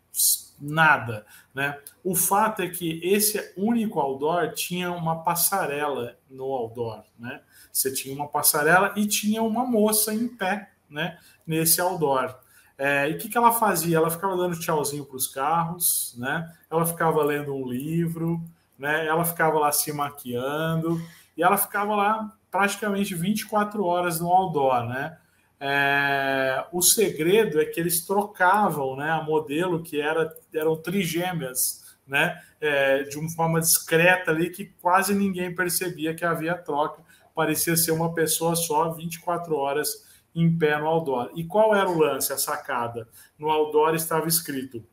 nada, 0.59 1.25
né? 1.53 1.77
O 2.03 2.15
fato 2.15 2.61
é 2.61 2.69
que 2.69 2.99
esse 3.03 3.53
único 3.57 3.99
outdoor 3.99 4.53
tinha 4.53 4.91
uma 4.91 5.23
passarela 5.23 6.17
no 6.29 6.45
outdoor, 6.45 7.03
né? 7.19 7.41
Você 7.71 7.91
tinha 7.93 8.15
uma 8.15 8.27
passarela 8.27 8.93
e 8.95 9.05
tinha 9.05 9.41
uma 9.41 9.65
moça 9.65 10.13
em 10.13 10.27
pé, 10.27 10.71
né? 10.89 11.17
Nesse 11.45 11.81
outdoor. 11.81 12.35
É, 12.77 13.09
e 13.09 13.13
o 13.13 13.17
que, 13.17 13.29
que 13.29 13.37
ela 13.37 13.51
fazia? 13.51 13.97
Ela 13.97 14.09
ficava 14.09 14.35
dando 14.35 14.59
tchauzinho 14.59 15.05
para 15.05 15.15
os 15.15 15.27
carros, 15.27 16.15
né? 16.17 16.51
Ela 16.69 16.85
ficava 16.85 17.23
lendo 17.23 17.53
um 17.53 17.67
livro, 17.67 18.43
né? 18.77 19.05
Ela 19.05 19.25
ficava 19.25 19.59
lá 19.59 19.71
se 19.71 19.91
maquiando 19.91 21.01
e 21.37 21.43
ela 21.43 21.57
ficava 21.57 21.95
lá 21.95 22.35
praticamente 22.49 23.15
24 23.15 23.83
horas 23.83 24.19
no 24.19 24.29
outdoor, 24.29 24.85
né? 24.87 25.17
É, 25.65 26.65
o 26.73 26.81
segredo 26.81 27.61
é 27.61 27.63
que 27.63 27.79
eles 27.79 28.05
trocavam, 28.05 28.97
né? 28.97 29.09
A 29.11 29.23
modelo 29.23 29.81
que 29.81 30.01
era 30.01 30.29
eram 30.53 30.75
trigêmeas, 30.75 31.95
né? 32.05 32.37
É, 32.59 33.03
de 33.03 33.17
uma 33.17 33.29
forma 33.29 33.61
discreta 33.61 34.29
ali 34.29 34.49
que 34.49 34.65
quase 34.81 35.15
ninguém 35.15 35.55
percebia 35.55 36.13
que 36.13 36.25
havia 36.25 36.57
troca. 36.57 37.01
Parecia 37.33 37.77
ser 37.77 37.91
uma 37.91 38.13
pessoa 38.13 38.57
só 38.57 38.91
24 38.91 39.55
horas 39.55 40.05
em 40.35 40.53
pé 40.57 40.77
no 40.77 40.85
outdoor. 40.85 41.31
E 41.33 41.45
qual 41.45 41.73
era 41.73 41.89
o 41.89 41.97
lance, 41.97 42.33
a 42.33 42.37
sacada? 42.37 43.07
No 43.39 43.49
outdoor 43.49 43.95
estava 43.95 44.27
escrito: 44.27 44.83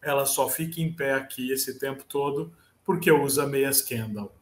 ela 0.00 0.24
só 0.24 0.48
fica 0.48 0.80
em 0.80 0.90
pé 0.90 1.12
aqui 1.12 1.52
esse 1.52 1.78
tempo 1.78 2.04
todo 2.04 2.50
porque 2.86 3.12
usa 3.12 3.46
meias 3.46 3.82
Kendall, 3.82 4.34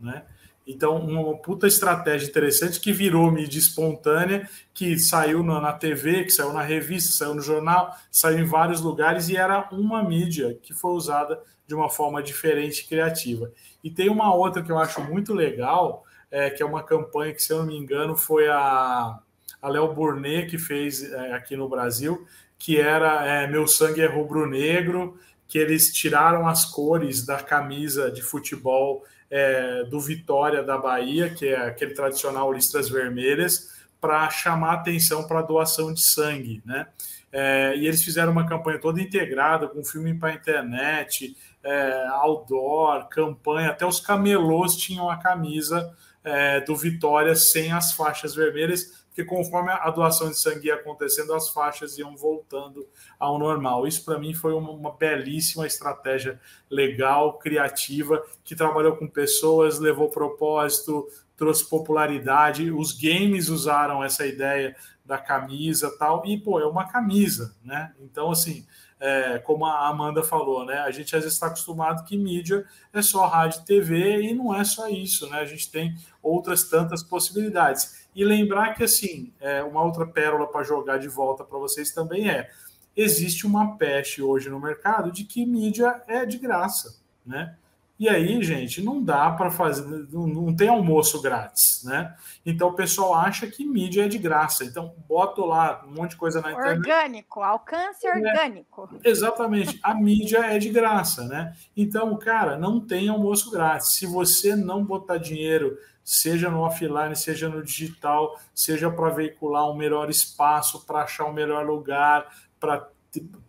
né? 0.00 0.24
Então, 0.66 0.96
uma 0.96 1.36
puta 1.36 1.66
estratégia 1.66 2.28
interessante 2.28 2.80
que 2.80 2.92
virou 2.92 3.30
mídia 3.30 3.58
espontânea, 3.58 4.48
que 4.72 4.98
saiu 4.98 5.42
na, 5.42 5.72
TV, 5.72 6.24
que 6.24 6.30
saiu 6.30 6.52
na 6.52 6.62
revista, 6.62 7.12
saiu 7.12 7.34
no 7.34 7.42
jornal, 7.42 7.94
saiu 8.10 8.38
em 8.38 8.44
vários 8.44 8.80
lugares 8.80 9.28
e 9.28 9.36
era 9.36 9.68
uma 9.70 10.02
mídia 10.02 10.58
que 10.62 10.72
foi 10.72 10.92
usada 10.92 11.38
de 11.66 11.74
uma 11.74 11.90
forma 11.90 12.22
diferente 12.22 12.80
e 12.80 12.86
criativa. 12.86 13.52
E 13.82 13.90
tem 13.90 14.08
uma 14.08 14.34
outra 14.34 14.62
que 14.62 14.72
eu 14.72 14.78
acho 14.78 15.02
muito 15.02 15.34
legal, 15.34 16.04
é, 16.30 16.48
que 16.48 16.62
é 16.62 16.66
uma 16.66 16.82
campanha 16.82 17.34
que, 17.34 17.42
se 17.42 17.52
eu 17.52 17.58
não 17.58 17.66
me 17.66 17.76
engano, 17.76 18.16
foi 18.16 18.48
a, 18.48 19.18
a 19.60 19.68
Léo 19.68 19.92
Burnet 19.92 20.48
que 20.48 20.58
fez 20.58 21.12
é, 21.12 21.32
aqui 21.34 21.56
no 21.56 21.68
Brasil, 21.68 22.26
que 22.58 22.80
era 22.80 23.26
é, 23.26 23.46
Meu 23.46 23.66
Sangue 23.66 24.00
é 24.00 24.06
Rubro-Negro, 24.06 25.18
que 25.46 25.58
eles 25.58 25.92
tiraram 25.92 26.48
as 26.48 26.64
cores 26.64 27.24
da 27.24 27.36
camisa 27.42 28.10
de 28.10 28.22
futebol 28.22 29.04
é, 29.30 29.84
do 29.84 30.00
Vitória 30.00 30.62
da 30.62 30.78
Bahia, 30.78 31.30
que 31.30 31.48
é 31.48 31.66
aquele 31.66 31.94
tradicional 31.94 32.52
listras 32.52 32.88
vermelhas, 32.88 33.74
para 34.00 34.28
chamar 34.30 34.74
atenção 34.74 35.26
para 35.26 35.38
a 35.38 35.42
doação 35.42 35.92
de 35.92 36.02
sangue, 36.02 36.62
né? 36.64 36.86
É, 37.32 37.74
e 37.76 37.86
eles 37.86 38.04
fizeram 38.04 38.30
uma 38.30 38.46
campanha 38.46 38.78
toda 38.78 39.00
integrada, 39.00 39.66
com 39.66 39.82
filme 39.82 40.14
para 40.14 40.34
internet, 40.34 41.36
é, 41.64 42.06
outdoor, 42.10 43.08
campanha, 43.08 43.70
até 43.70 43.84
os 43.84 43.98
camelôs 43.98 44.76
tinham 44.76 45.10
a 45.10 45.16
camisa 45.16 45.92
é, 46.22 46.60
do 46.60 46.76
Vitória 46.76 47.34
sem 47.34 47.72
as 47.72 47.92
faixas 47.92 48.34
vermelhas, 48.34 49.03
porque 49.14 49.24
conforme 49.24 49.70
a 49.70 49.88
doação 49.90 50.28
de 50.28 50.36
sangue 50.36 50.66
ia 50.66 50.74
acontecendo, 50.74 51.32
as 51.34 51.48
faixas 51.48 51.96
iam 51.98 52.16
voltando 52.16 52.84
ao 53.16 53.38
normal. 53.38 53.86
Isso 53.86 54.04
para 54.04 54.18
mim 54.18 54.34
foi 54.34 54.52
uma, 54.52 54.72
uma, 54.72 54.90
belíssima 54.90 55.68
estratégia 55.68 56.40
legal, 56.68 57.38
criativa, 57.38 58.20
que 58.42 58.56
trabalhou 58.56 58.96
com 58.96 59.06
pessoas, 59.06 59.78
levou 59.78 60.10
propósito, 60.10 61.06
trouxe 61.36 61.64
popularidade. 61.70 62.72
Os 62.72 62.92
games 62.92 63.48
usaram 63.48 64.02
essa 64.02 64.26
ideia 64.26 64.74
da 65.04 65.16
camisa 65.16 65.96
tal, 65.96 66.26
e 66.26 66.36
pô, 66.36 66.58
é 66.58 66.66
uma 66.66 66.88
camisa, 66.88 67.54
né? 67.64 67.94
Então, 68.00 68.32
assim, 68.32 68.66
é, 69.04 69.38
como 69.38 69.66
a 69.66 69.86
Amanda 69.86 70.22
falou, 70.22 70.64
né? 70.64 70.78
A 70.78 70.90
gente 70.90 71.14
às 71.14 71.22
vezes 71.22 71.34
está 71.34 71.48
acostumado 71.48 72.04
que 72.04 72.16
mídia 72.16 72.64
é 72.90 73.02
só 73.02 73.26
rádio 73.26 73.60
e 73.60 73.64
TV 73.66 74.22
e 74.22 74.34
não 74.34 74.54
é 74.54 74.64
só 74.64 74.88
isso, 74.88 75.28
né? 75.28 75.40
A 75.40 75.44
gente 75.44 75.70
tem 75.70 75.94
outras 76.22 76.64
tantas 76.64 77.02
possibilidades. 77.02 78.06
E 78.16 78.24
lembrar 78.24 78.72
que, 78.72 78.82
assim, 78.82 79.30
é, 79.38 79.62
uma 79.62 79.82
outra 79.82 80.06
pérola 80.06 80.46
para 80.50 80.64
jogar 80.64 80.96
de 80.96 81.08
volta 81.08 81.44
para 81.44 81.58
vocês 81.58 81.92
também 81.92 82.30
é: 82.30 82.48
existe 82.96 83.46
uma 83.46 83.76
peste 83.76 84.22
hoje 84.22 84.48
no 84.48 84.58
mercado 84.58 85.12
de 85.12 85.24
que 85.24 85.44
mídia 85.44 86.02
é 86.08 86.24
de 86.24 86.38
graça, 86.38 86.98
né? 87.26 87.54
E 87.98 88.08
aí, 88.08 88.42
gente, 88.42 88.82
não 88.82 89.02
dá 89.02 89.30
para 89.30 89.50
fazer, 89.50 89.86
não, 90.12 90.26
não, 90.26 90.56
tem 90.56 90.68
almoço 90.68 91.22
grátis, 91.22 91.82
né? 91.84 92.16
Então 92.44 92.68
o 92.68 92.74
pessoal 92.74 93.14
acha 93.14 93.46
que 93.46 93.64
mídia 93.64 94.04
é 94.04 94.08
de 94.08 94.18
graça. 94.18 94.64
Então 94.64 94.92
bota 95.08 95.40
lá 95.44 95.84
um 95.86 95.94
monte 95.94 96.10
de 96.10 96.16
coisa 96.16 96.40
na 96.40 96.50
internet. 96.50 96.78
Orgânico, 96.78 97.40
alcance 97.40 98.04
é, 98.06 98.10
orgânico. 98.12 98.88
Exatamente, 99.04 99.78
a 99.80 99.94
mídia 99.94 100.38
é 100.38 100.58
de 100.58 100.70
graça, 100.70 101.24
né? 101.24 101.54
Então, 101.76 102.16
cara, 102.18 102.58
não 102.58 102.80
tem 102.80 103.08
almoço 103.08 103.50
grátis. 103.50 103.92
Se 103.94 104.06
você 104.06 104.56
não 104.56 104.84
botar 104.84 105.18
dinheiro 105.18 105.78
seja 106.04 106.50
no 106.50 106.60
offline, 106.60 107.16
seja 107.16 107.48
no 107.48 107.62
digital, 107.62 108.38
seja 108.54 108.90
para 108.90 109.08
veicular 109.08 109.70
um 109.70 109.74
melhor 109.74 110.10
espaço, 110.10 110.84
para 110.84 111.02
achar 111.02 111.24
um 111.24 111.32
melhor 111.32 111.64
lugar, 111.64 112.30
para 112.60 112.88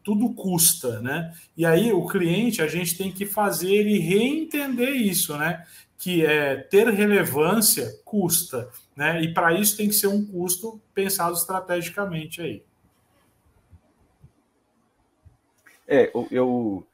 tudo 0.04 0.34
custa, 0.34 0.99
né? 1.01 1.34
E 1.56 1.65
aí 1.65 1.91
o 1.91 2.06
cliente 2.08 2.62
a 2.62 2.67
gente 2.67 2.97
tem 2.97 3.12
que 3.12 3.25
fazer 3.25 3.73
ele 3.73 3.99
reentender 3.99 4.95
isso, 4.95 5.38
né? 5.38 5.65
Que 5.97 6.25
é 6.25 6.56
ter 6.56 6.88
relevância 6.89 7.99
custa, 8.04 8.69
né? 8.95 9.21
E 9.21 9.34
para 9.34 9.54
isso 9.54 9.78
tem 9.78 9.88
que 9.88 9.95
ser 9.95 10.08
um 10.08 10.25
custo 10.25 10.80
pensado 10.93 11.36
estrategicamente 11.36 12.41
aí. 12.41 12.63
É, 15.88 16.12
eu 16.32 16.86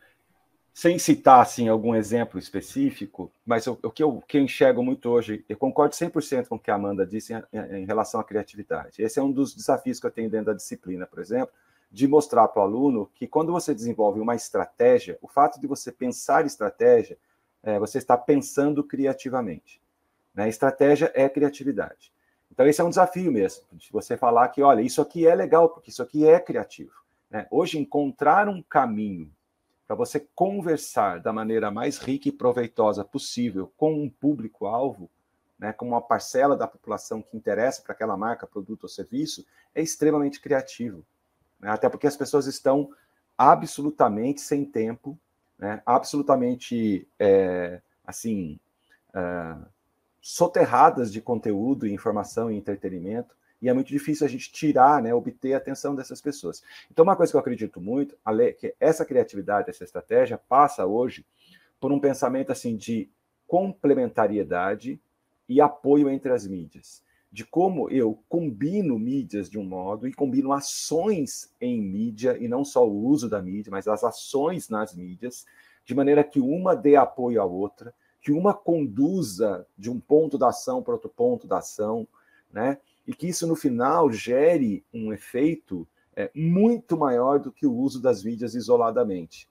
sem 0.74 0.98
citar 0.98 1.42
assim, 1.42 1.68
algum 1.68 1.94
exemplo 1.94 2.40
específico, 2.40 3.32
mas 3.46 3.68
o, 3.68 3.76
que, 3.76 4.02
eu, 4.02 4.24
que 4.28 4.38
eu 4.38 4.42
enxergo 4.42 4.82
muito 4.84 5.10
hoje, 5.10 5.46
eu 5.48 5.58
concordo 5.58 5.94
100% 5.94 6.48
com 6.48 6.56
o 6.56 6.60
que 6.60 6.72
a 6.72 6.76
Amanda 6.76 7.06
disse 7.06 7.34
em, 7.34 7.82
em, 7.82 7.86
relação 7.86 8.20
à 8.20 8.24
criatividade. 8.24 9.02
Esse 9.02 9.20
é 9.20 9.22
um 9.22 9.32
dos 9.32 9.54
desafios 9.54 10.00
que 10.00 10.08
eu 10.08 10.12
tenho 10.12 10.30
dentro 10.30 10.48
da 10.48 10.54
disciplina, 10.54 11.06
por 11.06 11.20
exemplo, 11.20 11.54
de 11.92 12.08
mostrar 12.08 12.48
para 12.48 12.62
o 12.62 12.64
aluno 12.64 13.12
que 13.14 13.28
quando 13.28 13.52
você 13.52 13.74
desenvolve 13.74 14.20
uma 14.20 14.36
estratégia, 14.36 15.20
o 15.22 15.28
fato 15.28 15.60
de 15.60 15.68
você 15.68 15.92
pensar 15.92 16.46
estratégia, 16.46 17.18
é, 17.62 17.78
você 17.78 17.98
está 17.98 18.18
pensando 18.18 18.84
criativamente. 18.84 19.82
Né? 20.34 20.48
Estratégia 20.48 21.12
é 21.14 21.28
criatividade. 21.28 22.14
Então, 22.50 22.66
esse 22.66 22.80
é 22.82 22.84
um 22.84 22.90
desafio 22.90 23.32
mesmo, 23.32 23.64
de 23.74 23.92
você 23.92 24.16
falar 24.16 24.48
que, 24.50 24.62
olha, 24.62 24.82
isso 24.82 25.02
aqui 25.02 25.28
é 25.28 25.36
legal, 25.36 25.70
porque 25.70 25.90
isso 25.90 26.02
aqui 26.02 26.28
é 26.28 26.40
criativo. 26.40 26.94
Né? 27.30 27.48
Hoje, 27.52 27.78
encontrar 27.78 28.48
um 28.48 28.62
caminho 28.62 29.32
para 29.88 29.96
você 29.96 30.26
conversar 30.34 31.20
da 31.20 31.34
maneira 31.34 31.70
mais 31.70 31.98
rica 31.98 32.30
e 32.30 32.32
proveitosa 32.32 33.04
possível 33.04 33.72
com 33.76 33.94
um 33.94 34.10
público-alvo, 34.10 35.10
né, 35.60 35.74
com 35.74 35.86
uma 35.86 36.02
parcela 36.02 36.56
da 36.56 36.66
população 36.66 37.22
que 37.22 37.36
interessa 37.36 37.82
para 37.82 37.92
aquela 37.92 38.16
marca, 38.16 38.48
produto 38.48 38.84
ou 38.84 38.90
serviço, 38.90 39.46
é 39.76 39.82
extremamente 39.82 40.40
criativo. 40.40 41.06
Né? 41.62 41.70
Até 41.70 41.88
porque 41.88 42.08
as 42.08 42.18
pessoas 42.18 42.48
estão 42.48 42.90
absolutamente 43.38 44.42
sem 44.42 44.66
tempo, 44.66 45.18
né, 45.58 45.82
absolutamente 45.86 47.08
é, 47.20 47.82
assim 48.06 48.60
é, 49.14 49.56
soterradas 50.22 51.12
de 51.12 51.22
conteúdo, 51.22 51.88
informação 51.88 52.52
e 52.52 52.58
entretenimento, 52.58 53.36
e 53.62 53.70
é 53.70 53.74
muito 53.74 53.90
difícil 53.90 54.26
a 54.26 54.30
gente 54.30 54.52
tirar, 54.52 55.02
né, 55.02 55.14
obter 55.14 55.54
a 55.54 55.58
atenção 55.58 55.96
dessas 55.96 56.20
pessoas. 56.20 56.64
Então, 56.90 57.04
uma 57.04 57.16
coisa 57.16 57.32
que 57.32 57.36
eu 57.36 57.40
acredito 57.40 57.80
muito, 57.80 58.18
é 58.40 58.52
que 58.52 58.76
essa 58.80 59.06
criatividade, 59.06 59.70
essa 59.70 59.84
estratégia 59.84 60.38
passa 60.38 60.86
hoje 60.86 61.26
por 61.80 61.92
um 61.92 62.00
pensamento 62.00 62.52
assim 62.52 62.76
de 62.76 63.10
complementariedade 63.48 65.00
e 65.48 65.60
apoio 65.60 66.10
entre 66.10 66.32
as 66.32 66.48
mídias, 66.48 67.04
de 67.32 67.46
como 67.46 67.90
eu 67.90 68.22
combino 68.28 69.00
mídias 69.00 69.50
de 69.50 69.58
um 69.58 69.64
modo 69.64 70.08
e 70.08 70.14
combino 70.14 70.52
ações 70.52 71.54
em 71.62 71.82
mídia 71.82 72.38
e 72.38 72.48
não 72.48 72.66
só 72.66 72.86
o 72.88 73.06
uso 73.06 73.30
da 73.30 73.42
mídia, 73.42 73.72
mas 73.72 73.88
as 73.88 74.04
ações 74.04 74.68
nas 74.68 74.94
mídias, 74.94 75.46
de 75.86 75.96
maneira 75.96 76.24
que 76.24 76.40
uma 76.40 76.76
dê 76.76 76.96
apoio 76.96 77.42
à 77.42 77.46
outra, 77.46 77.94
que 78.22 78.32
uma 78.32 78.54
conduza 78.54 79.66
de 79.78 79.90
um 79.90 80.00
ponto 80.00 80.38
da 80.38 80.50
ação 80.50 80.84
para 80.84 80.94
outro 80.94 81.10
ponto 81.10 81.48
da 81.48 81.60
ação, 81.60 82.08
né? 82.52 82.78
e 83.08 83.14
que 83.14 83.28
isso 83.28 83.48
no 83.48 83.56
final 83.56 84.12
gere 84.12 84.86
um 84.94 85.12
efeito 85.12 85.88
é, 86.16 86.30
muito 86.36 86.98
maior 86.98 87.40
do 87.40 87.52
que 87.52 87.66
o 87.66 87.74
uso 87.74 88.02
das 88.02 88.24
mídias 88.24 88.54
isoladamente. 88.54 89.50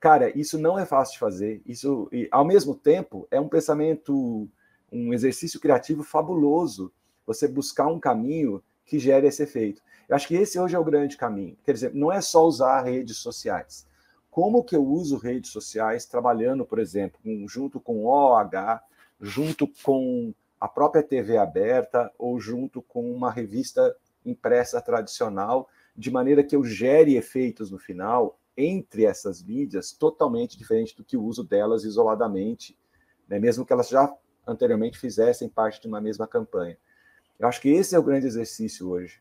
Cara, 0.00 0.30
isso 0.36 0.58
não 0.58 0.78
é 0.78 0.86
fácil 0.86 1.12
de 1.12 1.18
fazer. 1.18 1.62
Isso, 1.66 2.08
e, 2.10 2.26
ao 2.30 2.44
mesmo 2.44 2.74
tempo, 2.74 3.28
é 3.30 3.38
um 3.38 3.48
pensamento, 3.48 4.48
um 4.90 5.12
exercício 5.12 5.60
criativo 5.60 6.02
fabuloso. 6.02 6.92
Você 7.26 7.46
buscar 7.46 7.86
um 7.86 8.00
caminho 8.00 8.62
que 8.84 8.98
gere 8.98 9.26
esse 9.26 9.42
efeito. 9.42 9.82
Eu 10.08 10.16
acho 10.16 10.26
que 10.26 10.34
esse 10.34 10.58
hoje 10.58 10.74
é 10.74 10.78
o 10.78 10.84
grande 10.84 11.16
caminho. 11.16 11.56
Quer 11.62 11.72
dizer, 11.74 11.94
não 11.94 12.10
é 12.10 12.20
só 12.20 12.46
usar 12.46 12.82
redes 12.82 13.18
sociais. 13.18 13.86
Como 14.30 14.64
que 14.64 14.74
eu 14.74 14.84
uso 14.84 15.18
redes 15.18 15.50
sociais 15.50 16.06
trabalhando, 16.06 16.64
por 16.64 16.78
exemplo, 16.78 17.20
junto 17.46 17.78
com 17.78 18.06
OH, 18.06 18.80
junto 19.20 19.68
com 19.84 20.32
a 20.60 20.68
própria 20.68 21.02
TV 21.02 21.36
aberta 21.36 22.10
ou 22.18 22.40
junto 22.40 22.80
com 22.80 23.12
uma 23.12 23.30
revista 23.30 23.94
impressa 24.24 24.80
tradicional, 24.80 25.68
de 25.96 26.10
maneira 26.10 26.42
que 26.42 26.56
eu 26.56 26.64
gere 26.64 27.16
efeitos 27.16 27.70
no 27.70 27.78
final 27.78 28.38
entre 28.56 29.04
essas 29.04 29.42
mídias 29.42 29.92
totalmente 29.92 30.58
diferente 30.58 30.96
do 30.96 31.04
que 31.04 31.16
o 31.16 31.22
uso 31.22 31.44
delas 31.44 31.84
isoladamente, 31.84 32.76
né? 33.28 33.38
mesmo 33.38 33.64
que 33.64 33.72
elas 33.72 33.88
já 33.88 34.12
anteriormente 34.48 34.98
fizessem 34.98 35.48
parte 35.48 35.80
de 35.80 35.86
uma 35.86 36.00
mesma 36.00 36.26
campanha. 36.26 36.76
Eu 37.38 37.46
acho 37.46 37.60
que 37.60 37.68
esse 37.68 37.94
é 37.94 37.98
o 37.98 38.02
grande 38.02 38.26
exercício 38.26 38.90
hoje, 38.90 39.20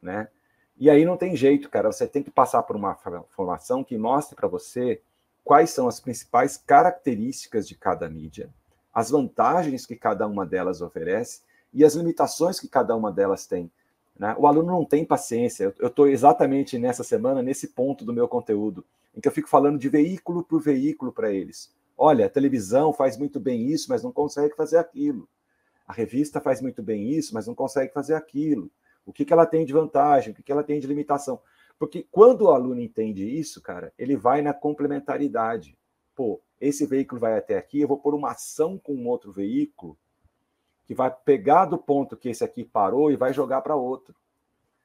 né? 0.00 0.28
E 0.76 0.88
aí 0.88 1.04
não 1.04 1.16
tem 1.16 1.36
jeito, 1.36 1.68
cara, 1.68 1.90
você 1.90 2.06
tem 2.06 2.22
que 2.22 2.30
passar 2.30 2.62
por 2.62 2.76
uma 2.76 2.96
formação 3.30 3.82
que 3.82 3.98
mostre 3.98 4.36
para 4.36 4.46
você 4.46 5.02
quais 5.44 5.70
são 5.70 5.88
as 5.88 5.98
principais 5.98 6.56
características 6.56 7.66
de 7.66 7.74
cada 7.74 8.08
mídia, 8.08 8.48
as 8.94 9.10
vantagens 9.10 9.84
que 9.84 9.96
cada 9.96 10.26
uma 10.26 10.46
delas 10.46 10.80
oferece 10.80 11.42
e 11.72 11.84
as 11.84 11.94
limitações 11.94 12.60
que 12.60 12.68
cada 12.68 12.94
uma 12.94 13.10
delas 13.10 13.46
tem. 13.46 13.70
Né? 14.16 14.34
O 14.38 14.46
aluno 14.46 14.70
não 14.72 14.84
tem 14.84 15.04
paciência. 15.04 15.74
Eu 15.78 15.88
estou 15.88 16.08
exatamente 16.08 16.78
nessa 16.78 17.04
semana, 17.04 17.42
nesse 17.42 17.68
ponto 17.68 18.04
do 18.04 18.12
meu 18.12 18.28
conteúdo, 18.28 18.84
em 19.16 19.20
que 19.20 19.28
eu 19.28 19.32
fico 19.32 19.48
falando 19.48 19.78
de 19.78 19.88
veículo 19.88 20.42
por 20.42 20.60
veículo 20.60 21.12
para 21.12 21.32
eles. 21.32 21.72
Olha, 22.00 22.26
a 22.26 22.30
televisão 22.30 22.92
faz 22.92 23.16
muito 23.16 23.40
bem 23.40 23.66
isso, 23.66 23.86
mas 23.88 24.04
não 24.04 24.12
consegue 24.12 24.54
fazer 24.54 24.78
aquilo. 24.78 25.28
A 25.84 25.92
revista 25.92 26.40
faz 26.40 26.62
muito 26.62 26.80
bem 26.80 27.10
isso, 27.10 27.34
mas 27.34 27.48
não 27.48 27.56
consegue 27.56 27.92
fazer 27.92 28.14
aquilo. 28.14 28.70
O 29.04 29.12
que, 29.12 29.24
que 29.24 29.32
ela 29.32 29.44
tem 29.44 29.64
de 29.64 29.72
vantagem? 29.72 30.32
O 30.32 30.34
que, 30.36 30.42
que 30.42 30.52
ela 30.52 30.62
tem 30.62 30.78
de 30.78 30.86
limitação? 30.86 31.40
Porque 31.76 32.06
quando 32.10 32.42
o 32.42 32.50
aluno 32.50 32.80
entende 32.80 33.28
isso, 33.28 33.60
cara, 33.60 33.92
ele 33.98 34.16
vai 34.16 34.42
na 34.42 34.54
complementaridade. 34.54 35.76
Pô, 36.14 36.40
esse 36.60 36.86
veículo 36.86 37.20
vai 37.20 37.36
até 37.36 37.56
aqui, 37.56 37.80
eu 37.80 37.88
vou 37.88 37.98
pôr 37.98 38.14
uma 38.14 38.30
ação 38.30 38.78
com 38.78 38.94
um 38.94 39.08
outro 39.08 39.32
veículo 39.32 39.96
que 40.86 40.94
vai 40.94 41.10
pegar 41.24 41.66
do 41.66 41.78
ponto 41.78 42.16
que 42.16 42.28
esse 42.28 42.44
aqui 42.44 42.64
parou 42.64 43.10
e 43.10 43.16
vai 43.16 43.32
jogar 43.32 43.60
para 43.60 43.76
outro. 43.76 44.14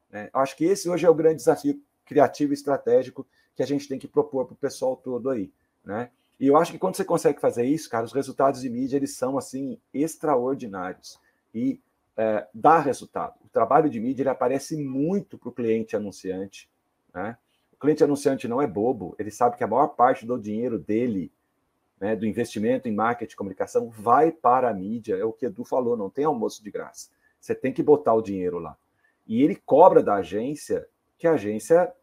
Né? 0.09 0.29
Acho 0.33 0.55
que 0.55 0.65
esse 0.65 0.89
hoje 0.89 1.05
é 1.05 1.09
o 1.09 1.15
grande 1.15 1.37
desafio 1.37 1.81
criativo 2.05 2.53
e 2.53 2.55
estratégico 2.55 3.25
que 3.55 3.63
a 3.63 3.65
gente 3.65 3.87
tem 3.87 3.99
que 3.99 4.07
propor 4.07 4.45
para 4.45 4.53
o 4.53 4.57
pessoal 4.57 4.95
todo 4.95 5.29
aí. 5.29 5.51
Né? 5.83 6.09
E 6.39 6.47
eu 6.47 6.57
acho 6.57 6.71
que 6.71 6.79
quando 6.79 6.95
você 6.95 7.05
consegue 7.05 7.39
fazer 7.39 7.65
isso, 7.65 7.89
cara, 7.89 8.05
os 8.05 8.13
resultados 8.13 8.61
de 8.61 8.69
mídia 8.69 8.97
eles 8.97 9.15
são 9.15 9.37
assim 9.37 9.79
extraordinários 9.93 11.19
e 11.53 11.79
é, 12.17 12.47
dá 12.53 12.79
resultado. 12.79 13.35
O 13.43 13.49
trabalho 13.49 13.89
de 13.89 13.99
mídia 13.99 14.23
ele 14.23 14.29
aparece 14.29 14.75
muito 14.77 15.37
para 15.37 15.49
o 15.49 15.53
cliente 15.53 15.95
anunciante. 15.95 16.69
Né? 17.13 17.37
O 17.71 17.77
cliente 17.77 18.03
anunciante 18.03 18.47
não 18.47 18.61
é 18.61 18.67
bobo, 18.67 19.15
ele 19.19 19.31
sabe 19.31 19.57
que 19.57 19.63
a 19.63 19.67
maior 19.67 19.87
parte 19.89 20.25
do 20.25 20.39
dinheiro 20.39 20.79
dele, 20.79 21.31
né, 21.99 22.15
do 22.15 22.25
investimento 22.25 22.87
em 22.87 22.93
marketing 22.93 23.33
e 23.33 23.37
comunicação, 23.37 23.89
vai 23.89 24.31
para 24.31 24.69
a 24.69 24.73
mídia. 24.73 25.15
É 25.15 25.23
o 25.23 25.33
que 25.33 25.45
Edu 25.45 25.63
falou, 25.63 25.95
não 25.95 26.09
tem 26.09 26.25
almoço 26.25 26.63
de 26.63 26.71
graça. 26.71 27.09
Você 27.39 27.53
tem 27.53 27.73
que 27.73 27.83
botar 27.83 28.13
o 28.13 28.21
dinheiro 28.21 28.59
lá. 28.59 28.77
E 29.27 29.41
ele 29.41 29.55
cobra 29.55 30.01
da 30.01 30.15
agência 30.15 30.87
que 31.17 31.27
a 31.27 31.33
agência 31.33 31.93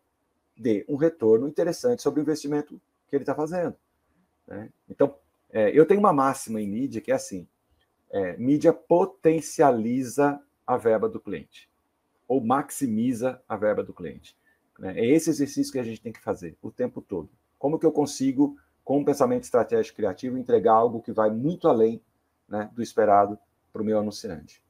dê 0.56 0.84
um 0.88 0.96
retorno 0.96 1.48
interessante 1.48 2.02
sobre 2.02 2.20
o 2.20 2.22
investimento 2.22 2.80
que 3.08 3.16
ele 3.16 3.22
está 3.22 3.34
fazendo. 3.34 3.74
Né? 4.50 4.68
Então, 4.88 5.14
é, 5.48 5.70
eu 5.70 5.86
tenho 5.86 6.00
uma 6.00 6.12
máxima 6.12 6.60
em 6.60 6.68
mídia 6.68 7.00
que 7.00 7.12
é 7.12 7.14
assim: 7.14 7.46
é, 8.10 8.36
mídia 8.36 8.72
potencializa 8.72 10.42
a 10.66 10.76
verba 10.76 11.08
do 11.08 11.20
cliente 11.20 11.70
ou 12.28 12.40
maximiza 12.40 13.42
a 13.48 13.56
verba 13.56 13.82
do 13.82 13.92
cliente. 13.92 14.36
Né? 14.78 14.98
É 14.98 15.06
esse 15.06 15.30
exercício 15.30 15.72
que 15.72 15.78
a 15.78 15.82
gente 15.82 16.00
tem 16.00 16.12
que 16.12 16.22
fazer 16.22 16.56
o 16.62 16.70
tempo 16.70 17.00
todo. 17.00 17.28
Como 17.58 17.78
que 17.78 17.84
eu 17.84 17.92
consigo, 17.92 18.56
com 18.84 18.98
um 18.98 19.04
pensamento 19.04 19.44
estratégico 19.44 19.96
criativo, 19.96 20.38
entregar 20.38 20.74
algo 20.74 21.02
que 21.02 21.12
vai 21.12 21.30
muito 21.30 21.68
além 21.68 22.00
né, 22.48 22.70
do 22.72 22.82
esperado 22.82 23.38
para 23.72 23.82
o 23.82 23.84
meu 23.84 23.98
anunciante? 23.98 24.62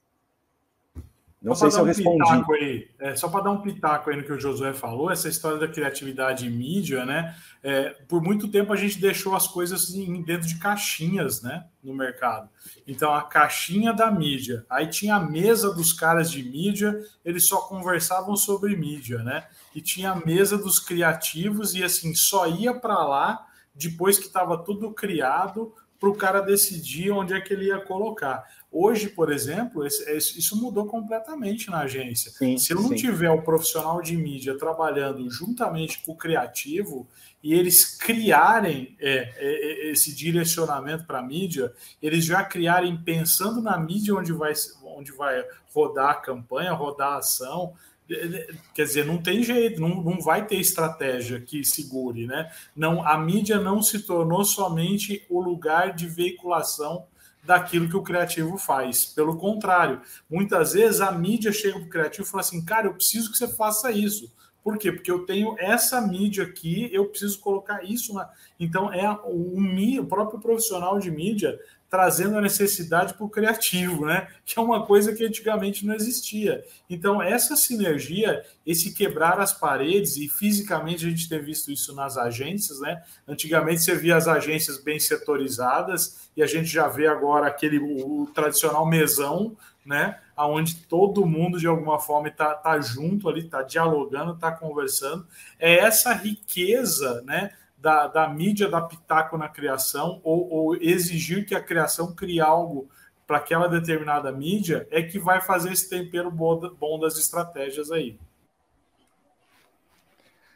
Não 1.42 1.54
só 1.54 1.70
sei 1.70 1.70
se 1.70 1.78
eu 1.78 1.84
um 1.84 1.86
respondi. 1.86 2.62
Aí, 2.62 2.88
é, 2.98 3.16
só 3.16 3.28
para 3.28 3.44
dar 3.44 3.50
um 3.50 3.62
pitaco 3.62 4.10
aí 4.10 4.16
no 4.16 4.22
que 4.22 4.32
o 4.32 4.38
Josué 4.38 4.74
falou, 4.74 5.10
essa 5.10 5.28
história 5.28 5.58
da 5.58 5.66
criatividade 5.66 6.46
em 6.46 6.50
mídia, 6.50 7.06
né? 7.06 7.34
É, 7.62 7.90
por 8.08 8.22
muito 8.22 8.48
tempo 8.48 8.72
a 8.72 8.76
gente 8.76 9.00
deixou 9.00 9.34
as 9.34 9.48
coisas 9.48 9.82
assim, 9.82 10.22
dentro 10.22 10.46
de 10.46 10.58
caixinhas, 10.58 11.40
né? 11.40 11.64
No 11.82 11.94
mercado. 11.94 12.50
Então, 12.86 13.14
a 13.14 13.22
caixinha 13.22 13.92
da 13.94 14.10
mídia. 14.10 14.66
Aí 14.68 14.88
tinha 14.88 15.14
a 15.14 15.20
mesa 15.20 15.72
dos 15.72 15.94
caras 15.94 16.30
de 16.30 16.42
mídia, 16.42 16.94
eles 17.24 17.48
só 17.48 17.62
conversavam 17.62 18.36
sobre 18.36 18.76
mídia, 18.76 19.22
né? 19.22 19.46
E 19.74 19.80
tinha 19.80 20.10
a 20.10 20.16
mesa 20.16 20.58
dos 20.58 20.78
criativos, 20.78 21.74
e 21.74 21.82
assim, 21.82 22.14
só 22.14 22.46
ia 22.46 22.74
para 22.74 23.02
lá 23.02 23.46
depois 23.74 24.18
que 24.18 24.26
estava 24.26 24.58
tudo 24.58 24.92
criado 24.92 25.72
para 26.00 26.08
o 26.08 26.16
cara 26.16 26.40
decidir 26.40 27.10
onde 27.10 27.34
é 27.34 27.40
que 27.40 27.52
ele 27.52 27.66
ia 27.66 27.78
colocar. 27.78 28.42
Hoje, 28.72 29.08
por 29.08 29.32
exemplo, 29.32 29.84
isso 29.84 30.56
mudou 30.56 30.86
completamente 30.86 31.68
na 31.68 31.80
agência. 31.80 32.30
Sim, 32.30 32.56
Se 32.56 32.72
eu 32.72 32.80
não 32.80 32.90
sim. 32.90 32.94
tiver 32.94 33.30
o 33.30 33.42
profissional 33.42 34.00
de 34.00 34.16
mídia 34.16 34.56
trabalhando 34.56 35.28
juntamente 35.28 36.00
com 36.04 36.12
o 36.12 36.16
criativo 36.16 37.08
e 37.42 37.52
eles 37.52 37.96
criarem 37.96 38.96
é, 39.00 39.32
é, 39.36 39.88
é 39.88 39.90
esse 39.90 40.14
direcionamento 40.14 41.04
para 41.04 41.18
a 41.18 41.22
mídia, 41.22 41.72
eles 42.00 42.24
já 42.24 42.44
criarem 42.44 42.96
pensando 42.96 43.60
na 43.60 43.76
mídia 43.76 44.14
onde 44.14 44.32
vai, 44.32 44.52
onde 44.84 45.10
vai 45.12 45.44
rodar 45.74 46.10
a 46.10 46.14
campanha, 46.14 46.72
rodar 46.72 47.14
a 47.14 47.18
ação, 47.18 47.74
é, 48.08 48.54
quer 48.72 48.84
dizer, 48.84 49.04
não 49.04 49.18
tem 49.18 49.42
jeito, 49.42 49.80
não, 49.80 50.00
não 50.00 50.20
vai 50.20 50.46
ter 50.46 50.56
estratégia 50.56 51.40
que 51.40 51.64
segure, 51.64 52.26
né? 52.26 52.52
Não, 52.76 53.04
a 53.04 53.18
mídia 53.18 53.58
não 53.58 53.82
se 53.82 54.00
tornou 54.00 54.44
somente 54.44 55.24
o 55.28 55.40
lugar 55.40 55.92
de 55.92 56.06
veiculação 56.06 57.06
daquilo 57.42 57.88
que 57.88 57.96
o 57.96 58.02
criativo 58.02 58.56
faz. 58.58 59.06
Pelo 59.06 59.36
contrário, 59.36 60.00
muitas 60.28 60.72
vezes 60.72 61.00
a 61.00 61.10
mídia 61.12 61.52
chega 61.52 61.78
para 61.78 61.86
o 61.86 61.90
criativo 61.90 62.26
e 62.26 62.30
fala 62.30 62.42
assim: 62.42 62.64
cara, 62.64 62.86
eu 62.86 62.94
preciso 62.94 63.30
que 63.30 63.38
você 63.38 63.48
faça 63.48 63.90
isso. 63.90 64.32
Por 64.62 64.76
quê? 64.76 64.92
Porque 64.92 65.10
eu 65.10 65.24
tenho 65.24 65.56
essa 65.58 66.00
mídia 66.00 66.44
aqui, 66.44 66.90
eu 66.92 67.06
preciso 67.06 67.40
colocar 67.40 67.82
isso 67.82 68.12
na. 68.12 68.28
Então, 68.58 68.92
é 68.92 69.10
o, 69.24 69.58
o 69.58 70.06
próprio 70.06 70.38
profissional 70.38 70.98
de 70.98 71.10
mídia 71.10 71.58
trazendo 71.90 72.38
a 72.38 72.40
necessidade 72.40 73.14
para 73.14 73.26
o 73.26 73.28
criativo, 73.28 74.06
né? 74.06 74.28
Que 74.46 74.58
é 74.58 74.62
uma 74.62 74.86
coisa 74.86 75.12
que 75.14 75.24
antigamente 75.24 75.86
não 75.86 75.94
existia. 75.94 76.64
Então, 76.88 77.22
essa 77.22 77.54
sinergia, 77.54 78.44
esse 78.66 78.92
quebrar 78.92 79.38
as 79.38 79.52
paredes, 79.52 80.16
e 80.16 80.28
fisicamente 80.28 81.04
a 81.04 81.10
gente 81.10 81.28
tem 81.28 81.40
visto 81.40 81.70
isso 81.70 81.94
nas 81.94 82.16
agências, 82.16 82.80
né? 82.80 83.02
Antigamente 83.28 83.82
você 83.82 83.94
via 83.94 84.16
as 84.16 84.26
agências 84.26 84.78
bem 84.78 84.98
setorizadas, 84.98 86.30
e 86.36 86.42
a 86.42 86.46
gente 86.46 86.68
já 86.68 86.88
vê 86.88 87.06
agora 87.06 87.46
aquele 87.46 87.78
o, 87.78 88.22
o 88.22 88.26
tradicional 88.26 88.86
mesão, 88.86 89.56
né? 89.84 90.18
Onde 90.36 90.76
todo 90.76 91.26
mundo, 91.26 91.58
de 91.58 91.66
alguma 91.66 91.98
forma, 91.98 92.28
está 92.28 92.54
tá 92.54 92.80
junto 92.80 93.28
ali, 93.28 93.40
está 93.40 93.62
dialogando, 93.62 94.32
está 94.32 94.50
conversando. 94.50 95.26
É 95.58 95.78
essa 95.78 96.12
riqueza, 96.12 97.22
né? 97.22 97.50
Da, 97.80 98.06
da 98.06 98.28
mídia 98.28 98.68
dar 98.68 98.82
pitaco 98.82 99.38
na 99.38 99.48
criação 99.48 100.20
ou, 100.22 100.48
ou 100.50 100.76
exigir 100.76 101.46
que 101.46 101.54
a 101.54 101.62
criação 101.62 102.14
crie 102.14 102.40
algo 102.40 102.88
para 103.26 103.38
aquela 103.38 103.68
determinada 103.68 104.30
mídia 104.32 104.86
é 104.90 105.02
que 105.02 105.18
vai 105.18 105.40
fazer 105.40 105.72
esse 105.72 105.88
tempero 105.88 106.30
bom 106.30 106.98
das 106.98 107.16
estratégias 107.16 107.90
aí. 107.90 108.18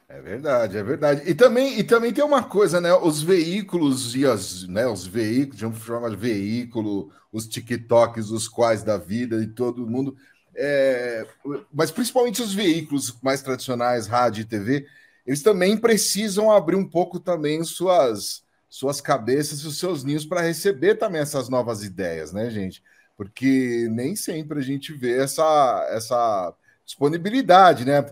É 0.08 0.20
verdade, 0.20 0.76
é 0.76 0.82
verdade. 0.82 1.22
E 1.28 1.34
também, 1.34 1.78
e 1.78 1.82
também 1.82 2.12
tem 2.12 2.22
uma 2.22 2.42
coisa, 2.42 2.80
né? 2.80 2.92
Os 2.92 3.22
veículos 3.22 4.14
e 4.14 4.26
as, 4.26 4.66
né, 4.68 4.86
os 4.86 5.06
veículos, 5.06 5.60
vamos 5.60 5.82
chamar 5.82 6.10
de 6.10 6.16
veículo, 6.16 7.10
os 7.32 7.46
TikToks, 7.46 8.30
os 8.30 8.46
quais 8.46 8.82
da 8.82 8.96
vida 8.96 9.42
e 9.42 9.46
todo 9.46 9.86
mundo, 9.86 10.16
é, 10.56 11.26
mas 11.72 11.90
principalmente 11.90 12.40
os 12.40 12.54
veículos 12.54 13.16
mais 13.20 13.42
tradicionais, 13.42 14.06
rádio 14.06 14.42
e 14.42 14.44
TV, 14.44 14.86
eles 15.26 15.42
também 15.42 15.76
precisam 15.76 16.50
abrir 16.50 16.76
um 16.76 16.88
pouco 16.88 17.18
também 17.18 17.62
suas 17.64 18.42
suas 18.68 19.00
cabeças 19.00 19.60
e 19.60 19.68
os 19.68 19.78
seus 19.78 20.02
ninhos 20.02 20.26
para 20.26 20.40
receber 20.40 20.96
também 20.96 21.20
essas 21.20 21.48
novas 21.48 21.84
ideias, 21.84 22.32
né, 22.32 22.50
gente? 22.50 22.82
Porque 23.16 23.86
nem 23.88 24.16
sempre 24.16 24.58
a 24.58 24.62
gente 24.62 24.92
vê 24.92 25.16
essa 25.16 25.86
essa 25.90 26.52
disponibilidade, 26.84 27.84
né? 27.84 28.04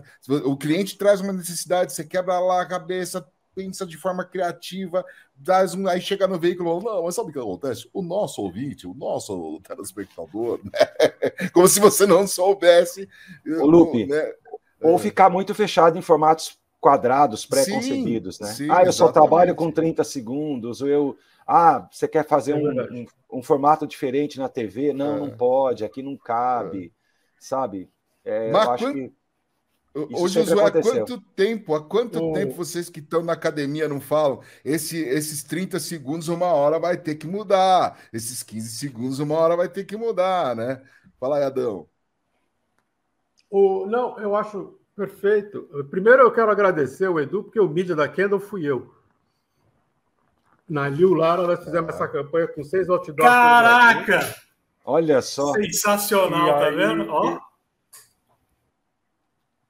O 0.45 0.57
cliente 0.57 0.97
traz 0.97 1.19
uma 1.21 1.33
necessidade, 1.33 1.91
você 1.93 2.03
quebra 2.03 2.39
lá 2.39 2.61
a 2.61 2.65
cabeça, 2.65 3.27
pensa 3.53 3.85
de 3.85 3.97
forma 3.97 4.23
criativa, 4.25 5.05
traz 5.43 5.75
um, 5.75 5.87
aí 5.87 6.01
chega 6.01 6.27
no 6.27 6.39
veículo, 6.39 6.81
não, 6.81 7.03
mas 7.03 7.15
sabe 7.15 7.29
o 7.29 7.33
que 7.33 7.39
acontece? 7.39 7.87
O 7.93 8.01
nosso 8.01 8.41
ouvinte, 8.41 8.87
o 8.87 8.93
nosso 8.93 9.59
telespectador, 9.61 10.59
né? 10.63 10.71
como 11.53 11.67
se 11.67 11.79
você 11.79 12.05
não 12.05 12.25
soubesse. 12.25 13.07
O 13.45 13.65
Lupe, 13.65 14.05
né? 14.05 14.33
Ou 14.81 14.97
ficar 14.97 15.29
muito 15.29 15.53
fechado 15.53 15.97
em 15.97 16.01
formatos 16.01 16.57
quadrados 16.83 17.45
pré-concebidos, 17.45 18.41
né? 18.41 18.47
Sim, 18.47 18.67
ah, 18.69 18.83
eu 18.83 18.91
só 18.91 19.09
trabalho 19.09 19.55
com 19.55 19.71
30 19.71 20.03
segundos, 20.03 20.81
ou 20.81 20.89
eu. 20.89 21.17
Ah, 21.47 21.87
você 21.89 22.09
quer 22.09 22.27
fazer 22.27 22.51
é 22.51 22.55
um, 22.55 22.81
um, 22.81 23.05
um, 23.39 23.41
formato 23.41 23.87
diferente 23.87 24.37
na 24.37 24.49
TV? 24.49 24.91
Não, 24.91 25.15
é. 25.15 25.19
não 25.21 25.29
pode, 25.29 25.85
aqui 25.85 26.03
não 26.03 26.17
cabe, 26.17 26.87
é. 26.87 26.89
sabe? 27.39 27.89
É, 28.25 28.51
Mas, 28.51 28.65
eu 28.65 28.71
acho 28.71 28.83
quando... 28.83 28.93
que. 28.95 29.13
Ô, 29.95 30.27
Josué, 30.27 30.65
há 30.65 30.71
quanto 30.71 31.21
tempo, 31.35 31.75
há 31.75 31.81
quanto 31.81 32.19
o... 32.19 32.33
tempo 32.33 32.53
vocês 32.53 32.89
que 32.89 32.99
estão 32.99 33.23
na 33.23 33.33
academia 33.33 33.87
não 33.87 34.01
falam? 34.01 34.41
Esse, 34.65 34.97
esses 34.97 35.43
30 35.43 35.79
segundos, 35.79 36.27
uma 36.27 36.47
hora 36.47 36.79
vai 36.79 36.97
ter 36.97 37.15
que 37.15 37.27
mudar. 37.27 37.97
Esses 38.11 38.43
15 38.43 38.69
segundos, 38.71 39.19
uma 39.19 39.35
hora 39.35 39.55
vai 39.55 39.69
ter 39.69 39.85
que 39.85 39.95
mudar, 39.95 40.55
né? 40.55 40.81
Fala 41.19 41.37
aí, 41.37 41.43
Adão. 41.43 41.87
O, 43.49 43.85
não, 43.85 44.19
eu 44.19 44.35
acho 44.35 44.79
Perfeito. 44.95 45.67
Primeiro 45.89 46.21
eu 46.21 46.31
quero 46.31 46.51
agradecer 46.51 47.07
o 47.07 47.19
Edu, 47.19 47.43
porque 47.43 47.59
o 47.59 47.67
mídia 47.67 47.95
da 47.95 48.07
Kendall 48.07 48.39
fui 48.39 48.65
eu. 48.65 48.93
Na 50.69 50.87
Liu 50.87 51.13
Lara, 51.13 51.47
nós 51.47 51.63
fizemos 51.63 51.93
essa 51.93 52.07
campanha 52.07 52.47
com 52.47 52.63
seis 52.63 52.89
outdoors. 52.89 53.29
Caraca! 53.29 54.19
Olha 54.85 55.21
só. 55.21 55.53
Sensacional, 55.53 56.59
tá 56.59 56.69
vendo? 56.69 57.09
Ó. 57.09 57.39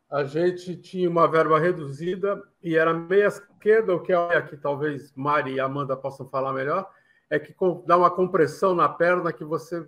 A 0.10 0.24
gente 0.26 0.76
tinha 0.76 1.10
uma 1.10 1.28
verba 1.28 1.60
reduzida 1.60 2.42
e 2.62 2.76
era 2.76 2.94
meia 2.94 3.28
esquerda, 3.28 3.96
o 3.96 4.00
que 4.00 4.14
é 4.14 4.42
que 4.42 4.56
talvez 4.56 5.12
Mari 5.16 5.54
e 5.54 5.60
Amanda 5.60 5.96
possam 5.96 6.28
falar 6.30 6.54
melhor, 6.54 6.88
é 7.30 7.40
que 7.40 7.56
dá 7.88 7.98
uma 7.98 8.12
compressão 8.12 8.76
na 8.76 8.88
perna 8.88 9.34
que 9.34 9.44
você, 9.44 9.88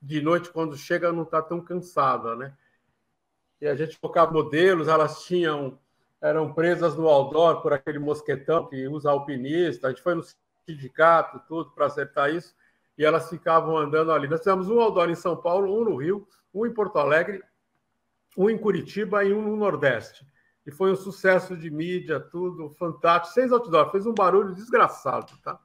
de 0.00 0.22
noite, 0.22 0.50
quando 0.50 0.76
chega, 0.76 1.12
não 1.12 1.24
está 1.24 1.42
tão 1.42 1.60
cansada, 1.60 2.36
né? 2.36 2.54
E 3.60 3.66
a 3.66 3.74
gente 3.74 3.98
colocava 3.98 4.32
modelos, 4.32 4.88
elas 4.88 5.24
tinham 5.24 5.78
eram 6.20 6.52
presas 6.52 6.96
no 6.96 7.08
outdoor 7.08 7.62
por 7.62 7.72
aquele 7.72 7.98
mosquetão 7.98 8.66
que 8.66 8.88
usa 8.88 9.10
alpinista. 9.10 9.86
A 9.86 9.90
gente 9.90 10.02
foi 10.02 10.14
no 10.14 10.24
sindicato, 10.66 11.40
tudo, 11.46 11.70
para 11.70 11.86
acertar 11.86 12.30
isso, 12.30 12.54
e 12.96 13.04
elas 13.04 13.30
ficavam 13.30 13.76
andando 13.76 14.12
ali. 14.12 14.28
Nós 14.28 14.40
fizemos 14.40 14.68
um 14.68 14.80
outdoor 14.80 15.08
em 15.10 15.14
São 15.14 15.36
Paulo, 15.36 15.80
um 15.80 15.84
no 15.84 15.96
Rio, 15.96 16.26
um 16.52 16.66
em 16.66 16.72
Porto 16.72 16.98
Alegre, 16.98 17.42
um 18.36 18.50
em 18.50 18.58
Curitiba 18.58 19.24
e 19.24 19.32
um 19.32 19.42
no 19.42 19.56
Nordeste. 19.56 20.26
E 20.66 20.70
foi 20.70 20.92
um 20.92 20.96
sucesso 20.96 21.56
de 21.56 21.70
mídia, 21.70 22.20
tudo 22.20 22.70
fantástico. 22.78 23.34
Seis 23.34 23.52
outdoor, 23.52 23.90
fez 23.90 24.06
um 24.06 24.12
barulho 24.12 24.54
desgraçado, 24.54 25.32
tá? 25.42 25.58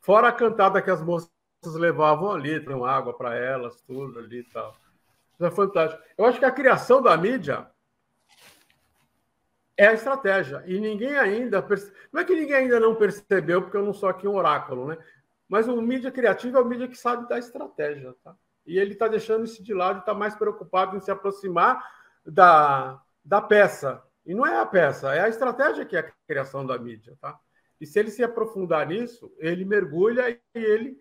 Fora 0.00 0.28
a 0.28 0.32
cantada 0.32 0.82
que 0.82 0.90
as 0.90 1.02
moças 1.02 1.30
levavam 1.64 2.32
ali, 2.32 2.60
tinham 2.60 2.84
água 2.84 3.14
para 3.14 3.34
elas, 3.36 3.80
tudo 3.82 4.18
ali 4.18 4.40
e 4.40 4.44
tal. 4.44 4.74
Isso 5.34 5.44
é 5.44 5.50
fantástico. 5.50 6.02
Eu 6.16 6.24
acho 6.26 6.38
que 6.38 6.44
a 6.44 6.50
criação 6.50 7.02
da 7.02 7.16
mídia 7.16 7.70
é 9.76 9.86
a 9.86 9.92
estratégia. 9.94 10.62
E 10.66 10.78
ninguém 10.78 11.16
ainda. 11.16 11.62
Perce... 11.62 11.92
Não 12.12 12.20
é 12.20 12.24
que 12.24 12.34
ninguém 12.34 12.56
ainda 12.56 12.78
não 12.78 12.94
percebeu, 12.94 13.62
porque 13.62 13.76
eu 13.76 13.84
não 13.84 13.92
sou 13.92 14.08
aqui 14.08 14.28
um 14.28 14.36
oráculo, 14.36 14.86
né? 14.86 14.98
Mas 15.48 15.68
o 15.68 15.80
mídia 15.82 16.10
criativo 16.10 16.56
é 16.56 16.60
o 16.60 16.64
mídia 16.64 16.88
que 16.88 16.96
sabe 16.96 17.28
da 17.28 17.38
estratégia, 17.38 18.14
tá? 18.22 18.34
E 18.64 18.78
ele 18.78 18.92
está 18.92 19.08
deixando 19.08 19.44
isso 19.44 19.62
de 19.62 19.74
lado 19.74 20.00
está 20.00 20.14
mais 20.14 20.34
preocupado 20.34 20.96
em 20.96 21.00
se 21.00 21.10
aproximar 21.10 21.82
da, 22.24 23.00
da 23.24 23.40
peça. 23.40 24.02
E 24.24 24.34
não 24.34 24.46
é 24.46 24.60
a 24.60 24.66
peça, 24.66 25.12
é 25.14 25.20
a 25.20 25.28
estratégia 25.28 25.84
que 25.84 25.96
é 25.96 26.00
a 26.00 26.12
criação 26.26 26.64
da 26.64 26.78
mídia, 26.78 27.16
tá? 27.20 27.38
E 27.80 27.86
se 27.86 27.98
ele 27.98 28.10
se 28.10 28.22
aprofundar 28.22 28.86
nisso, 28.86 29.34
ele 29.38 29.64
mergulha 29.64 30.30
e 30.30 30.40
ele 30.54 30.96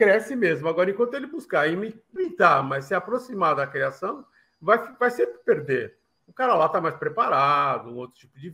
cresce 0.00 0.34
mesmo. 0.34 0.66
Agora, 0.66 0.90
enquanto 0.90 1.12
ele 1.12 1.26
buscar 1.26 1.68
imitar, 1.68 2.64
mas 2.64 2.86
se 2.86 2.94
aproximar 2.94 3.54
da 3.54 3.66
criação, 3.66 4.24
vai, 4.58 4.78
vai 4.98 5.10
sempre 5.10 5.38
perder. 5.44 5.98
O 6.26 6.32
cara 6.32 6.54
lá 6.54 6.64
está 6.64 6.80
mais 6.80 6.96
preparado, 6.96 7.90
um 7.90 7.96
outro 7.96 8.18
tipo 8.18 8.40
de 8.40 8.48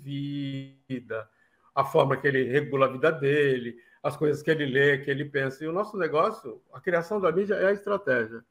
vida, 0.89 1.29
a 1.73 1.85
forma 1.85 2.17
que 2.17 2.27
ele 2.27 2.43
regula 2.51 2.87
a 2.87 2.89
vida 2.89 3.13
dele, 3.13 3.77
as 4.03 4.17
coisas 4.17 4.43
que 4.43 4.51
ele 4.51 4.67
lê, 4.67 4.99
que 4.99 5.09
ele 5.09 5.25
pensa. 5.25 5.63
E 5.63 5.69
o 5.69 5.73
nosso 5.73 5.97
negócio, 5.97 6.61
a 6.73 6.81
criação 6.81 7.21
da 7.21 7.31
mídia 7.31 7.55
é 7.55 7.69
a 7.69 7.73
estratégia. 7.73 8.45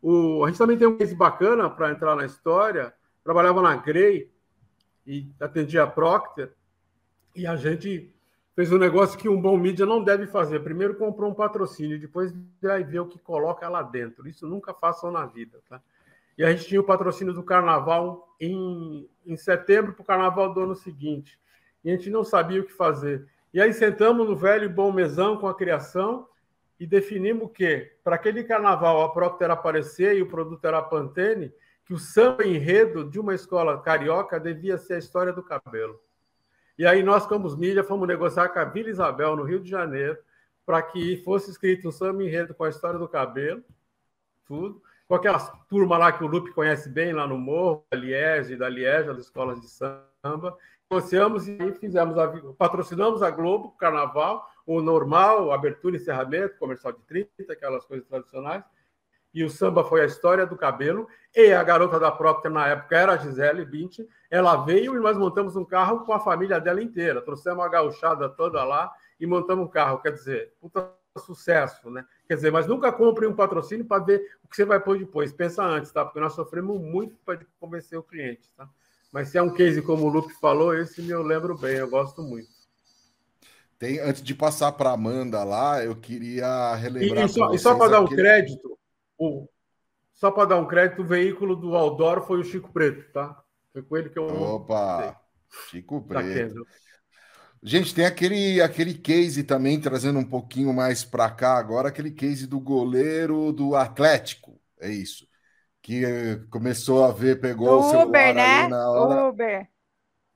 O, 0.00 0.42
a 0.42 0.48
gente 0.48 0.56
também 0.56 0.78
tem 0.78 0.88
um 0.88 0.96
case 0.96 1.14
bacana 1.14 1.68
para 1.68 1.90
entrar 1.90 2.16
na 2.16 2.24
história. 2.24 2.94
Trabalhava 3.22 3.60
na 3.60 3.76
Grey 3.76 4.32
e 5.06 5.30
atendia 5.38 5.82
a 5.82 5.86
Procter, 5.86 6.54
e 7.36 7.46
a 7.46 7.54
gente 7.54 8.10
fez 8.60 8.70
um 8.70 8.76
negócio 8.76 9.18
que 9.18 9.26
um 9.26 9.40
bom 9.40 9.56
mídia 9.56 9.86
não 9.86 10.04
deve 10.04 10.26
fazer. 10.26 10.60
Primeiro 10.60 10.94
comprou 10.94 11.30
um 11.30 11.34
patrocínio, 11.34 11.98
depois 11.98 12.30
vai 12.60 12.84
ver 12.84 13.00
o 13.00 13.06
que 13.06 13.18
coloca 13.18 13.66
lá 13.70 13.82
dentro. 13.82 14.28
Isso 14.28 14.46
nunca 14.46 14.74
façam 14.74 15.10
na 15.10 15.24
vida, 15.24 15.62
tá? 15.66 15.80
E 16.36 16.44
a 16.44 16.50
gente 16.50 16.66
tinha 16.66 16.78
o 16.78 16.84
patrocínio 16.84 17.32
do 17.32 17.42
carnaval 17.42 18.36
em, 18.38 19.08
em 19.24 19.34
setembro 19.34 19.94
para 19.94 20.02
o 20.02 20.04
carnaval 20.04 20.52
do 20.52 20.60
ano 20.60 20.74
seguinte. 20.74 21.40
E 21.82 21.88
a 21.88 21.94
gente 21.94 22.10
não 22.10 22.22
sabia 22.22 22.60
o 22.60 22.64
que 22.66 22.74
fazer. 22.74 23.26
E 23.54 23.62
aí 23.62 23.72
sentamos 23.72 24.28
no 24.28 24.36
velho 24.36 24.68
bom 24.68 24.92
mesão 24.92 25.38
com 25.38 25.48
a 25.48 25.54
criação 25.54 26.28
e 26.78 26.86
definimos 26.86 27.50
que, 27.54 27.90
para 28.04 28.16
aquele 28.16 28.44
carnaval, 28.44 29.02
a 29.02 29.08
Procter 29.08 29.50
aparecer 29.50 30.18
e 30.18 30.22
o 30.22 30.28
produto 30.28 30.62
era 30.66 30.80
a 30.80 30.82
Pantene, 30.82 31.50
que 31.86 31.94
o 31.94 31.98
samba 31.98 32.44
enredo 32.44 33.08
de 33.08 33.18
uma 33.18 33.34
escola 33.34 33.80
carioca 33.80 34.38
devia 34.38 34.76
ser 34.76 34.94
a 34.94 34.98
história 34.98 35.32
do 35.32 35.42
cabelo. 35.42 35.98
E 36.78 36.86
aí 36.86 37.02
nós, 37.02 37.26
como 37.26 37.48
mídia, 37.56 37.84
fomos 37.84 38.08
negociar 38.08 38.48
com 38.48 38.58
a 38.58 38.64
Vila 38.64 38.88
Isabel, 38.88 39.36
no 39.36 39.42
Rio 39.42 39.60
de 39.60 39.70
Janeiro, 39.70 40.18
para 40.64 40.82
que 40.82 41.16
fosse 41.18 41.50
escrito 41.50 41.88
um 41.88 41.92
samba 41.92 42.22
enredo 42.22 42.54
com 42.54 42.64
a 42.64 42.68
história 42.68 42.98
do 42.98 43.08
cabelo, 43.08 43.62
tudo, 44.44 44.82
com 45.08 45.14
aquelas 45.14 45.50
turma 45.68 45.98
lá 45.98 46.12
que 46.12 46.22
o 46.22 46.26
Lupe 46.26 46.52
conhece 46.52 46.88
bem 46.88 47.12
lá 47.12 47.26
no 47.26 47.36
Morro, 47.36 47.84
da 47.90 47.98
Liege, 47.98 48.56
da 48.56 48.68
Liege, 48.68 49.08
das 49.08 49.18
escolas 49.18 49.60
de 49.60 49.68
samba. 49.68 50.56
Negociamos 50.90 51.48
e 51.48 51.72
fizemos 51.72 52.16
a, 52.18 52.28
patrocinamos 52.56 53.22
a 53.22 53.30
Globo, 53.30 53.72
Carnaval, 53.72 54.48
o 54.66 54.80
normal, 54.80 55.52
abertura, 55.52 55.96
encerramento, 55.96 56.56
comercial 56.58 56.92
de 56.92 57.00
30, 57.02 57.52
aquelas 57.52 57.84
coisas 57.84 58.06
tradicionais. 58.06 58.64
E 59.32 59.44
o 59.44 59.50
samba 59.50 59.84
foi 59.84 60.02
a 60.02 60.06
história 60.06 60.46
do 60.46 60.56
cabelo. 60.56 61.06
E 61.34 61.52
a 61.52 61.62
garota 61.62 61.98
da 62.00 62.10
Procter, 62.10 62.50
na 62.50 62.66
época, 62.66 62.96
era 62.96 63.12
a 63.12 63.16
Gisele 63.16 63.64
Bündchen. 63.64 64.08
Ela 64.30 64.56
veio 64.56 64.96
e 64.96 65.00
nós 65.00 65.16
montamos 65.16 65.56
um 65.56 65.64
carro 65.64 66.04
com 66.04 66.12
a 66.12 66.20
família 66.20 66.60
dela 66.60 66.82
inteira. 66.82 67.22
Trouxemos 67.22 67.64
a 67.64 67.68
gauchada 67.68 68.28
toda 68.28 68.62
lá 68.64 68.92
e 69.18 69.26
montamos 69.26 69.64
um 69.64 69.68
carro. 69.68 70.00
Quer 70.00 70.12
dizer, 70.12 70.52
puta 70.60 70.90
sucesso, 71.18 71.90
né? 71.90 72.04
Quer 72.26 72.36
dizer, 72.36 72.52
mas 72.52 72.66
nunca 72.66 72.92
compre 72.92 73.26
um 73.26 73.34
patrocínio 73.34 73.84
para 73.84 74.02
ver 74.02 74.38
o 74.44 74.48
que 74.48 74.56
você 74.56 74.64
vai 74.64 74.80
pôr 74.80 74.98
depois. 74.98 75.32
Pensa 75.32 75.62
antes, 75.62 75.90
tá? 75.90 76.04
Porque 76.04 76.20
nós 76.20 76.34
sofremos 76.34 76.80
muito 76.80 77.16
para 77.24 77.40
convencer 77.58 77.98
o 77.98 78.02
cliente, 78.02 78.50
tá? 78.56 78.68
Mas 79.12 79.28
se 79.28 79.38
é 79.38 79.42
um 79.42 79.52
case 79.52 79.82
como 79.82 80.06
o 80.06 80.08
Luke 80.08 80.32
falou, 80.34 80.74
esse 80.74 81.02
me 81.02 81.10
eu 81.10 81.22
lembro 81.22 81.58
bem, 81.58 81.76
eu 81.76 81.90
gosto 81.90 82.22
muito. 82.22 82.48
Tem, 83.76 83.98
antes 83.98 84.22
de 84.22 84.34
passar 84.34 84.72
para 84.72 84.92
Amanda 84.92 85.42
lá, 85.42 85.82
eu 85.82 85.96
queria 85.96 86.74
relembrar. 86.74 87.24
E, 87.24 87.26
e 87.26 87.28
só, 87.28 87.56
só 87.56 87.74
para 87.74 87.92
dar 87.92 88.00
um 88.02 88.06
crédito, 88.06 88.78
o, 89.20 89.48
só 90.14 90.30
para 90.30 90.46
dar 90.48 90.56
um 90.56 90.66
crédito, 90.66 91.02
o 91.02 91.06
veículo 91.06 91.54
do 91.54 91.76
Aldoro 91.76 92.22
foi 92.22 92.40
o 92.40 92.44
Chico 92.44 92.72
Preto, 92.72 93.12
tá? 93.12 93.42
Foi 93.72 93.82
com 93.82 93.96
ele 93.96 94.08
que 94.08 94.18
eu. 94.18 94.26
Opa! 94.26 95.20
Chico 95.68 96.00
tá 96.00 96.20
Preto. 96.20 96.66
Gente, 97.62 97.94
tem 97.94 98.06
aquele, 98.06 98.62
aquele 98.62 98.94
case 98.94 99.44
também, 99.44 99.78
trazendo 99.78 100.18
um 100.18 100.24
pouquinho 100.24 100.72
mais 100.72 101.04
para 101.04 101.30
cá 101.30 101.58
agora, 101.58 101.88
aquele 101.88 102.10
case 102.10 102.46
do 102.46 102.58
goleiro 102.58 103.52
do 103.52 103.76
Atlético. 103.76 104.58
É 104.80 104.88
isso. 104.88 105.28
Que 105.82 106.04
eh, 106.04 106.40
começou 106.50 107.04
a 107.04 107.12
ver, 107.12 107.38
pegou 107.38 107.68
Uber, 107.68 107.86
o 107.86 107.90
celular 107.90 108.34
né? 108.34 108.60
ali 108.60 108.70
na 108.70 108.90
hora. 108.90 109.28
Uber. 109.28 109.68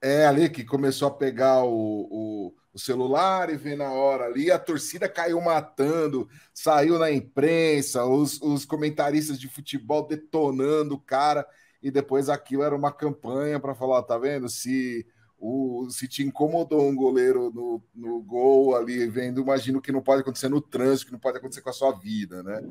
É, 0.03 0.27
ali 0.27 0.51
que 0.51 0.65
começou 0.65 1.09
a 1.09 1.15
pegar 1.15 1.65
o, 1.65 2.09
o, 2.11 2.55
o, 2.75 2.79
celular 2.79 3.51
e 3.51 3.57
ver 3.57 3.77
na 3.77 3.93
hora 3.93 4.25
ali, 4.25 4.51
a 4.51 4.59
torcida 4.59 5.09
caiu 5.09 5.41
matando, 5.41 6.29
saiu 6.53 6.99
na 6.99 7.11
imprensa, 7.11 8.05
os, 8.05 8.41
os 8.43 8.65
comentaristas 8.65 9.39
de 9.39 9.49
futebol 9.49 10.07
detonando 10.07 10.95
o 10.95 11.01
cara, 11.01 11.47
e 11.83 11.91
depois 11.91 12.29
aquilo 12.29 12.63
era 12.63 12.75
uma 12.75 12.93
campanha 12.93 13.61
para 13.61 13.75
falar, 13.75 14.03
tá 14.03 14.17
vendo? 14.19 14.49
Se 14.49 15.07
o, 15.47 15.87
se 15.91 16.09
te 16.09 16.23
incomodou 16.23 16.89
um 16.89 16.97
goleiro 16.97 17.51
no, 17.55 17.83
no 17.95 18.23
gol 18.23 18.75
ali, 18.75 19.07
vendo, 19.07 19.43
imagino 19.43 19.79
que 19.79 19.93
não 19.93 20.01
pode 20.01 20.23
acontecer 20.23 20.49
no 20.49 20.59
trânsito, 20.59 21.07
que 21.07 21.13
não 21.13 21.19
pode 21.19 21.37
acontecer 21.37 21.61
com 21.61 21.69
a 21.69 21.75
sua 21.75 21.93
vida, 21.93 22.43
né? 22.43 22.63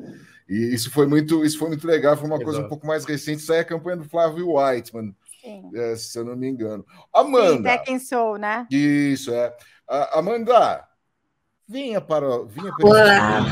E 0.49 0.74
isso 0.74 0.89
foi 0.89 1.06
muito, 1.06 1.45
isso 1.45 1.60
foi 1.60 1.68
muito 1.68 1.86
legal, 1.86 2.18
foi 2.18 2.26
uma 2.26 2.38
Exato. 2.38 2.45
coisa 2.45 2.66
um 2.66 2.70
pouco 2.70 2.88
mais 2.88 3.06
recente. 3.06 3.43
Isso 3.43 3.51
aí 3.51 3.60
é 3.60 3.62
a 3.62 3.66
campanha 3.66 3.97
do 3.97 4.10
Flávio 4.10 4.56
Whiteman, 4.56 5.16
é, 5.44 5.96
se 5.96 6.18
eu 6.18 6.26
não 6.26 6.36
me 6.36 6.50
engano. 6.50 6.86
Amanda. 7.14 7.72
Sim, 7.72 7.84
quem 7.86 8.00
sou, 8.00 8.38
né? 8.38 8.68
Isso, 8.72 9.34
é. 9.34 9.56
Amanda, 10.14 10.88
venha 11.68 12.00
para. 12.00 12.44
Venha 12.46 12.72
para 12.78 12.88
Olá. 12.88 13.46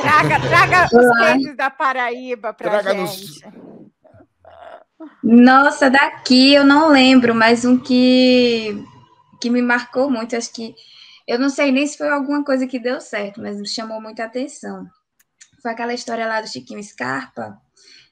Traga, 0.00 0.40
traga 0.40 0.88
Olá. 0.92 1.36
os 1.36 1.56
da 1.56 1.70
Paraíba 1.70 2.52
para 2.52 2.82
gente. 2.82 2.96
Nos 2.96 3.66
nossa, 5.22 5.90
daqui 5.90 6.54
eu 6.54 6.64
não 6.64 6.88
lembro, 6.88 7.34
mas 7.34 7.64
um 7.64 7.78
que, 7.78 8.82
que 9.40 9.50
me 9.50 9.60
marcou 9.60 10.10
muito, 10.10 10.36
acho 10.36 10.52
que 10.52 10.74
eu 11.26 11.38
não 11.38 11.50
sei 11.50 11.72
nem 11.72 11.86
se 11.86 11.98
foi 11.98 12.08
alguma 12.08 12.44
coisa 12.44 12.66
que 12.66 12.78
deu 12.78 13.00
certo, 13.00 13.40
mas 13.40 13.60
me 13.60 13.68
chamou 13.68 14.00
muita 14.00 14.24
atenção. 14.24 14.86
Foi 15.60 15.72
aquela 15.72 15.94
história 15.94 16.26
lá 16.26 16.40
do 16.40 16.48
Chiquinho 16.48 16.82
Scarpa, 16.82 17.60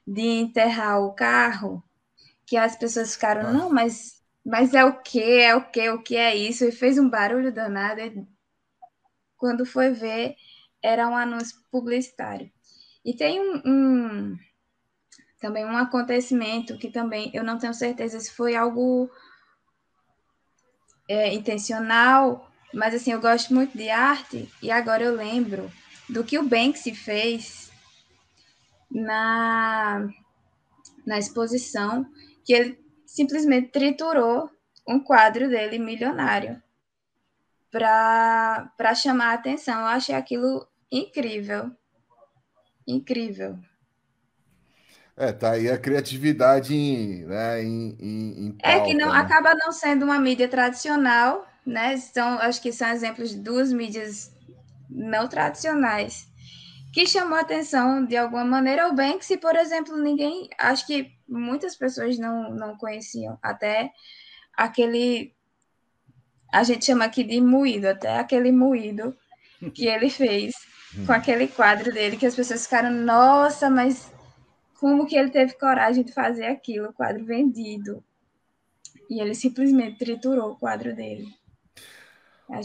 de 0.05 0.21
enterrar 0.21 0.99
o 1.01 1.13
carro, 1.13 1.83
que 2.45 2.57
as 2.57 2.75
pessoas 2.75 3.13
ficaram, 3.13 3.49
ah. 3.49 3.53
não, 3.53 3.69
mas, 3.69 4.21
mas 4.45 4.73
é 4.73 4.83
o 4.85 5.01
que, 5.01 5.21
é 5.21 5.55
o 5.55 5.61
que, 5.69 5.89
o 5.89 6.01
que 6.01 6.15
é 6.15 6.35
isso? 6.35 6.65
E 6.65 6.71
fez 6.71 6.97
um 6.97 7.09
barulho 7.09 7.51
danado. 7.51 8.01
E 8.01 8.27
quando 9.37 9.65
foi 9.65 9.91
ver, 9.91 10.35
era 10.81 11.07
um 11.07 11.15
anúncio 11.15 11.57
publicitário. 11.71 12.51
E 13.03 13.13
tem 13.13 13.39
um, 13.39 13.61
um 13.65 14.37
também 15.39 15.65
um 15.65 15.77
acontecimento 15.77 16.77
que 16.77 16.89
também 16.89 17.29
eu 17.33 17.43
não 17.43 17.57
tenho 17.57 17.73
certeza 17.73 18.19
se 18.19 18.31
foi 18.31 18.55
algo 18.55 19.09
é, 21.07 21.33
intencional, 21.33 22.51
mas 22.73 22.95
assim, 22.95 23.11
eu 23.11 23.21
gosto 23.21 23.53
muito 23.53 23.77
de 23.77 23.89
arte 23.89 24.51
e 24.61 24.71
agora 24.71 25.03
eu 25.03 25.15
lembro 25.15 25.71
do 26.09 26.23
que 26.23 26.37
o 26.37 26.43
Banksy 26.43 26.95
fez 26.95 27.71
na, 28.89 30.07
na 31.05 31.19
exposição, 31.19 32.05
que 32.45 32.53
ele 32.53 32.79
simplesmente 33.05 33.69
triturou 33.71 34.49
um 34.87 34.99
quadro 34.99 35.49
dele 35.49 35.79
milionário 35.79 36.61
para 37.71 38.95
chamar 38.95 39.31
a 39.31 39.33
atenção. 39.33 39.81
Eu 39.81 39.87
achei 39.87 40.15
aquilo 40.15 40.67
incrível. 40.91 41.71
Incrível. 42.87 43.59
É, 45.17 45.31
tá 45.31 45.51
aí 45.51 45.69
a 45.69 45.77
criatividade 45.77 46.73
em, 46.75 47.25
né, 47.25 47.63
em, 47.63 47.95
em, 47.99 48.47
em 48.47 48.51
pauta, 48.51 48.67
É 48.69 48.79
que 48.81 48.93
não 48.93 49.13
né? 49.13 49.13
acaba 49.13 49.55
não 49.55 49.71
sendo 49.71 50.03
uma 50.05 50.19
mídia 50.19 50.47
tradicional, 50.47 51.47
né? 51.65 51.97
São, 51.97 52.39
acho 52.39 52.61
que 52.61 52.71
são 52.73 52.89
exemplos 52.89 53.29
de 53.29 53.37
duas 53.37 53.71
mídias 53.71 54.31
não 54.89 55.27
tradicionais 55.27 56.27
que 56.93 57.07
chamou 57.07 57.37
a 57.37 57.41
atenção 57.41 58.05
de 58.05 58.17
alguma 58.17 58.45
maneira. 58.45 58.89
O 58.89 58.95
Banksy, 58.95 59.37
por 59.37 59.55
exemplo, 59.55 59.97
ninguém, 59.97 60.49
acho 60.59 60.87
que 60.87 61.14
muitas 61.27 61.75
pessoas 61.75 62.17
não, 62.17 62.51
não 62.51 62.77
conheciam, 62.77 63.37
até 63.41 63.91
aquele, 64.55 65.33
a 66.51 66.63
gente 66.63 66.85
chama 66.85 67.05
aqui 67.05 67.23
de 67.23 67.41
moído, 67.41 67.87
até 67.87 68.19
aquele 68.19 68.51
moído 68.51 69.15
que 69.73 69.87
ele 69.87 70.09
fez 70.09 70.53
com 71.05 71.11
hum. 71.11 71.15
aquele 71.15 71.47
quadro 71.47 71.91
dele, 71.91 72.17
que 72.17 72.25
as 72.25 72.35
pessoas 72.35 72.63
ficaram, 72.63 72.91
nossa, 72.91 73.69
mas 73.69 74.11
como 74.79 75.05
que 75.05 75.15
ele 75.15 75.29
teve 75.29 75.53
coragem 75.53 76.03
de 76.03 76.13
fazer 76.13 76.45
aquilo, 76.45 76.89
o 76.89 76.93
quadro 76.93 77.25
vendido. 77.25 78.03
E 79.09 79.21
ele 79.21 79.35
simplesmente 79.35 79.99
triturou 79.99 80.51
o 80.51 80.55
quadro 80.55 80.95
dele. 80.95 81.27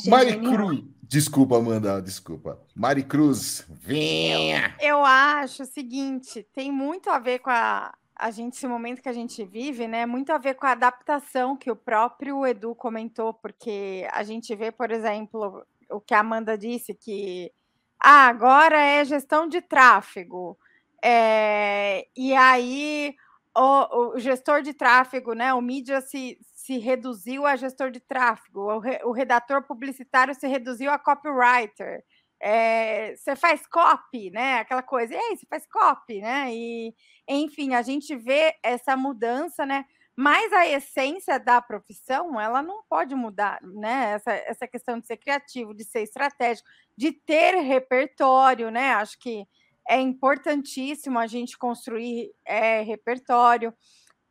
Maricruz. 0.07 0.85
Desculpa, 1.03 1.57
Amanda, 1.57 2.01
desculpa. 2.01 2.61
Maricruz, 2.75 3.67
venha! 3.69 4.77
Eu, 4.81 4.89
eu 4.89 5.05
acho 5.05 5.65
o 5.65 5.67
seguinte: 5.67 6.47
tem 6.55 6.71
muito 6.71 7.11
a 7.11 7.19
ver 7.19 7.41
com 7.41 7.51
a, 7.51 7.93
a 8.21 8.31
gente, 8.31 8.55
esse 8.55 8.69
momento 8.69 9.01
que 9.01 9.09
a 9.09 9.15
gente 9.15 9.43
vive, 9.45 9.89
né? 9.89 10.05
Muito 10.05 10.31
a 10.31 10.37
ver 10.37 10.55
com 10.55 10.67
a 10.67 10.73
adaptação 10.73 11.57
que 11.57 11.71
o 11.71 11.77
próprio 11.77 12.47
Edu 12.47 12.75
comentou, 12.75 13.33
porque 13.33 14.07
a 14.13 14.23
gente 14.23 14.55
vê, 14.55 14.71
por 14.71 14.91
exemplo, 14.91 15.67
o 15.91 16.01
que 16.01 16.13
a 16.13 16.21
Amanda 16.21 16.57
disse, 16.57 16.93
que 16.93 17.51
ah, 17.99 18.27
agora 18.29 18.79
é 18.79 19.05
gestão 19.07 19.49
de 19.49 19.63
tráfego. 19.63 20.59
É, 21.03 22.07
e 22.15 22.35
aí 22.35 23.17
o, 23.57 24.15
o, 24.17 24.19
gestor 24.19 24.61
de 24.61 24.75
tráfego, 24.75 25.33
né? 25.33 25.55
O 25.55 25.63
mídia 25.63 26.03
se, 26.03 26.39
se 26.55 26.77
reduziu 26.77 27.47
a 27.47 27.57
gestor 27.57 27.91
de 27.91 28.01
tráfego, 28.01 28.61
o, 28.61 28.79
re, 28.79 29.01
o 29.05 29.13
redator 29.13 29.63
publicitário 29.63 30.35
se 30.35 30.47
reduziu 30.47 30.91
a 30.91 30.99
copywriter. 30.99 32.05
É, 32.41 33.15
você 33.17 33.37
faz 33.37 33.67
copy, 33.67 34.31
né? 34.31 34.59
Aquela 34.61 34.83
coisa, 34.83 35.15
e 35.15 35.17
aí, 35.17 35.37
você 35.37 35.47
faz 35.47 35.67
copy, 35.67 36.21
né? 36.21 36.55
E, 36.55 36.95
enfim, 37.29 37.75
a 37.75 37.83
gente 37.83 38.17
vê 38.17 38.55
essa 38.63 38.97
mudança, 38.97 39.67
né? 39.67 39.85
Mas 40.17 40.53
a 40.53 40.67
essência 40.67 41.39
da 41.39 41.63
profissão, 41.63 42.41
ela 42.41 42.63
não 42.63 42.83
pode 42.89 43.15
mudar, 43.15 43.59
né? 43.63 44.13
Essa, 44.15 44.33
essa 44.33 44.67
questão 44.67 44.99
de 44.99 45.07
ser 45.07 45.17
criativo, 45.17 45.75
de 45.75 45.85
ser 45.85 46.03
estratégico, 46.03 46.69
de 46.97 47.13
ter 47.13 47.57
repertório, 47.57 48.71
né? 48.71 48.93
Acho 48.95 49.19
que 49.19 49.47
é 49.89 50.01
importantíssimo 50.01 51.19
a 51.19 51.27
gente 51.27 51.59
construir 51.59 52.33
é, 52.45 52.83
repertório. 52.83 53.75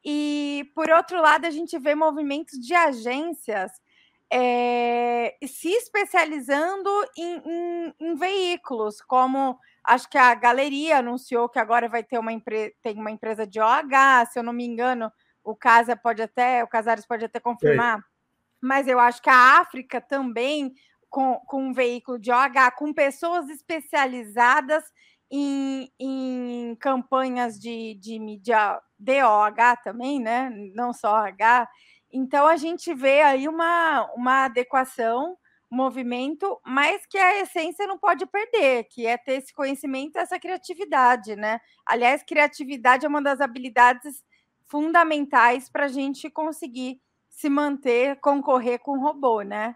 E, 0.03 0.69
por 0.73 0.89
outro 0.89 1.21
lado, 1.21 1.45
a 1.45 1.51
gente 1.51 1.77
vê 1.77 1.93
movimentos 1.95 2.59
de 2.59 2.73
agências 2.73 3.71
é, 4.31 5.35
se 5.45 5.69
especializando 5.69 6.89
em, 7.17 7.41
em, 7.45 7.93
em, 7.99 8.15
veículos, 8.15 9.01
como 9.01 9.57
acho 9.83 10.07
que 10.09 10.17
a 10.17 10.35
Galeria 10.35 10.99
anunciou 10.99 11.49
que 11.49 11.57
agora 11.57 11.89
vai 11.89 12.03
ter 12.03 12.19
uma, 12.19 12.31
empre 12.31 12.75
tem 12.81 12.97
uma 12.97 13.11
empresa 13.11 13.47
de 13.47 13.59
OH, 13.59 14.25
se 14.31 14.39
eu 14.39 14.43
não 14.43 14.53
me 14.53 14.65
engano, 14.65 15.11
o 15.43 15.55
Casa 15.55 15.95
pode 15.95 16.21
até, 16.21 16.63
o 16.63 16.67
Casares 16.67 17.07
pode 17.07 17.25
até 17.25 17.39
confirmar, 17.39 18.03
mas 18.61 18.87
eu 18.87 18.99
acho 18.99 19.21
que 19.21 19.29
a 19.29 19.59
África 19.59 19.99
também, 19.99 20.73
com, 21.09 21.35
com 21.47 21.69
um 21.69 21.73
veículo 21.73 22.19
de 22.19 22.31
OH, 22.31 22.71
com 22.77 22.93
pessoas 22.93 23.49
especializadas 23.49 24.83
em, 25.31 25.91
em 25.99 26.75
campanhas 26.79 27.59
de, 27.59 27.95
de 27.95 28.19
mídia 28.19 28.79
DOH 28.97 29.77
também, 29.83 30.19
né? 30.19 30.51
Não 30.73 30.91
só 30.91 31.15
H. 31.15 31.67
Então 32.11 32.47
a 32.47 32.57
gente 32.57 32.93
vê 32.93 33.21
aí 33.21 33.47
uma, 33.47 34.09
uma 34.15 34.45
adequação, 34.45 35.37
movimento, 35.69 36.59
mas 36.65 37.05
que 37.05 37.17
a 37.17 37.41
essência 37.41 37.85
não 37.85 37.97
pode 37.97 38.25
perder, 38.25 38.85
que 38.85 39.05
é 39.05 39.17
ter 39.17 39.33
esse 39.33 39.53
conhecimento, 39.53 40.17
essa 40.17 40.39
criatividade, 40.39 41.35
né? 41.35 41.59
Aliás, 41.85 42.23
criatividade 42.23 43.05
é 43.05 43.09
uma 43.09 43.21
das 43.21 43.39
habilidades 43.39 44.23
fundamentais 44.65 45.69
para 45.69 45.85
a 45.85 45.89
gente 45.89 46.29
conseguir 46.29 46.99
se 47.29 47.49
manter, 47.49 48.19
concorrer 48.19 48.79
com 48.79 48.97
o 48.97 49.01
robô, 49.01 49.41
né? 49.41 49.75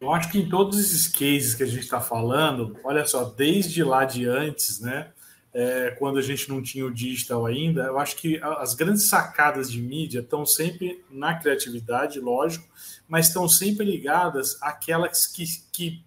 Eu 0.00 0.12
acho 0.12 0.30
que 0.30 0.38
em 0.38 0.48
todos 0.48 0.78
esses 0.78 1.08
cases 1.08 1.54
que 1.54 1.62
a 1.62 1.66
gente 1.66 1.80
está 1.80 2.00
falando, 2.00 2.78
olha 2.84 3.06
só, 3.06 3.24
desde 3.24 3.82
lá 3.82 4.04
de 4.04 4.26
antes, 4.26 4.80
né? 4.80 5.12
É, 5.58 5.92
quando 5.92 6.18
a 6.18 6.22
gente 6.22 6.50
não 6.50 6.60
tinha 6.60 6.84
o 6.84 6.92
digital 6.92 7.46
ainda, 7.46 7.84
eu 7.84 7.98
acho 7.98 8.16
que 8.16 8.38
as 8.42 8.74
grandes 8.74 9.08
sacadas 9.08 9.72
de 9.72 9.80
mídia 9.80 10.20
estão 10.20 10.44
sempre 10.44 11.02
na 11.10 11.34
criatividade, 11.34 12.20
lógico, 12.20 12.68
mas 13.08 13.28
estão 13.28 13.48
sempre 13.48 13.82
ligadas 13.86 14.60
àquelas 14.60 15.26
que, 15.26 15.44
que 15.72 16.04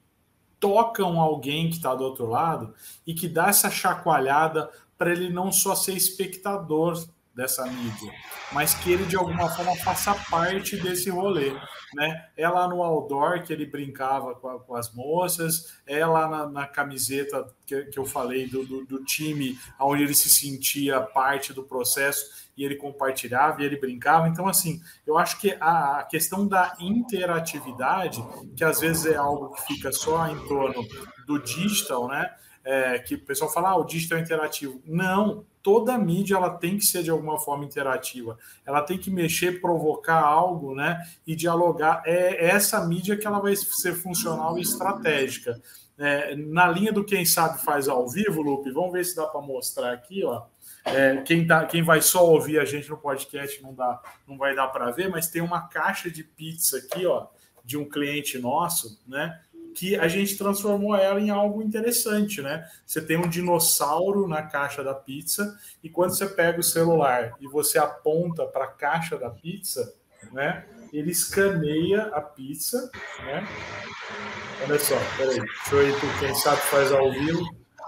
tocam 0.60 1.20
alguém 1.20 1.68
que 1.68 1.78
está 1.78 1.96
do 1.96 2.04
outro 2.04 2.28
lado 2.28 2.76
e 3.08 3.16
que 3.16 3.28
dá 3.28 3.48
essa 3.48 3.72
chacoalhada 3.72 4.70
para 4.96 5.12
ele 5.12 5.32
não 5.32 5.52
só 5.52 5.74
ser 5.74 5.94
espectador 5.94 7.04
dessa 7.40 7.66
mídia, 7.66 8.12
mas 8.52 8.74
que 8.74 8.92
ele 8.92 9.06
de 9.06 9.16
alguma 9.16 9.50
forma 9.50 9.74
faça 9.78 10.14
parte 10.30 10.76
desse 10.76 11.10
rolê, 11.10 11.54
né? 11.94 12.28
É 12.36 12.50
lá 12.50 12.68
no 12.68 12.84
outdoor 12.84 13.44
que 13.44 13.54
ele 13.54 13.66
brincava 13.66 14.36
com, 14.36 14.50
a, 14.50 14.60
com 14.60 14.76
as 14.76 14.94
moças, 14.94 15.80
é 15.88 16.06
lá 16.06 16.28
na, 16.28 16.50
na 16.50 16.68
camiseta 16.68 17.48
que, 17.66 17.86
que, 17.86 17.98
eu 17.98 18.06
falei 18.06 18.46
do, 18.46 18.66
do, 18.66 18.86
do, 18.86 19.06
time, 19.06 19.58
onde 19.80 20.04
ele 20.04 20.14
se 20.14 20.30
sentia 20.30 21.00
parte 21.00 21.54
do 21.54 21.64
processo 21.64 22.50
e 22.58 22.66
ele 22.66 22.76
compartilhava 22.76 23.62
e 23.62 23.66
ele 23.66 23.80
brincava. 23.80 24.28
Então, 24.28 24.46
assim, 24.46 24.82
eu 25.08 25.18
acho 25.18 25.40
que 25.40 25.56
a, 25.62 26.00
a 26.00 26.04
questão 26.04 26.46
da 26.46 26.76
interatividade, 26.78 28.22
que 28.54 28.66
às 28.66 28.82
vezes 28.82 29.06
é 29.06 29.16
algo 29.16 29.52
que 29.52 29.62
fica 29.74 29.94
só 29.94 30.28
em 30.28 30.38
torno 30.46 30.86
do 31.26 31.40
digital, 31.40 32.10
né? 32.10 32.30
É, 32.72 33.00
que 33.00 33.16
o 33.16 33.26
pessoal 33.26 33.52
fala, 33.52 33.70
ah, 33.70 33.78
o 33.78 33.84
digital 33.84 34.20
é 34.20 34.22
interativo. 34.22 34.80
Não, 34.86 35.44
toda 35.64 35.98
mídia 35.98 36.36
ela 36.36 36.52
tem 36.52 36.78
que 36.78 36.86
ser 36.86 37.02
de 37.02 37.10
alguma 37.10 37.40
forma 37.40 37.66
interativa. 37.66 38.38
Ela 38.64 38.84
tem 38.84 38.96
que 38.96 39.10
mexer, 39.10 39.60
provocar 39.60 40.22
algo, 40.22 40.76
né? 40.76 41.02
E 41.26 41.36
dialogar. 41.36 42.04
É 42.06 42.46
essa 42.46 42.86
mídia 42.86 43.18
que 43.18 43.26
ela 43.26 43.40
vai 43.40 43.56
ser 43.56 43.96
funcional 43.96 44.56
e 44.60 44.62
estratégica. 44.62 45.60
É, 45.98 46.36
na 46.36 46.68
linha 46.68 46.94
do 46.94 47.04
quem 47.04 47.26
sabe 47.26 47.60
faz 47.64 47.90
ao 47.90 48.08
vivo, 48.08 48.42
Lupe, 48.42 48.72
vamos 48.72 48.94
ver 48.94 49.04
se 49.04 49.16
dá 49.16 49.26
para 49.26 49.42
mostrar 49.42 49.92
aqui, 49.92 50.24
ó. 50.24 50.44
É, 50.86 51.18
quem, 51.24 51.48
tá, 51.48 51.66
quem 51.66 51.82
vai 51.82 52.02
só 52.04 52.24
ouvir 52.24 52.60
a 52.60 52.66
gente 52.66 52.88
no 52.88 52.98
podcast 52.98 53.62
não 53.64 53.74
dá, 53.74 54.00
não 54.28 54.38
vai 54.38 54.56
dar 54.56 54.68
para 54.68 54.92
ver, 54.92 55.10
mas 55.10 55.28
tem 55.28 55.42
uma 55.42 55.68
caixa 55.68 56.10
de 56.10 56.24
pizza 56.24 56.78
aqui, 56.78 57.06
ó, 57.06 57.28
de 57.66 57.78
um 57.78 57.88
cliente 57.88 58.38
nosso, 58.38 59.02
né? 59.08 59.42
Que 59.80 59.96
a 59.96 60.10
gente 60.10 60.38
transformou 60.38 60.94
ela 60.94 61.22
em 61.22 61.30
algo 61.30 61.62
interessante, 61.62 62.42
né? 62.42 62.70
Você 62.86 63.00
tem 63.00 63.16
um 63.16 63.30
dinossauro 63.30 64.28
na 64.28 64.44
caixa 64.44 64.84
da 64.84 64.94
pizza 64.94 65.58
e 65.82 65.90
quando 65.90 66.14
você 66.14 66.28
pega 66.28 66.60
o 66.60 66.64
celular 66.64 67.34
e 67.40 67.48
você 67.48 67.80
aponta 67.80 68.46
para 68.46 68.66
a 68.66 68.68
caixa 68.68 69.18
da 69.18 69.30
pizza, 69.30 69.96
né? 70.34 70.66
Ele 70.92 71.12
escaneia 71.12 72.08
a 72.08 72.20
pizza, 72.20 72.92
né? 73.24 73.48
Olha 74.64 74.78
só, 74.78 74.98
peraí, 75.16 75.40
deixa 75.40 75.76
eu 75.76 75.88
ir 75.88 75.98
por 75.98 76.20
quem 76.20 76.36
sabe 76.36 76.62
faz 76.64 76.92
ao 76.92 77.10
vivo. 77.14 77.40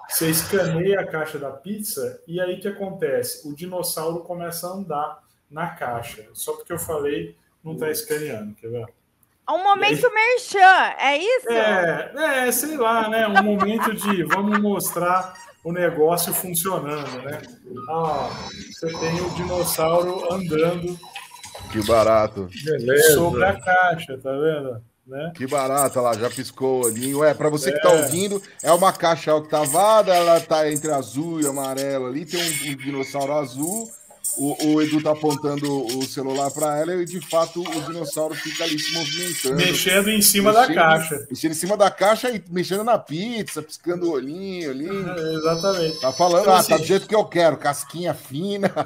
Você 0.08 0.30
escaneia 0.30 1.02
a 1.02 1.06
caixa 1.06 1.38
da 1.38 1.52
pizza 1.52 2.22
e 2.26 2.40
aí 2.40 2.56
o 2.56 2.62
que 2.62 2.70
acontece? 2.70 3.46
O 3.46 3.54
dinossauro 3.54 4.22
começa 4.22 4.66
a 4.66 4.72
andar 4.72 5.24
na 5.50 5.72
caixa. 5.72 6.26
Só 6.32 6.54
porque 6.54 6.72
eu 6.72 6.80
falei, 6.80 7.36
não 7.62 7.74
está 7.74 7.92
escaneando, 7.92 8.56
quer 8.56 8.70
ver? 8.70 9.01
Um 9.50 9.64
momento 9.64 10.08
aí, 10.08 10.14
merchan, 10.14 10.96
é 10.98 11.18
isso? 11.18 11.50
É, 11.50 12.48
é, 12.48 12.52
sei 12.52 12.78
lá, 12.78 13.10
né? 13.10 13.28
Um 13.28 13.44
momento 13.44 13.94
de 13.94 14.24
vamos 14.24 14.60
mostrar 14.60 15.34
o 15.64 15.72
negócio 15.72 16.34
funcionando, 16.34 17.22
né? 17.24 17.42
Ah, 17.90 18.30
você 18.72 18.88
tem 19.00 19.22
o 19.22 19.30
dinossauro 19.32 20.32
andando. 20.34 20.98
Que 21.72 21.86
barato. 21.86 22.50
Beleza. 22.64 23.14
Sobre 23.16 23.44
a 23.44 23.60
caixa, 23.60 24.18
tá 24.18 24.32
vendo? 24.32 24.82
Né? 25.06 25.32
Que 25.36 25.48
barato, 25.48 26.00
lá 26.00 26.14
já 26.14 26.30
piscou 26.30 26.82
o 26.82 26.86
olhinho. 26.86 27.24
É, 27.24 27.34
para 27.34 27.50
você 27.50 27.72
que 27.72 27.82
tá 27.82 27.92
é. 27.92 28.02
ouvindo, 28.02 28.42
é 28.64 28.72
uma 28.72 28.94
caixa 28.94 29.36
octavada, 29.36 30.14
ela 30.14 30.40
tá 30.40 30.72
entre 30.72 30.92
azul 30.92 31.42
e 31.42 31.48
amarelo 31.48 32.08
ali, 32.08 32.26
tem 32.26 32.42
um, 32.42 32.72
um 32.72 32.76
dinossauro 32.76 33.34
azul 33.34 33.92
o, 34.38 34.68
o, 34.68 34.82
Edu 34.82 35.02
tá 35.02 35.12
apontando 35.12 35.86
o 35.98 36.04
celular 36.04 36.50
para 36.52 36.78
ela 36.80 36.96
e 36.96 37.06
de 37.06 37.20
fato 37.30 37.62
o 37.62 37.82
dinossauro 37.82 38.34
fica 38.36 38.64
ali 38.64 38.78
se 38.80 38.94
movimentando. 38.94 39.56
Mexendo 39.56 40.10
em 40.10 40.22
cima 40.22 40.52
mexendo, 40.52 40.68
da 40.68 40.82
caixa. 40.82 41.28
Mexendo 41.30 41.52
em 41.52 41.56
cima 41.56 41.78
da 41.78 41.92
caixa 41.92 42.30
e 42.32 42.44
mexendo 42.50 42.84
na 42.84 42.98
pizza, 42.98 43.62
piscando 43.62 44.08
o 44.08 44.12
olhinho 44.12 44.72
ali. 44.72 44.88
É, 44.88 45.34
exatamente. 45.36 46.00
Tá 46.00 46.12
falando, 46.12 46.42
então, 46.42 46.54
ah, 46.54 46.60
assim, 46.60 46.70
tá 46.70 46.78
do 46.78 46.86
jeito 46.86 47.08
que 47.08 47.16
eu 47.16 47.26
quero, 47.26 47.58
casquinha 47.58 48.14
fina. 48.14 48.72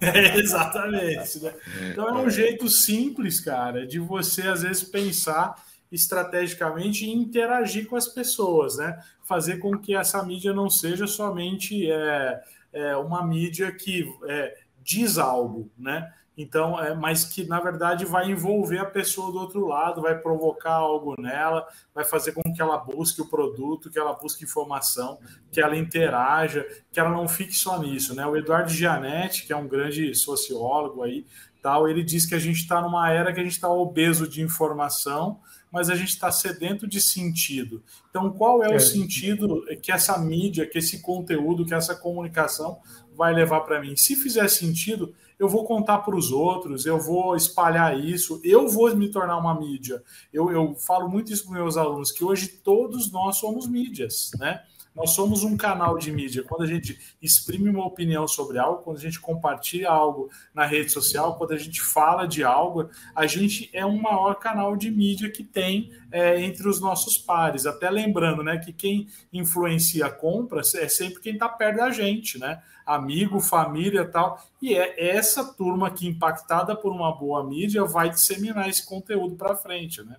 É, 0.00 0.38
exatamente. 0.38 1.40
Né? 1.40 1.52
Então 1.90 2.08
é 2.08 2.12
um 2.12 2.30
jeito 2.30 2.68
simples, 2.68 3.40
cara, 3.40 3.86
de 3.86 3.98
você 3.98 4.42
às 4.42 4.62
vezes 4.62 4.82
pensar 4.82 5.54
estrategicamente 5.90 7.04
e 7.04 7.12
interagir 7.12 7.86
com 7.86 7.96
as 7.96 8.08
pessoas, 8.08 8.78
né? 8.78 8.98
Fazer 9.22 9.58
com 9.58 9.78
que 9.78 9.94
essa 9.94 10.22
mídia 10.22 10.52
não 10.52 10.70
seja 10.70 11.06
somente 11.06 11.90
é, 11.90 12.40
é, 12.72 12.96
uma 12.96 13.24
mídia 13.24 13.70
que 13.70 14.10
é, 14.26 14.56
diz 14.82 15.18
algo, 15.18 15.70
né? 15.78 16.12
Então, 16.36 16.80
é, 16.80 16.94
mas 16.94 17.24
que 17.24 17.44
na 17.44 17.60
verdade 17.60 18.06
vai 18.06 18.30
envolver 18.30 18.78
a 18.78 18.86
pessoa 18.86 19.30
do 19.30 19.38
outro 19.38 19.66
lado, 19.66 20.00
vai 20.00 20.18
provocar 20.18 20.72
algo 20.72 21.14
nela, 21.20 21.66
vai 21.94 22.04
fazer 22.04 22.32
com 22.32 22.42
que 22.54 22.62
ela 22.62 22.78
busque 22.78 23.20
o 23.20 23.28
produto, 23.28 23.90
que 23.90 23.98
ela 23.98 24.14
busque 24.14 24.44
informação, 24.44 25.18
que 25.50 25.60
ela 25.60 25.76
interaja, 25.76 26.66
que 26.90 26.98
ela 26.98 27.10
não 27.10 27.28
fique 27.28 27.54
só 27.54 27.78
nisso, 27.78 28.14
né? 28.14 28.26
O 28.26 28.36
Eduardo 28.36 28.70
Gianetti, 28.70 29.46
que 29.46 29.52
é 29.52 29.56
um 29.56 29.68
grande 29.68 30.14
sociólogo 30.14 31.02
aí, 31.02 31.26
tal, 31.62 31.86
ele 31.86 32.02
diz 32.02 32.24
que 32.26 32.34
a 32.34 32.38
gente 32.38 32.56
está 32.56 32.80
numa 32.80 33.10
era 33.10 33.32
que 33.32 33.38
a 33.38 33.42
gente 33.42 33.52
está 33.52 33.68
obeso 33.68 34.26
de 34.26 34.42
informação, 34.42 35.38
mas 35.70 35.88
a 35.88 35.94
gente 35.94 36.10
está 36.10 36.30
sedento 36.30 36.86
de 36.86 37.00
sentido. 37.00 37.82
Então, 38.10 38.30
qual 38.30 38.62
é, 38.62 38.72
é 38.72 38.76
o 38.76 38.80
sentido 38.80 39.64
que 39.82 39.92
essa 39.92 40.18
mídia, 40.18 40.66
que 40.66 40.78
esse 40.78 41.00
conteúdo, 41.00 41.64
que 41.64 41.72
essa 41.72 41.94
comunicação 41.94 42.78
vai 43.16 43.32
levar 43.32 43.60
para 43.60 43.80
mim. 43.80 43.96
Se 43.96 44.16
fizer 44.16 44.48
sentido, 44.48 45.14
eu 45.38 45.48
vou 45.48 45.64
contar 45.64 45.98
para 45.98 46.16
os 46.16 46.30
outros, 46.30 46.86
eu 46.86 46.98
vou 46.98 47.34
espalhar 47.34 47.98
isso, 47.98 48.40
eu 48.44 48.68
vou 48.68 48.94
me 48.94 49.10
tornar 49.10 49.36
uma 49.38 49.58
mídia. 49.58 50.02
Eu, 50.32 50.50
eu 50.50 50.74
falo 50.76 51.08
muito 51.08 51.32
isso 51.32 51.44
para 51.44 51.54
meus 51.54 51.76
alunos, 51.76 52.12
que 52.12 52.24
hoje 52.24 52.48
todos 52.48 53.10
nós 53.10 53.38
somos 53.38 53.66
mídias, 53.66 54.30
né? 54.38 54.62
Nós 54.94 55.10
somos 55.10 55.42
um 55.42 55.56
canal 55.56 55.96
de 55.96 56.12
mídia. 56.12 56.44
Quando 56.44 56.62
a 56.62 56.66
gente 56.66 56.98
exprime 57.20 57.70
uma 57.70 57.86
opinião 57.86 58.28
sobre 58.28 58.58
algo, 58.58 58.82
quando 58.82 58.98
a 58.98 59.00
gente 59.00 59.18
compartilha 59.18 59.88
algo 59.88 60.30
na 60.54 60.66
rede 60.66 60.90
social, 60.90 61.36
quando 61.36 61.52
a 61.52 61.58
gente 61.58 61.80
fala 61.80 62.26
de 62.26 62.44
algo, 62.44 62.90
a 63.14 63.26
gente 63.26 63.70
é 63.72 63.86
um 63.86 64.00
maior 64.00 64.34
canal 64.34 64.76
de 64.76 64.90
mídia 64.90 65.30
que 65.30 65.42
tem 65.42 65.92
é, 66.10 66.40
entre 66.42 66.68
os 66.68 66.78
nossos 66.80 67.16
pares. 67.16 67.64
Até 67.64 67.88
lembrando, 67.88 68.42
né, 68.42 68.58
que 68.58 68.72
quem 68.72 69.08
influencia 69.32 70.06
a 70.06 70.10
compra 70.10 70.60
é 70.60 70.88
sempre 70.88 71.20
quem 71.20 71.34
está 71.34 71.48
perto 71.48 71.78
da 71.78 71.90
gente, 71.90 72.38
né? 72.38 72.62
Amigo, 72.84 73.40
família, 73.40 74.04
tal. 74.04 74.42
E 74.60 74.74
é 74.74 75.16
essa 75.16 75.44
turma 75.54 75.90
que 75.90 76.06
impactada 76.06 76.76
por 76.76 76.92
uma 76.92 77.16
boa 77.16 77.42
mídia 77.44 77.84
vai 77.84 78.10
disseminar 78.10 78.68
esse 78.68 78.84
conteúdo 78.84 79.36
para 79.36 79.56
frente, 79.56 80.02
né? 80.02 80.16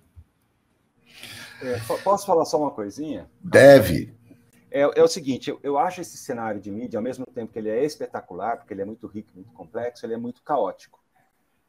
É, 1.62 1.78
posso 2.02 2.26
falar 2.26 2.44
só 2.44 2.58
uma 2.58 2.70
coisinha? 2.70 3.30
Deve 3.40 4.12
é, 4.74 4.80
é 4.80 5.02
o 5.04 5.06
seguinte, 5.06 5.48
eu, 5.50 5.60
eu, 5.62 5.78
acho 5.78 6.00
esse 6.00 6.16
cenário 6.16 6.60
de 6.60 6.68
mídia, 6.68 6.98
ao 6.98 7.02
mesmo 7.02 7.24
tempo 7.26 7.52
que 7.52 7.58
ele 7.60 7.70
é 7.70 7.84
espetacular, 7.84 8.56
porque 8.56 8.74
ele 8.74 8.82
é 8.82 8.84
muito 8.84 9.06
rico, 9.06 9.30
muito 9.32 9.52
complexo, 9.52 10.04
ele 10.04 10.14
é 10.14 10.16
muito 10.16 10.42
caótico. 10.42 10.98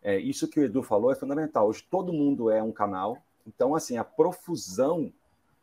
É, 0.02 0.18
isso 0.18 0.48
que 0.48 0.60
o 0.60 0.64
Edu 0.64 0.82
falou 0.82 1.12
é 1.12 1.16
fundamental. 1.16 1.68
Hoje 1.68 1.86
todo 1.88 2.12
mundo 2.12 2.50
é 2.50 2.64
um 2.64 2.72
canal, 2.72 3.20
então 3.46 3.76
assim 3.76 3.98
a 3.98 4.04
profusão 4.04 5.14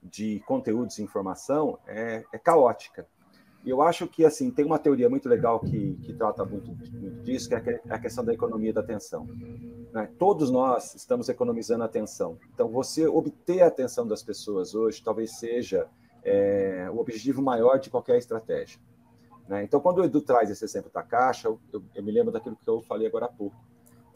de 0.01 0.38
conteúdos 0.47 0.99
e 0.99 1.03
informação 1.03 1.80
é, 1.84 2.24
é 2.32 2.38
caótica. 2.38 3.09
E 3.64 3.70
eu 3.70 3.82
acho 3.82 4.07
que 4.07 4.24
assim 4.24 4.49
tem 4.49 4.64
uma 4.64 4.78
teoria 4.78 5.11
muito 5.11 5.28
legal 5.28 5.59
que, 5.59 5.95
que 6.03 6.12
trata 6.12 6.45
muito, 6.45 6.70
muito 6.70 7.22
disso, 7.24 7.49
que 7.49 7.57
é 7.57 7.80
a 7.88 7.99
questão 7.99 8.24
da 8.24 8.32
economia 8.32 8.72
da 8.72 8.82
atenção. 8.82 9.26
Né? 9.93 10.09
Todos 10.16 10.49
nós 10.49 10.95
estamos 10.95 11.28
economizando 11.28 11.82
atenção. 11.82 12.38
Então 12.55 12.68
você 12.68 13.05
obter 13.09 13.62
a 13.62 13.66
atenção 13.66 14.07
das 14.07 14.22
pessoas 14.22 14.76
hoje 14.76 15.03
talvez 15.03 15.40
seja 15.40 15.88
é, 16.24 16.88
o 16.90 16.98
objetivo 16.98 17.42
maior 17.42 17.78
de 17.78 17.90
qualquer 17.90 18.18
estratégia. 18.18 18.80
Né? 19.48 19.64
Então, 19.64 19.80
quando 19.80 19.98
o 19.98 20.04
Edu 20.04 20.20
traz 20.20 20.50
esse 20.50 20.64
exemplo 20.64 20.90
da 20.92 21.02
caixa, 21.02 21.48
eu, 21.48 21.60
eu, 21.72 22.02
me 22.02 22.12
lembro 22.12 22.32
daquilo 22.32 22.56
que 22.56 22.68
eu 22.68 22.80
falei 22.82 23.06
agora 23.06 23.26
há 23.26 23.28
pouco. 23.28 23.56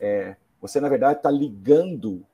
É, 0.00 0.36
você, 0.60 0.80
na 0.80 0.88
verdade, 0.88 1.18
está 1.18 1.30
ligando 1.30 2.24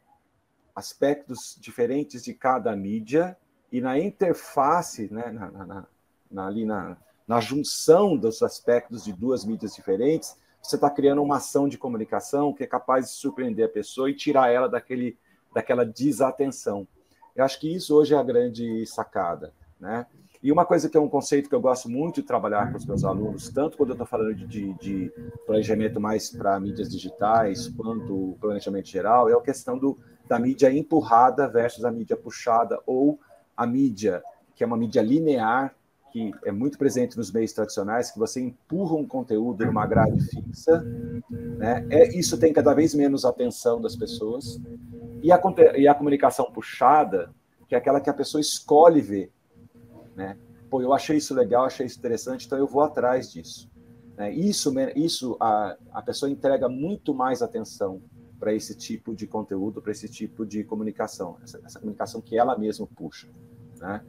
aspectos 0.74 1.56
diferentes 1.60 2.22
de 2.22 2.34
cada 2.34 2.74
mídia 2.74 3.36
e 3.70 3.80
na 3.80 3.98
interface, 3.98 5.12
né, 5.12 5.30
na, 5.30 5.50
na, 5.50 5.86
na, 6.30 6.46
ali 6.46 6.64
na, 6.64 6.96
na 7.26 7.40
junção 7.40 8.16
dos 8.16 8.42
aspectos 8.42 9.04
de 9.04 9.12
duas 9.12 9.44
mídias 9.44 9.74
diferentes, 9.74 10.36
você 10.62 10.76
está 10.76 10.88
criando 10.88 11.22
uma 11.22 11.36
ação 11.36 11.68
de 11.68 11.76
comunicação 11.76 12.52
que 12.52 12.62
é 12.62 12.66
capaz 12.66 13.06
de 13.06 13.12
surpreender 13.12 13.66
a 13.66 13.68
pessoa 13.68 14.08
e 14.08 14.14
tirar 14.14 14.50
ela 14.50 14.68
daquele, 14.68 15.18
daquela 15.52 15.84
desatenção. 15.84 16.86
Eu 17.34 17.44
acho 17.44 17.58
que 17.58 17.74
isso 17.74 17.96
hoje 17.96 18.14
é 18.14 18.16
a 18.16 18.22
grande 18.22 18.86
sacada. 18.86 19.52
Né? 19.82 20.06
E 20.40 20.52
uma 20.52 20.64
coisa 20.64 20.88
que 20.88 20.96
é 20.96 21.00
um 21.00 21.08
conceito 21.08 21.48
que 21.48 21.54
eu 21.54 21.60
gosto 21.60 21.90
muito 21.90 22.20
de 22.20 22.26
trabalhar 22.26 22.70
com 22.70 22.78
os 22.78 22.86
meus 22.86 23.04
alunos, 23.04 23.48
tanto 23.48 23.76
quando 23.76 23.90
eu 23.90 23.94
estou 23.94 24.06
falando 24.06 24.32
de, 24.32 24.72
de, 24.74 25.12
planejamento 25.44 26.00
mais 26.00 26.30
para 26.30 26.58
mídias 26.60 26.88
digitais, 26.88 27.68
quanto 27.68 28.36
planejamento 28.40 28.88
geral, 28.88 29.28
é 29.28 29.32
a 29.32 29.40
questão 29.40 29.76
do, 29.76 29.98
da 30.28 30.38
mídia 30.38 30.72
empurrada 30.72 31.48
versus 31.48 31.84
a 31.84 31.90
mídia 31.90 32.16
puxada, 32.16 32.78
ou 32.86 33.18
a 33.56 33.66
mídia, 33.66 34.22
que 34.54 34.62
é 34.62 34.66
uma 34.66 34.76
mídia 34.76 35.02
linear, 35.02 35.74
que 36.12 36.32
é 36.44 36.52
muito 36.52 36.78
presente 36.78 37.16
nos 37.16 37.32
meios 37.32 37.52
tradicionais, 37.52 38.12
que 38.12 38.18
você 38.20 38.40
empurra 38.40 38.94
um 38.94 39.06
conteúdo 39.06 39.66
numa 39.66 39.84
grade 39.84 40.20
fixa, 40.26 40.80
né? 41.30 41.84
É, 41.90 42.16
isso 42.16 42.38
tem 42.38 42.52
cada 42.52 42.72
vez 42.72 42.94
menos 42.94 43.24
atenção 43.24 43.80
das 43.80 43.96
pessoas, 43.96 44.60
e 45.22 45.32
a, 45.32 45.40
e 45.76 45.88
a 45.88 45.94
comunicação 45.94 46.52
puxada, 46.52 47.30
que 47.66 47.74
é 47.74 47.78
aquela 47.78 48.00
que 48.00 48.10
a 48.10 48.14
pessoa 48.14 48.40
escolhe 48.40 49.00
ver, 49.00 49.32
né? 50.14 50.36
Pô, 50.70 50.80
eu 50.80 50.92
achei 50.92 51.18
isso 51.18 51.34
legal, 51.34 51.64
achei 51.64 51.86
isso 51.86 51.98
interessante, 51.98 52.46
então 52.46 52.58
eu 52.58 52.66
vou 52.66 52.82
atrás 52.82 53.30
disso. 53.30 53.70
Né? 54.16 54.32
Isso, 54.32 54.72
isso 54.96 55.36
a, 55.40 55.76
a 55.92 56.02
pessoa 56.02 56.30
entrega 56.30 56.68
muito 56.68 57.14
mais 57.14 57.42
atenção 57.42 58.02
para 58.38 58.54
esse 58.54 58.74
tipo 58.74 59.14
de 59.14 59.26
conteúdo, 59.26 59.80
para 59.80 59.92
esse 59.92 60.08
tipo 60.08 60.44
de 60.44 60.64
comunicação, 60.64 61.36
essa, 61.42 61.60
essa 61.64 61.78
comunicação 61.78 62.20
que 62.20 62.36
ela 62.36 62.58
mesma 62.58 62.86
puxa. 62.86 63.28
Né? 63.78 64.02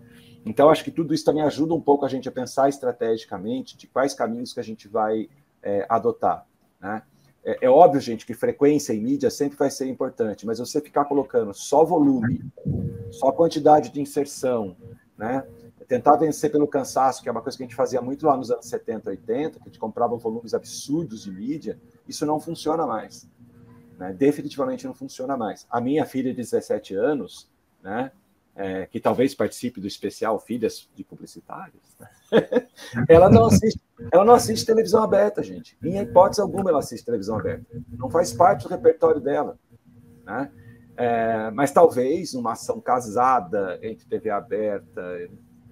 Então, 0.46 0.70
acho 0.70 0.84
que 0.84 0.92
tudo 0.92 1.14
isso 1.14 1.24
também 1.24 1.44
ajuda 1.44 1.74
um 1.74 1.82
pouco 1.82 2.06
a 2.06 2.10
gente 2.10 2.28
a 2.28 2.32
pensar 2.32 2.68
estrategicamente 2.68 3.78
de 3.78 3.88
quais 3.88 4.14
caminhos 4.14 4.54
que 4.54 4.60
a 4.60 4.64
gente 4.64 4.88
vai 4.88 5.30
é, 5.62 5.86
adotar. 5.90 6.46
Né? 6.82 7.02
É, 7.44 7.66
é, 7.66 7.70
óbvio, 7.70 8.00
gente, 8.00 8.26
que 8.26 8.34
frequência 8.34 8.94
e 8.94 9.00
mídia 9.00 9.30
sempre 9.30 9.58
vai 9.58 9.70
ser 9.70 9.88
importante, 9.88 10.46
mas 10.46 10.60
você 10.60 10.80
ficar 10.80 11.06
colocando 11.06 11.54
só 11.54 11.84
volume, 11.84 12.42
só 13.12 13.32
quantidade 13.32 13.90
de 13.90 14.00
inserção, 14.02 14.78
né? 15.18 15.46
Tentar 15.88 16.18
vencer 16.18 16.52
pelo 16.52 16.68
cansaço, 16.68 17.22
que 17.22 17.30
é 17.30 17.32
uma 17.32 17.42
coisa 17.42 17.58
que 17.58 17.64
a 17.64 17.68
gente 17.68 17.76
fazia 17.76 18.02
muito 18.02 18.26
lá 18.26 18.36
nos 18.38 18.52
anos 18.52 18.66
70, 18.66 19.10
80, 19.10 19.52
que 19.52 19.60
a 19.60 19.66
gente 19.66 19.80
comprava 19.80 20.16
volumes 20.18 20.54
absurdos 20.54 21.24
de 21.24 21.32
mídia, 21.32 21.80
isso 22.08 22.26
não 22.26 22.40
funciona 22.40 22.86
mais. 22.86 23.28
Né? 23.98 24.14
Definitivamente 24.14 24.86
não 24.86 24.94
funciona 24.94 25.38
mais. 25.38 25.66
A 25.70 25.80
minha 25.80 26.06
filha 26.06 26.32
de 26.32 26.38
17 26.38 26.96
anos, 26.96 27.50
né, 27.82 28.12
é, 28.56 28.86
que 28.86 29.00
talvez 29.00 29.34
participe 29.34 29.82
do 29.82 29.88
especial 29.88 30.40
Filhas 30.40 30.88
de 30.94 31.04
Publicitários, 31.04 31.96
né? 32.00 32.08
ela, 33.10 33.30
não 33.30 33.46
assiste, 33.46 33.82
ela 34.12 34.24
não 34.24 34.34
assiste 34.34 34.66
televisão 34.66 35.04
aberta, 35.04 35.42
gente. 35.42 35.78
Em 35.84 35.98
hipótese 35.98 36.42
alguma 36.42 36.70
ela 36.70 36.80
assiste 36.80 37.04
televisão 37.04 37.40
aberta. 37.40 37.66
Não 37.98 38.10
faz 38.10 38.32
parte 38.32 38.64
do 38.64 38.70
repertório 38.70 39.20
dela. 39.20 39.58
Né? 40.24 40.52
É, 40.96 41.52
mas 41.52 41.72
talvez 41.72 42.36
uma 42.36 42.52
ação 42.52 42.80
casada 42.80 43.80
entre 43.82 44.06
TV 44.06 44.30
aberta, 44.30 45.02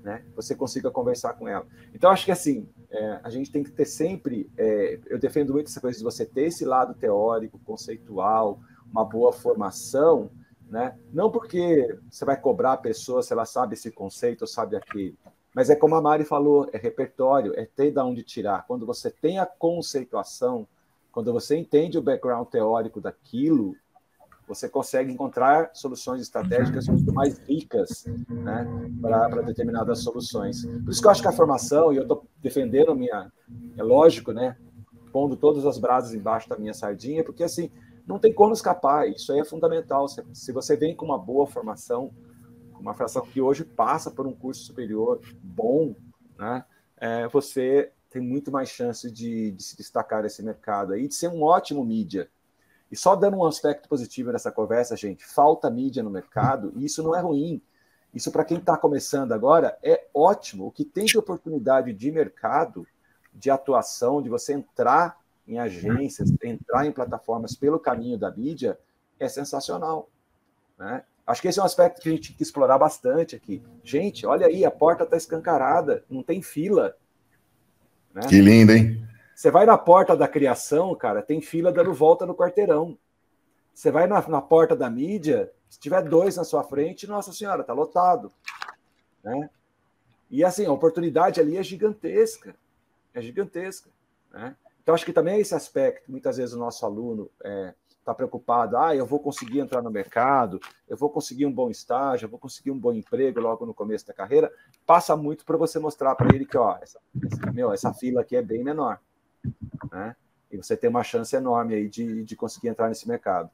né, 0.03 0.23
você 0.35 0.55
consiga 0.55 0.89
conversar 0.89 1.33
com 1.33 1.47
ela. 1.47 1.65
Então, 1.93 2.09
acho 2.09 2.25
que 2.25 2.31
assim, 2.31 2.67
é, 2.89 3.19
a 3.23 3.29
gente 3.29 3.51
tem 3.51 3.63
que 3.63 3.71
ter 3.71 3.85
sempre. 3.85 4.49
É, 4.57 4.99
eu 5.07 5.19
defendo 5.19 5.53
muito 5.53 5.67
essa 5.67 5.81
coisa 5.81 5.97
de 5.97 6.03
você 6.03 6.25
ter 6.25 6.45
esse 6.45 6.65
lado 6.65 6.93
teórico, 6.93 7.59
conceitual, 7.59 8.59
uma 8.91 9.05
boa 9.05 9.31
formação, 9.31 10.29
né? 10.69 10.97
Não 11.11 11.29
porque 11.29 11.97
você 12.09 12.25
vai 12.25 12.39
cobrar 12.39 12.73
a 12.73 12.77
pessoa 12.77 13.21
se 13.21 13.33
ela 13.33 13.45
sabe 13.45 13.73
esse 13.73 13.91
conceito 13.91 14.41
ou 14.41 14.47
sabe 14.47 14.75
aquele, 14.75 15.17
mas 15.53 15.69
é 15.69 15.75
como 15.75 15.95
a 15.95 16.01
Mari 16.01 16.23
falou, 16.23 16.69
é 16.71 16.77
repertório, 16.77 17.53
é 17.57 17.65
ter 17.65 17.91
de 17.91 17.99
onde 17.99 18.23
tirar. 18.23 18.65
Quando 18.65 18.85
você 18.85 19.11
tem 19.11 19.37
a 19.37 19.45
conceituação, 19.45 20.65
quando 21.11 21.33
você 21.33 21.57
entende 21.57 21.97
o 21.97 22.01
background 22.01 22.47
teórico 22.47 23.01
daquilo, 23.01 23.75
você 24.53 24.67
consegue 24.67 25.11
encontrar 25.11 25.71
soluções 25.73 26.21
estratégicas 26.21 26.87
muito 26.87 27.13
mais 27.13 27.39
ricas 27.39 28.05
né, 28.27 28.67
para 29.01 29.41
determinadas 29.41 29.99
soluções. 29.99 30.65
Por 30.65 30.89
isso 30.89 30.99
que 30.99 31.07
eu 31.07 31.11
acho 31.11 31.21
que 31.21 31.27
a 31.27 31.31
formação, 31.31 31.93
e 31.93 31.95
eu 31.95 32.01
estou 32.01 32.27
defendendo 32.41 32.93
minha, 32.93 33.31
é 33.77 33.83
lógico, 33.83 34.33
né, 34.33 34.57
pondo 35.13 35.37
todas 35.37 35.65
as 35.65 35.77
brasas 35.77 36.13
embaixo 36.13 36.49
da 36.49 36.57
minha 36.57 36.73
sardinha, 36.73 37.23
porque 37.23 37.43
assim, 37.43 37.71
não 38.05 38.19
tem 38.19 38.33
como 38.33 38.53
escapar, 38.53 39.07
isso 39.07 39.31
aí 39.31 39.39
é 39.39 39.45
fundamental. 39.45 40.07
Se, 40.09 40.21
se 40.33 40.51
você 40.51 40.75
vem 40.75 40.93
com 40.93 41.05
uma 41.05 41.17
boa 41.17 41.47
formação, 41.47 42.11
uma 42.77 42.93
formação 42.93 43.21
que 43.21 43.39
hoje 43.39 43.63
passa 43.63 44.11
por 44.11 44.27
um 44.27 44.33
curso 44.33 44.65
superior 44.65 45.21
bom, 45.41 45.95
né, 46.37 46.65
é, 46.97 47.25
você 47.29 47.89
tem 48.09 48.21
muito 48.21 48.51
mais 48.51 48.67
chance 48.67 49.09
de, 49.09 49.51
de 49.51 49.63
se 49.63 49.77
destacar 49.77 50.23
nesse 50.23 50.43
mercado 50.43 50.91
aí, 50.91 51.07
de 51.07 51.15
ser 51.15 51.29
um 51.29 51.41
ótimo 51.41 51.85
mídia, 51.85 52.29
e 52.91 52.97
só 52.97 53.15
dando 53.15 53.37
um 53.37 53.45
aspecto 53.45 53.87
positivo 53.87 54.31
nessa 54.31 54.51
conversa, 54.51 54.97
gente, 54.97 55.25
falta 55.25 55.69
mídia 55.69 56.03
no 56.03 56.09
mercado, 56.09 56.73
e 56.75 56.85
isso 56.85 57.01
não 57.01 57.15
é 57.15 57.21
ruim. 57.21 57.61
Isso, 58.13 58.29
para 58.31 58.43
quem 58.43 58.57
está 58.57 58.75
começando 58.75 59.31
agora, 59.31 59.77
é 59.81 60.07
ótimo. 60.13 60.67
O 60.67 60.71
que 60.71 60.83
tem 60.83 61.05
de 61.05 61.17
oportunidade 61.17 61.93
de 61.93 62.11
mercado, 62.11 62.85
de 63.33 63.49
atuação, 63.49 64.21
de 64.21 64.27
você 64.27 64.51
entrar 64.51 65.17
em 65.47 65.57
agências, 65.57 66.33
entrar 66.43 66.85
em 66.85 66.91
plataformas 66.91 67.55
pelo 67.55 67.79
caminho 67.79 68.17
da 68.17 68.29
mídia, 68.29 68.77
é 69.17 69.29
sensacional. 69.29 70.09
Né? 70.77 71.03
Acho 71.25 71.41
que 71.41 71.47
esse 71.47 71.59
é 71.59 71.63
um 71.63 71.65
aspecto 71.65 72.01
que 72.01 72.09
a 72.09 72.11
gente 72.11 72.29
tem 72.29 72.37
que 72.37 72.43
explorar 72.43 72.77
bastante 72.77 73.37
aqui. 73.37 73.63
Gente, 73.81 74.25
olha 74.25 74.47
aí, 74.47 74.65
a 74.65 74.71
porta 74.71 75.05
está 75.05 75.15
escancarada, 75.15 76.03
não 76.09 76.21
tem 76.21 76.41
fila. 76.41 76.97
Né? 78.13 78.21
Que 78.27 78.41
lindo, 78.41 78.73
hein? 78.73 79.07
Você 79.41 79.49
vai 79.49 79.65
na 79.65 79.75
porta 79.75 80.15
da 80.15 80.27
criação, 80.27 80.93
cara, 80.93 81.19
tem 81.19 81.41
fila 81.41 81.71
dando 81.71 81.91
volta 81.91 82.27
no 82.27 82.35
quarteirão. 82.35 82.95
Você 83.73 83.89
vai 83.89 84.05
na, 84.05 84.21
na 84.27 84.39
porta 84.39 84.75
da 84.75 84.87
mídia, 84.87 85.51
se 85.67 85.79
tiver 85.79 86.03
dois 86.03 86.35
na 86.35 86.43
sua 86.43 86.63
frente, 86.63 87.07
nossa 87.07 87.33
senhora, 87.33 87.63
tá 87.63 87.73
lotado. 87.73 88.31
Né? 89.23 89.49
E 90.29 90.43
assim, 90.43 90.67
a 90.67 90.71
oportunidade 90.71 91.41
ali 91.41 91.57
é 91.57 91.63
gigantesca. 91.63 92.55
É 93.15 93.19
gigantesca. 93.19 93.89
Né? 94.29 94.55
Então, 94.83 94.93
acho 94.93 95.03
que 95.03 95.11
também 95.11 95.37
é 95.37 95.39
esse 95.39 95.55
aspecto. 95.55 96.11
Muitas 96.11 96.37
vezes 96.37 96.53
o 96.53 96.59
nosso 96.59 96.85
aluno 96.85 97.27
está 97.39 97.49
é, 97.49 97.73
tá 98.05 98.13
preocupado, 98.13 98.77
ah, 98.77 98.95
eu 98.95 99.07
vou 99.07 99.19
conseguir 99.19 99.57
entrar 99.57 99.81
no 99.81 99.89
mercado, 99.89 100.59
eu 100.87 100.95
vou 100.95 101.09
conseguir 101.09 101.47
um 101.47 101.51
bom 101.51 101.71
estágio, 101.71 102.27
eu 102.27 102.29
vou 102.29 102.37
conseguir 102.37 102.69
um 102.69 102.77
bom 102.77 102.93
emprego 102.93 103.39
logo 103.39 103.65
no 103.65 103.73
começo 103.73 104.05
da 104.05 104.13
carreira. 104.13 104.53
Passa 104.85 105.17
muito 105.17 105.43
para 105.43 105.57
você 105.57 105.79
mostrar 105.79 106.13
para 106.13 106.31
ele 106.31 106.45
que, 106.45 106.59
ó, 106.59 106.77
essa, 106.79 106.99
essa, 107.25 107.51
meu, 107.51 107.73
essa 107.73 107.91
fila 107.91 108.21
aqui 108.21 108.35
é 108.35 108.41
bem 108.43 108.63
menor. 108.63 108.99
Né? 109.91 110.15
E 110.51 110.57
você 110.57 110.75
tem 110.75 110.89
uma 110.89 111.03
chance 111.03 111.35
enorme 111.35 111.75
aí 111.75 111.89
de, 111.89 112.23
de 112.23 112.35
conseguir 112.35 112.67
entrar 112.67 112.89
nesse 112.89 113.07
mercado. 113.07 113.49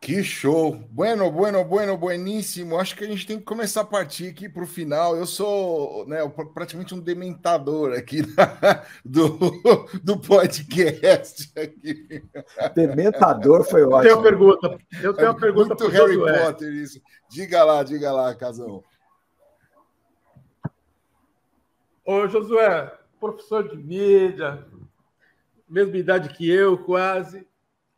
Que 0.00 0.22
show! 0.22 0.76
Bueno, 0.90 1.30
bueno, 1.30 1.64
bueno, 1.64 1.96
bueníssimo. 1.98 2.78
Acho 2.78 2.94
que 2.94 3.04
a 3.04 3.06
gente 3.06 3.26
tem 3.26 3.38
que 3.38 3.44
começar 3.44 3.80
a 3.80 3.84
partir 3.84 4.28
aqui 4.28 4.48
para 4.48 4.62
o 4.62 4.66
final. 4.66 5.16
Eu 5.16 5.26
sou 5.26 6.06
né, 6.06 6.18
praticamente 6.54 6.94
um 6.94 7.00
dementador 7.00 7.92
aqui 7.92 8.22
do, 9.04 9.28
do 10.02 10.20
podcast. 10.20 11.52
Aqui. 11.58 12.22
Dementador 12.76 13.64
foi 13.64 13.82
ótimo. 13.82 13.98
Eu 13.98 14.02
tenho 14.02 14.16
uma 14.16 14.22
pergunta. 14.22 14.78
Eu 15.02 15.14
tenho 15.14 15.30
uma 15.30 15.36
é 15.36 15.40
pergunta 15.40 15.76
para 15.76 15.88
Harry 15.88 16.14
Josué. 16.14 16.44
Potter 16.44 16.72
isso. 16.74 17.02
Diga 17.28 17.64
lá, 17.64 17.82
diga 17.82 18.12
lá, 18.12 18.34
Casão. 18.36 18.84
Ô, 22.04 22.26
Josué, 22.28 22.97
professor 23.18 23.68
de 23.68 23.76
mídia, 23.76 24.66
mesma 25.68 25.96
idade 25.96 26.30
que 26.30 26.48
eu, 26.48 26.78
quase. 26.84 27.46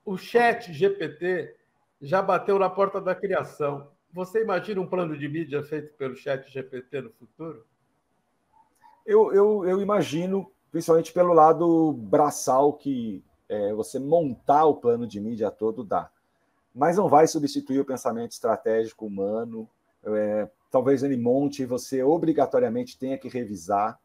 O 0.04 0.16
chat 0.16 0.72
GPT 0.72 1.54
já 2.00 2.20
bateu 2.20 2.58
na 2.58 2.68
porta 2.68 3.00
da 3.00 3.14
criação. 3.14 3.88
Você 4.12 4.42
imagina 4.42 4.80
um 4.80 4.86
plano 4.86 5.16
de 5.16 5.28
mídia 5.28 5.62
feito 5.62 5.94
pelo 5.94 6.16
chat 6.16 6.50
GPT 6.50 7.02
no 7.02 7.10
futuro? 7.10 7.64
Eu, 9.06 9.32
eu, 9.32 9.64
eu 9.64 9.80
imagino, 9.80 10.50
principalmente 10.72 11.12
pelo 11.12 11.32
lado 11.32 11.92
braçal, 11.92 12.72
que 12.72 13.22
é, 13.48 13.72
você 13.72 13.98
montar 13.98 14.64
o 14.64 14.76
plano 14.76 15.06
de 15.06 15.20
mídia 15.20 15.50
todo 15.50 15.84
dá. 15.84 16.10
Mas 16.74 16.96
não 16.96 17.08
vai 17.08 17.26
substituir 17.26 17.80
o 17.80 17.84
pensamento 17.84 18.32
estratégico 18.32 19.06
humano. 19.06 19.68
É, 20.04 20.48
talvez 20.70 21.02
ele 21.02 21.16
monte 21.16 21.62
e 21.62 21.66
você 21.66 22.02
obrigatoriamente 22.02 22.98
tenha 22.98 23.18
que 23.18 23.28
revisar, 23.28 23.98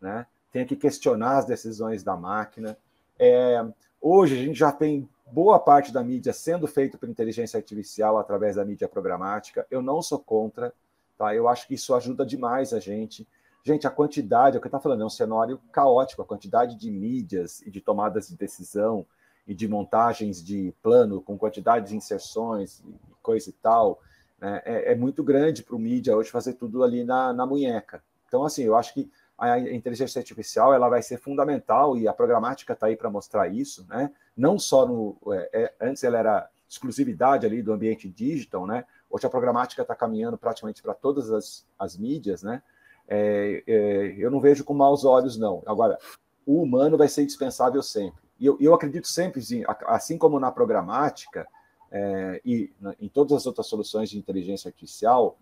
né? 0.00 0.26
Tenha 0.52 0.64
que 0.64 0.76
questionar 0.76 1.38
as 1.38 1.46
decisões 1.46 2.02
da 2.02 2.16
máquina. 2.16 2.76
É, 3.18 3.64
hoje 4.00 4.34
a 4.34 4.44
gente 4.44 4.58
já 4.58 4.72
tem 4.72 5.08
boa 5.30 5.58
parte 5.58 5.92
da 5.92 6.02
mídia 6.02 6.32
sendo 6.32 6.66
feita 6.66 6.96
por 6.96 7.08
inteligência 7.08 7.58
artificial 7.58 8.18
através 8.18 8.56
da 8.56 8.64
mídia 8.64 8.88
programática. 8.88 9.66
Eu 9.70 9.82
não 9.82 10.00
sou 10.00 10.18
contra, 10.18 10.72
tá? 11.16 11.34
Eu 11.34 11.48
acho 11.48 11.66
que 11.66 11.74
isso 11.74 11.94
ajuda 11.94 12.24
demais 12.24 12.72
a 12.72 12.80
gente. 12.80 13.26
Gente, 13.64 13.86
a 13.86 13.90
quantidade, 13.90 14.56
é 14.56 14.58
o 14.58 14.62
que 14.62 14.68
está 14.68 14.80
falando, 14.80 15.02
é 15.02 15.06
um 15.06 15.10
cenário 15.10 15.60
caótico, 15.72 16.22
a 16.22 16.24
quantidade 16.24 16.76
de 16.76 16.90
mídias 16.90 17.60
e 17.62 17.70
de 17.70 17.80
tomadas 17.80 18.28
de 18.28 18.36
decisão 18.36 19.04
e 19.46 19.54
de 19.54 19.68
montagens 19.68 20.42
de 20.42 20.72
plano 20.82 21.20
com 21.20 21.36
quantidade 21.36 21.88
de 21.88 21.96
inserções 21.96 22.80
e 22.80 22.94
coisa 23.22 23.50
e 23.50 23.52
tal, 23.52 24.00
né? 24.40 24.62
é, 24.64 24.92
é, 24.92 24.94
muito 24.94 25.22
grande 25.22 25.62
para 25.62 25.76
o 25.76 25.78
mídia 25.78 26.16
hoje 26.16 26.30
fazer 26.30 26.54
tudo 26.54 26.82
ali 26.82 27.04
na, 27.04 27.32
na 27.32 27.44
munheca. 27.44 28.02
Então, 28.26 28.44
assim, 28.44 28.62
eu 28.62 28.76
acho 28.76 28.94
que 28.94 29.10
a 29.38 29.58
inteligência 29.60 30.18
artificial 30.18 30.74
ela 30.74 30.88
vai 30.88 31.00
ser 31.00 31.16
fundamental 31.16 31.96
e 31.96 32.08
a 32.08 32.12
programática 32.12 32.72
está 32.72 32.88
aí 32.88 32.96
para 32.96 33.08
mostrar 33.08 33.46
isso, 33.48 33.86
né? 33.88 34.10
Não 34.36 34.58
só 34.58 34.84
no 34.84 35.16
é, 35.32 35.50
é, 35.52 35.74
antes 35.80 36.02
ela 36.02 36.18
era 36.18 36.50
exclusividade 36.68 37.46
ali 37.46 37.62
do 37.62 37.72
ambiente 37.72 38.08
digital, 38.08 38.66
né? 38.66 38.84
Hoje 39.08 39.26
a 39.26 39.30
programática 39.30 39.82
está 39.82 39.94
caminhando 39.94 40.36
praticamente 40.36 40.82
para 40.82 40.92
todas 40.92 41.30
as, 41.30 41.64
as 41.78 41.96
mídias, 41.96 42.42
né? 42.42 42.60
É, 43.06 43.62
é, 43.66 44.14
eu 44.18 44.30
não 44.30 44.40
vejo 44.40 44.64
com 44.64 44.74
maus 44.74 45.04
olhos 45.04 45.38
não. 45.38 45.62
Agora 45.64 45.98
o 46.44 46.60
humano 46.60 46.98
vai 46.98 47.08
ser 47.08 47.22
indispensável 47.22 47.82
sempre. 47.82 48.20
E 48.40 48.46
eu, 48.46 48.56
eu 48.60 48.74
acredito 48.74 49.06
sempre, 49.06 49.40
assim 49.86 50.18
como 50.18 50.40
na 50.40 50.50
programática 50.50 51.46
é, 51.92 52.40
e 52.44 52.72
na, 52.80 52.94
em 53.00 53.08
todas 53.08 53.36
as 53.36 53.46
outras 53.46 53.66
soluções 53.66 54.10
de 54.10 54.18
inteligência 54.18 54.68
artificial, 54.68 55.38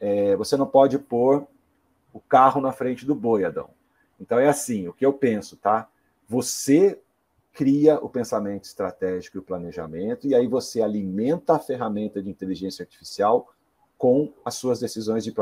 é, 0.00 0.34
você 0.36 0.56
não 0.56 0.66
pode 0.66 0.98
pôr 0.98 1.46
o 2.12 2.20
carro 2.20 2.60
na 2.60 2.72
frente 2.72 3.06
do 3.06 3.14
boi, 3.14 3.44
Adão. 3.44 3.70
Então 4.20 4.38
é 4.38 4.48
assim, 4.48 4.88
o 4.88 4.92
que 4.92 5.06
eu 5.06 5.12
penso, 5.12 5.56
tá? 5.56 5.88
Você 6.28 7.00
cria 7.52 7.96
o 7.96 8.08
pensamento 8.08 8.64
estratégico 8.64 9.36
e 9.36 9.40
o 9.40 9.42
planejamento, 9.42 10.26
e 10.26 10.34
aí 10.34 10.46
você 10.46 10.80
alimenta 10.80 11.54
a 11.54 11.58
ferramenta 11.58 12.22
de 12.22 12.30
inteligência 12.30 12.82
artificial 12.82 13.48
com 13.96 14.32
as 14.44 14.54
suas 14.54 14.78
decisões 14.78 15.24
de 15.24 15.34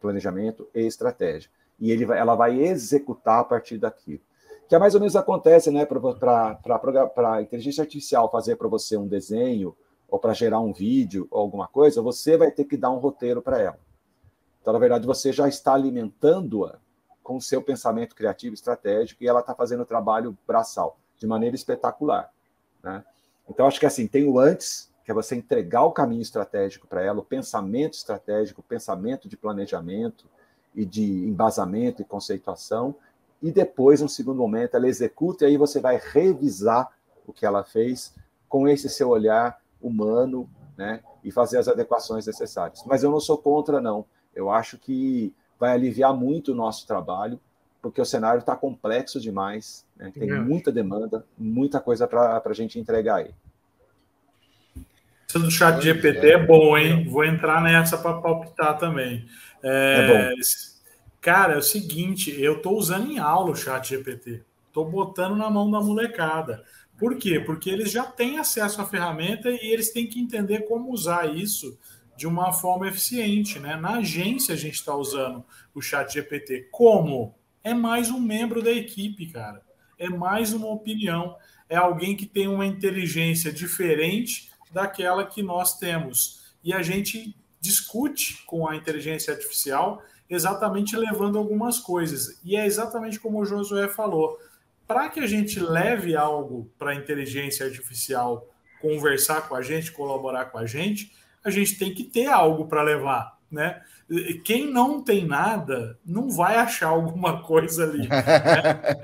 planejamento 0.00 0.68
e 0.74 0.80
estratégia. 0.86 1.50
E 1.78 1.90
ele 1.90 2.06
vai, 2.06 2.18
ela 2.18 2.34
vai 2.34 2.60
executar 2.60 3.40
a 3.40 3.44
partir 3.44 3.78
daquilo. 3.78 4.20
Que 4.68 4.74
é 4.74 4.78
mais 4.78 4.94
ou 4.94 5.00
menos 5.00 5.16
acontece, 5.16 5.70
né? 5.70 5.84
Para 5.84 6.58
a 7.34 7.42
inteligência 7.42 7.82
artificial 7.82 8.30
fazer 8.30 8.56
para 8.56 8.68
você 8.68 8.96
um 8.96 9.06
desenho, 9.06 9.76
ou 10.08 10.20
para 10.20 10.32
gerar 10.32 10.60
um 10.60 10.72
vídeo, 10.72 11.26
ou 11.30 11.40
alguma 11.40 11.66
coisa, 11.66 12.00
você 12.00 12.36
vai 12.36 12.52
ter 12.52 12.64
que 12.64 12.76
dar 12.76 12.90
um 12.90 12.98
roteiro 12.98 13.42
para 13.42 13.60
ela. 13.60 13.78
Então, 14.66 14.72
na 14.72 14.80
verdade, 14.80 15.06
você 15.06 15.32
já 15.32 15.46
está 15.46 15.74
alimentando-a 15.74 16.80
com 17.22 17.36
o 17.36 17.40
seu 17.40 17.62
pensamento 17.62 18.16
criativo 18.16 18.52
estratégico 18.52 19.22
e 19.22 19.28
ela 19.28 19.38
está 19.38 19.54
fazendo 19.54 19.84
o 19.84 19.86
trabalho 19.86 20.36
braçal 20.44 20.98
de 21.16 21.24
maneira 21.24 21.54
espetacular. 21.54 22.32
Né? 22.82 23.04
Então, 23.48 23.64
acho 23.64 23.78
que 23.78 23.86
assim, 23.86 24.08
tem 24.08 24.26
o 24.26 24.40
antes, 24.40 24.92
que 25.04 25.12
é 25.12 25.14
você 25.14 25.36
entregar 25.36 25.84
o 25.84 25.92
caminho 25.92 26.20
estratégico 26.20 26.88
para 26.88 27.00
ela, 27.00 27.20
o 27.20 27.24
pensamento 27.24 27.94
estratégico, 27.94 28.60
o 28.60 28.64
pensamento 28.64 29.28
de 29.28 29.36
planejamento 29.36 30.26
e 30.74 30.84
de 30.84 31.04
embasamento 31.04 32.02
e 32.02 32.04
conceituação, 32.04 32.92
e 33.40 33.52
depois, 33.52 34.00
no 34.00 34.08
segundo 34.08 34.38
momento, 34.38 34.74
ela 34.74 34.88
executa 34.88 35.44
e 35.44 35.50
aí 35.50 35.56
você 35.56 35.78
vai 35.78 35.96
revisar 36.02 36.90
o 37.24 37.32
que 37.32 37.46
ela 37.46 37.62
fez 37.62 38.12
com 38.48 38.66
esse 38.66 38.88
seu 38.88 39.10
olhar 39.10 39.62
humano, 39.80 40.50
né, 40.76 41.04
e 41.22 41.30
fazer 41.30 41.58
as 41.58 41.68
adequações 41.68 42.26
necessárias. 42.26 42.82
Mas 42.84 43.04
eu 43.04 43.12
não 43.12 43.20
sou 43.20 43.38
contra, 43.38 43.80
não. 43.80 44.04
Eu 44.36 44.50
acho 44.50 44.76
que 44.76 45.34
vai 45.58 45.72
aliviar 45.72 46.14
muito 46.14 46.52
o 46.52 46.54
nosso 46.54 46.86
trabalho, 46.86 47.40
porque 47.80 48.00
o 48.00 48.04
cenário 48.04 48.40
está 48.40 48.54
complexo 48.54 49.18
demais, 49.18 49.86
né? 49.96 50.12
tem 50.12 50.30
é. 50.30 50.38
muita 50.38 50.70
demanda, 50.70 51.24
muita 51.38 51.80
coisa 51.80 52.06
para 52.06 52.42
a 52.44 52.52
gente 52.52 52.78
entregar 52.78 53.16
aí. 53.16 53.30
Isso 55.26 55.38
do 55.38 55.50
chat 55.50 55.82
GPT 55.82 56.30
é 56.30 56.46
bom, 56.46 56.76
hein? 56.76 57.08
Vou 57.08 57.24
entrar 57.24 57.62
nessa 57.62 57.96
para 57.96 58.20
palpitar 58.20 58.78
também. 58.78 59.26
É, 59.62 60.30
é 60.30 60.34
cara, 61.20 61.54
é 61.54 61.58
o 61.58 61.62
seguinte, 61.62 62.38
eu 62.40 62.58
estou 62.58 62.76
usando 62.76 63.10
em 63.10 63.18
aula 63.18 63.50
o 63.50 63.56
chat 63.56 63.88
GPT. 63.88 64.42
Estou 64.68 64.84
botando 64.88 65.34
na 65.34 65.48
mão 65.48 65.70
da 65.70 65.80
molecada. 65.80 66.62
Por 66.98 67.16
quê? 67.16 67.40
Porque 67.40 67.70
eles 67.70 67.90
já 67.90 68.04
têm 68.04 68.38
acesso 68.38 68.80
à 68.80 68.84
ferramenta 68.84 69.50
e 69.50 69.72
eles 69.72 69.90
têm 69.90 70.06
que 70.06 70.20
entender 70.20 70.60
como 70.60 70.92
usar 70.92 71.34
isso 71.34 71.76
de 72.16 72.26
uma 72.26 72.52
forma 72.52 72.88
eficiente. 72.88 73.58
Né? 73.58 73.76
Na 73.76 73.98
agência 73.98 74.54
a 74.54 74.58
gente 74.58 74.74
está 74.74 74.94
usando 74.94 75.44
o 75.74 75.80
chat 75.80 76.12
GPT. 76.12 76.68
Como? 76.70 77.34
É 77.62 77.74
mais 77.74 78.10
um 78.10 78.20
membro 78.20 78.62
da 78.62 78.72
equipe, 78.72 79.26
cara. 79.26 79.62
É 79.98 80.08
mais 80.08 80.52
uma 80.52 80.68
opinião. 80.68 81.36
É 81.68 81.76
alguém 81.76 82.16
que 82.16 82.26
tem 82.26 82.48
uma 82.48 82.66
inteligência 82.66 83.52
diferente 83.52 84.50
daquela 84.70 85.24
que 85.26 85.42
nós 85.42 85.78
temos. 85.78 86.54
E 86.62 86.72
a 86.72 86.82
gente 86.82 87.36
discute 87.60 88.44
com 88.46 88.68
a 88.68 88.76
inteligência 88.76 89.32
artificial 89.32 90.02
exatamente 90.28 90.96
levando 90.96 91.38
algumas 91.38 91.78
coisas. 91.78 92.40
E 92.44 92.56
é 92.56 92.66
exatamente 92.66 93.18
como 93.18 93.40
o 93.40 93.44
Josué 93.44 93.88
falou. 93.88 94.38
Para 94.86 95.08
que 95.08 95.20
a 95.20 95.26
gente 95.26 95.58
leve 95.58 96.14
algo 96.14 96.70
para 96.78 96.92
a 96.92 96.94
inteligência 96.94 97.66
artificial 97.66 98.48
conversar 98.80 99.48
com 99.48 99.54
a 99.54 99.62
gente, 99.62 99.90
colaborar 99.92 100.46
com 100.46 100.58
a 100.58 100.66
gente, 100.66 101.12
a 101.46 101.50
gente 101.50 101.78
tem 101.78 101.94
que 101.94 102.02
ter 102.02 102.26
algo 102.26 102.66
para 102.66 102.82
levar, 102.82 103.38
né? 103.50 103.80
Quem 104.44 104.70
não 104.70 105.02
tem 105.02 105.26
nada 105.26 105.98
não 106.04 106.30
vai 106.30 106.56
achar 106.56 106.88
alguma 106.88 107.42
coisa 107.42 107.84
ali. 107.84 108.08
Né? 108.08 108.16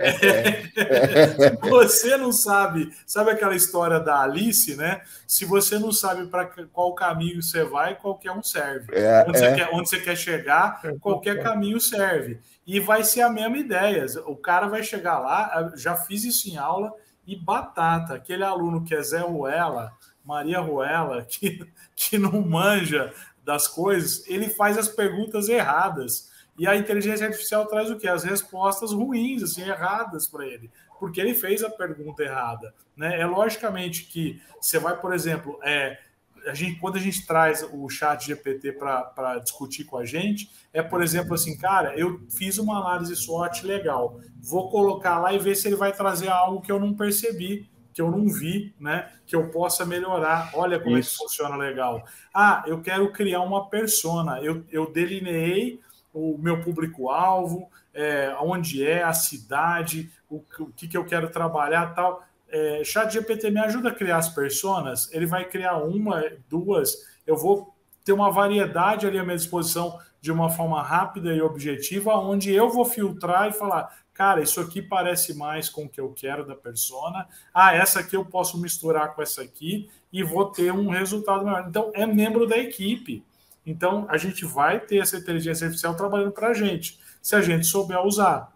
É, 0.03 1.57
você 1.68 2.16
não 2.16 2.32
sabe, 2.32 2.93
sabe 3.07 3.30
aquela 3.30 3.55
história 3.55 4.01
da 4.01 4.20
Alice, 4.22 4.76
né? 4.76 5.03
Se 5.26 5.45
você 5.45 5.78
não 5.78 5.93
sabe 5.93 6.26
para 6.26 6.47
qual 6.72 6.95
caminho 6.95 7.43
você 7.43 7.64
vai, 7.64 7.95
qualquer 7.97 8.32
um 8.32 8.43
serve. 8.43 8.93
É, 8.93 9.24
onde, 9.28 9.36
é. 9.36 9.40
Você 9.40 9.55
quer, 9.55 9.70
onde 9.72 9.88
você 9.88 10.01
quer 10.01 10.16
chegar, 10.16 10.80
qualquer 11.01 11.43
caminho 11.43 11.80
serve. 11.80 12.40
E 12.66 12.80
vai 12.80 13.05
ser 13.05 13.22
a 13.22 13.30
mesma 13.30 13.59
ideia. 13.59 14.07
O 14.26 14.36
cara 14.36 14.66
vai 14.66 14.82
chegar 14.82 15.18
lá, 15.18 15.72
já 15.76 15.97
fiz 15.97 16.24
isso 16.24 16.49
em 16.49 16.57
aula, 16.57 16.93
e 17.26 17.36
batata, 17.36 18.14
aquele 18.14 18.45
aluno 18.45 18.84
que 18.84 18.95
é 18.95 19.03
Zé 19.03 19.20
Ruela, 19.20 19.93
Maria 20.25 20.61
Ruela, 20.61 21.23
que, 21.29 21.64
que 21.95 22.18
não 22.18 22.41
manja 22.43 23.12
das 23.45 23.66
coisas, 23.66 24.25
ele 24.29 24.49
faz 24.49 24.79
as 24.79 24.89
perguntas 24.89 25.49
erradas. 25.49 26.31
E 26.59 26.66
a 26.66 26.77
inteligência 26.77 27.27
artificial 27.27 27.66
traz 27.66 27.91
o 27.91 27.97
que? 27.97 28.07
As 28.07 28.25
respostas 28.25 28.93
ruins, 28.93 29.43
assim, 29.43 29.62
erradas 29.62 30.27
para 30.27 30.47
ele, 30.47 30.70
porque 31.01 31.20
ele 31.20 31.35
fez 31.35 31.64
a 31.64 31.70
pergunta 31.70 32.23
errada. 32.23 32.75
Né? 32.97 33.20
É 33.20 33.27
logicamente 33.27 34.05
que 34.05 34.41
você 34.61 34.79
vai, 34.79 35.01
por 35.01 35.14
exemplo, 35.14 35.59
é, 35.62 35.99
a 36.47 36.55
gente, 36.55 36.79
quando 36.79 36.97
a 36.97 37.01
gente 37.01 37.27
traz 37.27 37.66
o 37.73 37.89
chat 37.89 38.27
GPT 38.27 38.73
para 38.73 39.39
discutir 39.39 39.85
com 39.85 39.97
a 39.97 40.05
gente, 40.05 40.51
é, 40.73 40.83
por 40.83 41.03
exemplo, 41.03 41.35
assim, 41.35 41.57
cara, 41.57 41.99
eu 41.99 42.20
fiz 42.29 42.59
uma 42.59 42.79
análise 42.79 43.14
SWOT 43.16 43.64
legal, 43.64 44.20
vou 44.41 44.70
colocar 44.70 45.18
lá 45.18 45.33
e 45.33 45.39
ver 45.39 45.55
se 45.55 45.68
ele 45.68 45.77
vai 45.77 45.93
trazer 45.93 46.29
algo 46.29 46.61
que 46.61 46.70
eu 46.70 46.81
não 46.81 46.95
percebi 46.95 47.70
que 47.93 48.01
eu 48.01 48.11
não 48.11 48.28
vi, 48.28 48.74
né? 48.78 49.11
Que 49.26 49.36
eu 49.36 49.51
possa 49.51 49.84
melhorar. 49.84 50.51
Olha 50.55 50.80
como 50.80 50.97
Isso. 50.97 51.11
é 51.11 51.12
que 51.12 51.22
funciona 51.22 51.57
legal. 51.57 52.05
Ah, 52.32 52.62
eu 52.66 52.80
quero 52.80 53.12
criar 53.12 53.40
uma 53.40 53.68
persona. 53.68 54.40
Eu, 54.40 54.64
eu 54.70 54.90
delineei 54.90 55.80
o 56.12 56.36
meu 56.38 56.61
público-alvo, 56.61 57.70
é, 57.95 58.34
onde 58.40 58.86
é 58.86 59.03
a 59.03 59.12
cidade, 59.12 60.11
o, 60.28 60.43
o 60.59 60.66
que, 60.66 60.88
que 60.88 60.97
eu 60.97 61.05
quero 61.05 61.30
trabalhar 61.30 61.95
tal. 61.95 62.22
É, 62.49 62.82
Chat 62.84 63.12
GPT 63.12 63.51
me 63.51 63.61
ajuda 63.61 63.88
a 63.88 63.95
criar 63.95 64.18
as 64.18 64.28
personas, 64.28 65.11
ele 65.12 65.24
vai 65.24 65.47
criar 65.47 65.78
uma, 65.78 66.22
duas, 66.51 66.95
eu 67.26 67.34
vou 67.34 67.74
ter 68.05 68.12
uma 68.12 68.30
variedade 68.30 69.07
ali 69.07 69.18
à 69.18 69.24
minha 69.24 69.36
disposição 69.36 69.99
de 70.20 70.30
uma 70.30 70.51
forma 70.51 70.82
rápida 70.82 71.34
e 71.34 71.40
objetiva, 71.40 72.14
onde 72.14 72.53
eu 72.53 72.68
vou 72.68 72.84
filtrar 72.84 73.49
e 73.49 73.53
falar, 73.53 74.02
cara, 74.23 74.41
isso 74.41 74.61
aqui 74.61 74.81
parece 74.81 75.35
mais 75.35 75.68
com 75.68 75.85
o 75.85 75.89
que 75.89 76.01
eu 76.01 76.12
quero 76.12 76.47
da 76.47 76.55
persona, 76.55 77.27
ah, 77.53 77.75
essa 77.75 77.99
aqui 77.99 78.16
eu 78.16 78.25
posso 78.25 78.57
misturar 78.57 79.16
com 79.16 79.20
essa 79.20 79.43
aqui 79.43 79.91
e 80.12 80.23
vou 80.23 80.45
ter 80.45 80.73
um 80.73 80.91
resultado 80.91 81.45
melhor. 81.45 81.66
Então, 81.68 81.91
é 81.93 82.07
membro 82.07 82.47
da 82.47 82.57
equipe. 82.57 83.25
Então, 83.66 84.07
a 84.09 84.16
gente 84.16 84.45
vai 84.45 84.79
ter 84.79 84.99
essa 84.99 85.16
inteligência 85.16 85.64
artificial 85.64 85.97
trabalhando 85.97 86.31
para 86.31 86.51
a 86.51 86.55
gente, 86.55 87.01
se 87.20 87.35
a 87.35 87.41
gente 87.41 87.66
souber 87.66 88.01
usar. 88.07 88.53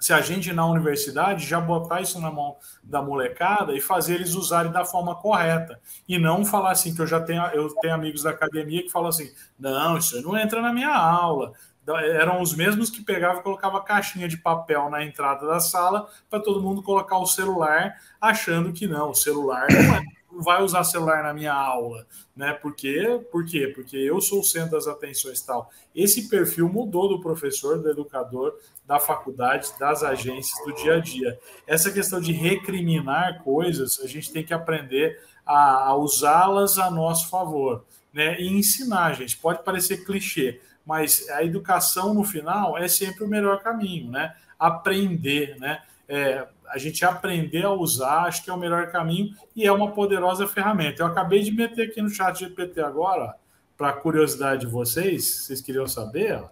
Se 0.00 0.14
a 0.14 0.22
gente, 0.22 0.52
na 0.54 0.66
universidade, 0.66 1.46
já 1.46 1.60
botar 1.60 2.00
isso 2.00 2.18
na 2.18 2.30
mão 2.30 2.56
da 2.82 3.02
molecada 3.02 3.74
e 3.74 3.82
fazer 3.82 4.14
eles 4.14 4.34
usarem 4.34 4.72
da 4.72 4.86
forma 4.86 5.14
correta. 5.14 5.78
E 6.08 6.18
não 6.18 6.46
falar 6.46 6.72
assim, 6.72 6.94
que 6.94 7.00
eu 7.00 7.06
já 7.06 7.20
tenho, 7.20 7.42
eu 7.48 7.68
tenho 7.76 7.94
amigos 7.94 8.22
da 8.22 8.30
academia 8.30 8.82
que 8.82 8.90
falam 8.90 9.08
assim: 9.08 9.30
não, 9.58 9.96
isso 9.98 10.20
não 10.22 10.36
entra 10.36 10.60
na 10.60 10.72
minha 10.72 10.94
aula. 10.94 11.52
Eram 11.86 12.40
os 12.40 12.54
mesmos 12.54 12.88
que 12.88 13.02
pegavam 13.02 13.40
e 13.40 13.42
colocavam 13.42 13.82
caixinha 13.84 14.26
de 14.26 14.38
papel 14.38 14.88
na 14.88 15.04
entrada 15.04 15.46
da 15.46 15.60
sala 15.60 16.08
para 16.30 16.40
todo 16.40 16.62
mundo 16.62 16.82
colocar 16.82 17.18
o 17.18 17.26
celular, 17.26 17.94
achando 18.20 18.72
que 18.72 18.86
não, 18.86 19.10
o 19.10 19.14
celular 19.14 19.66
não 19.70 19.94
é 19.96 20.02
não 20.34 20.42
vai 20.42 20.62
usar 20.62 20.82
celular 20.84 21.22
na 21.22 21.32
minha 21.32 21.52
aula, 21.52 22.06
né? 22.36 22.52
Por 22.52 22.74
quê? 22.74 23.20
Por 23.30 23.44
quê? 23.44 23.72
Porque 23.74 23.96
eu 23.96 24.20
sou 24.20 24.40
o 24.40 24.44
centro 24.44 24.72
das 24.72 24.86
atenções 24.86 25.40
tal. 25.40 25.70
Esse 25.94 26.28
perfil 26.28 26.68
mudou 26.68 27.08
do 27.08 27.20
professor, 27.20 27.78
do 27.78 27.88
educador, 27.88 28.58
da 28.84 28.98
faculdade, 28.98 29.72
das 29.78 30.02
agências, 30.02 30.52
do 30.66 30.74
dia 30.74 30.96
a 30.96 31.00
dia. 31.00 31.38
Essa 31.66 31.90
questão 31.90 32.20
de 32.20 32.32
recriminar 32.32 33.42
coisas, 33.42 34.00
a 34.00 34.06
gente 34.06 34.32
tem 34.32 34.44
que 34.44 34.52
aprender 34.52 35.22
a, 35.46 35.88
a 35.88 35.96
usá-las 35.96 36.78
a 36.78 36.90
nosso 36.90 37.28
favor, 37.28 37.84
né? 38.12 38.40
E 38.40 38.48
ensinar, 38.48 39.14
gente. 39.14 39.36
Pode 39.36 39.62
parecer 39.62 40.04
clichê, 40.04 40.60
mas 40.84 41.28
a 41.30 41.42
educação 41.42 42.12
no 42.14 42.24
final 42.24 42.76
é 42.76 42.88
sempre 42.88 43.24
o 43.24 43.28
melhor 43.28 43.62
caminho, 43.62 44.10
né? 44.10 44.34
Aprender, 44.58 45.56
né? 45.58 45.82
É, 46.08 46.46
a 46.68 46.78
gente 46.78 47.04
aprender 47.04 47.64
a 47.64 47.70
usar, 47.70 48.24
acho 48.24 48.42
que 48.44 48.50
é 48.50 48.52
o 48.52 48.58
melhor 48.58 48.90
caminho 48.90 49.34
e 49.54 49.64
é 49.64 49.72
uma 49.72 49.92
poderosa 49.92 50.46
ferramenta. 50.46 51.02
Eu 51.02 51.06
acabei 51.06 51.42
de 51.42 51.50
meter 51.50 51.88
aqui 51.88 52.02
no 52.02 52.10
chat 52.10 52.38
GPT 52.38 52.80
agora, 52.80 53.34
para 53.76 53.92
curiosidade 53.92 54.62
de 54.62 54.66
vocês, 54.66 55.24
vocês 55.24 55.60
queriam 55.60 55.86
saber, 55.86 56.42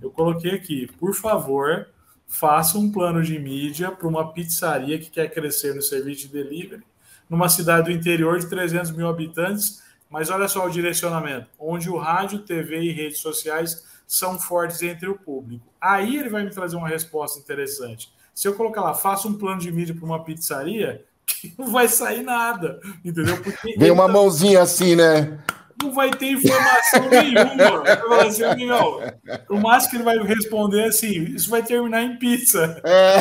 eu 0.00 0.10
coloquei 0.10 0.52
aqui, 0.52 0.88
por 0.98 1.14
favor, 1.14 1.88
faça 2.26 2.78
um 2.78 2.90
plano 2.90 3.22
de 3.22 3.38
mídia 3.38 3.90
para 3.90 4.08
uma 4.08 4.32
pizzaria 4.32 4.98
que 4.98 5.10
quer 5.10 5.28
crescer 5.32 5.74
no 5.74 5.82
serviço 5.82 6.22
de 6.22 6.28
delivery, 6.28 6.82
numa 7.28 7.48
cidade 7.48 7.84
do 7.84 7.92
interior 7.92 8.38
de 8.38 8.48
300 8.48 8.90
mil 8.90 9.08
habitantes, 9.08 9.81
mas 10.12 10.28
olha 10.28 10.46
só 10.46 10.66
o 10.66 10.70
direcionamento, 10.70 11.46
onde 11.58 11.88
o 11.88 11.96
rádio, 11.96 12.40
TV 12.40 12.82
e 12.82 12.92
redes 12.92 13.20
sociais 13.20 13.82
são 14.06 14.38
fortes 14.38 14.82
entre 14.82 15.08
o 15.08 15.18
público. 15.18 15.66
Aí 15.80 16.18
ele 16.18 16.28
vai 16.28 16.44
me 16.44 16.50
trazer 16.50 16.76
uma 16.76 16.86
resposta 16.86 17.38
interessante. 17.38 18.12
Se 18.34 18.46
eu 18.46 18.54
colocar 18.54 18.82
lá, 18.82 18.92
faça 18.92 19.26
um 19.26 19.32
plano 19.32 19.58
de 19.58 19.72
mídia 19.72 19.94
para 19.94 20.04
uma 20.04 20.22
pizzaria, 20.22 21.02
não 21.58 21.72
vai 21.72 21.88
sair 21.88 22.22
nada, 22.22 22.78
entendeu? 23.02 23.42
Porque 23.42 23.74
Vem 23.78 23.90
uma 23.90 24.06
tá... 24.06 24.12
mãozinha 24.12 24.60
assim, 24.60 24.94
né? 24.94 25.38
Não 25.82 25.92
vai 25.92 26.10
ter 26.10 26.32
informação 26.32 27.08
nenhuma. 27.08 27.82
Assim, 28.22 28.66
não, 28.66 29.00
o 29.48 29.60
máximo 29.60 29.90
que 29.90 29.96
ele 29.96 30.04
vai 30.04 30.18
responder 30.18 30.82
é 30.82 30.86
assim: 30.86 31.24
isso 31.24 31.50
vai 31.50 31.62
terminar 31.62 32.02
em 32.02 32.16
pizza. 32.16 32.80
É. 32.84 33.18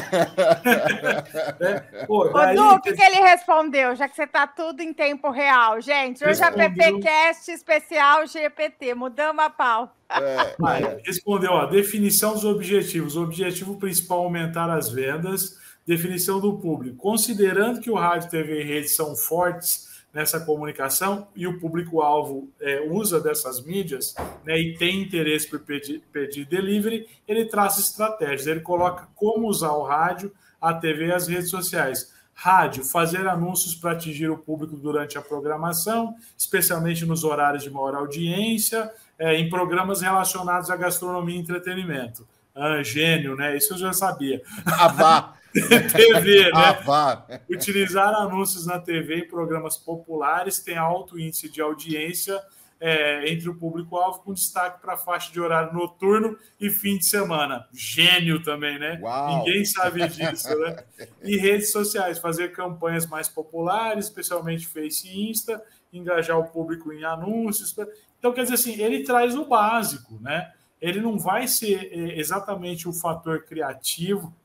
é. 1.65 2.05
Pô, 2.05 2.29
daí... 2.29 2.57
Ô, 2.57 2.61
Du, 2.61 2.75
o 2.75 2.81
que, 2.81 2.93
que 2.93 3.01
ele 3.01 3.21
respondeu? 3.21 3.95
Já 3.95 4.07
que 4.07 4.15
você 4.15 4.23
está 4.23 4.45
tudo 4.45 4.81
em 4.81 4.93
tempo 4.93 5.29
real, 5.31 5.81
gente. 5.81 6.23
Hoje 6.23 6.39
respondeu... 6.39 6.65
é 6.65 6.69
PPCast 6.69 7.51
especial 7.51 8.27
GPT. 8.27 8.93
Mudamos 8.93 9.43
a 9.43 9.49
pau. 9.49 9.95
É, 10.09 11.01
respondeu 11.05 11.53
a 11.53 11.65
definição 11.65 12.33
dos 12.33 12.45
objetivos. 12.45 13.15
O 13.15 13.23
objetivo 13.23 13.77
principal 13.77 14.21
é 14.21 14.23
aumentar 14.25 14.69
as 14.69 14.89
vendas. 14.89 15.59
Definição 15.85 16.39
do 16.39 16.59
público. 16.59 16.95
Considerando 16.97 17.79
que 17.81 17.89
o 17.89 17.95
rádio, 17.95 18.29
TV 18.29 18.61
e 18.61 18.63
rede 18.63 18.89
são 18.89 19.15
fortes 19.15 19.90
nessa 20.13 20.39
comunicação 20.39 21.27
e 21.35 21.47
o 21.47 21.59
público-alvo 21.59 22.49
é, 22.59 22.81
usa 22.81 23.19
dessas 23.19 23.63
mídias 23.63 24.13
né, 24.43 24.59
e 24.59 24.75
tem 24.75 25.01
interesse 25.01 25.49
por 25.49 25.59
pedir, 25.59 26.01
pedir 26.11 26.45
delivery, 26.45 27.07
ele 27.27 27.45
traz 27.45 27.77
estratégias. 27.77 28.47
Ele 28.47 28.59
coloca 28.59 29.07
como 29.15 29.47
usar 29.47 29.71
o 29.71 29.83
rádio, 29.83 30.31
a 30.59 30.73
TV 30.73 31.07
e 31.07 31.11
as 31.13 31.27
redes 31.27 31.49
sociais. 31.49 32.11
Rádio, 32.33 32.83
fazer 32.83 33.27
anúncios 33.27 33.75
para 33.75 33.91
atingir 33.91 34.29
o 34.29 34.37
público 34.37 34.75
durante 34.75 35.17
a 35.17 35.21
programação, 35.21 36.15
especialmente 36.37 37.05
nos 37.05 37.23
horários 37.23 37.63
de 37.63 37.69
maior 37.69 37.95
audiência, 37.95 38.91
é, 39.17 39.35
em 39.35 39.49
programas 39.49 40.01
relacionados 40.01 40.69
à 40.69 40.75
gastronomia 40.75 41.35
e 41.35 41.39
entretenimento. 41.39 42.27
Ah, 42.53 42.83
gênio, 42.83 43.35
né? 43.35 43.55
Isso 43.55 43.73
eu 43.73 43.77
já 43.77 43.93
sabia. 43.93 44.41
Ah, 44.65 44.87
vá. 44.87 45.33
TV, 45.53 46.45
né? 46.45 46.51
Ah, 46.87 47.39
Utilizar 47.49 48.13
anúncios 48.13 48.65
na 48.65 48.79
TV 48.79 49.19
em 49.19 49.27
programas 49.27 49.77
populares 49.77 50.59
tem 50.59 50.77
alto 50.77 51.19
índice 51.19 51.49
de 51.49 51.61
audiência 51.61 52.41
é, 52.81 53.31
entre 53.31 53.47
o 53.47 53.53
público-alvo, 53.55 54.21
com 54.21 54.33
destaque 54.33 54.81
para 54.81 54.93
a 54.93 54.97
faixa 54.97 55.31
de 55.31 55.39
horário 55.39 55.71
noturno 55.71 56.35
e 56.59 56.67
fim 56.71 56.97
de 56.97 57.05
semana. 57.05 57.67
Gênio 57.71 58.41
também, 58.41 58.79
né? 58.79 58.99
Uau. 58.99 59.37
Ninguém 59.37 59.63
sabe 59.63 60.07
disso, 60.07 60.49
né? 60.57 60.83
E 61.21 61.37
redes 61.37 61.71
sociais, 61.71 62.17
fazer 62.17 62.51
campanhas 62.51 63.05
mais 63.05 63.29
populares, 63.29 64.05
especialmente 64.05 64.67
Face 64.67 65.07
e 65.07 65.29
Insta, 65.29 65.63
engajar 65.93 66.39
o 66.39 66.45
público 66.45 66.91
em 66.91 67.03
anúncios. 67.03 67.75
Então, 68.17 68.33
quer 68.33 68.43
dizer 68.43 68.55
assim, 68.55 68.81
ele 68.81 69.03
traz 69.03 69.35
o 69.35 69.45
básico, 69.45 70.19
né? 70.19 70.51
Ele 70.81 70.99
não 70.99 71.19
vai 71.19 71.47
ser 71.47 71.91
é, 71.93 72.19
exatamente 72.19 72.89
o 72.89 72.93
fator 72.93 73.43
criativo, 73.43 74.35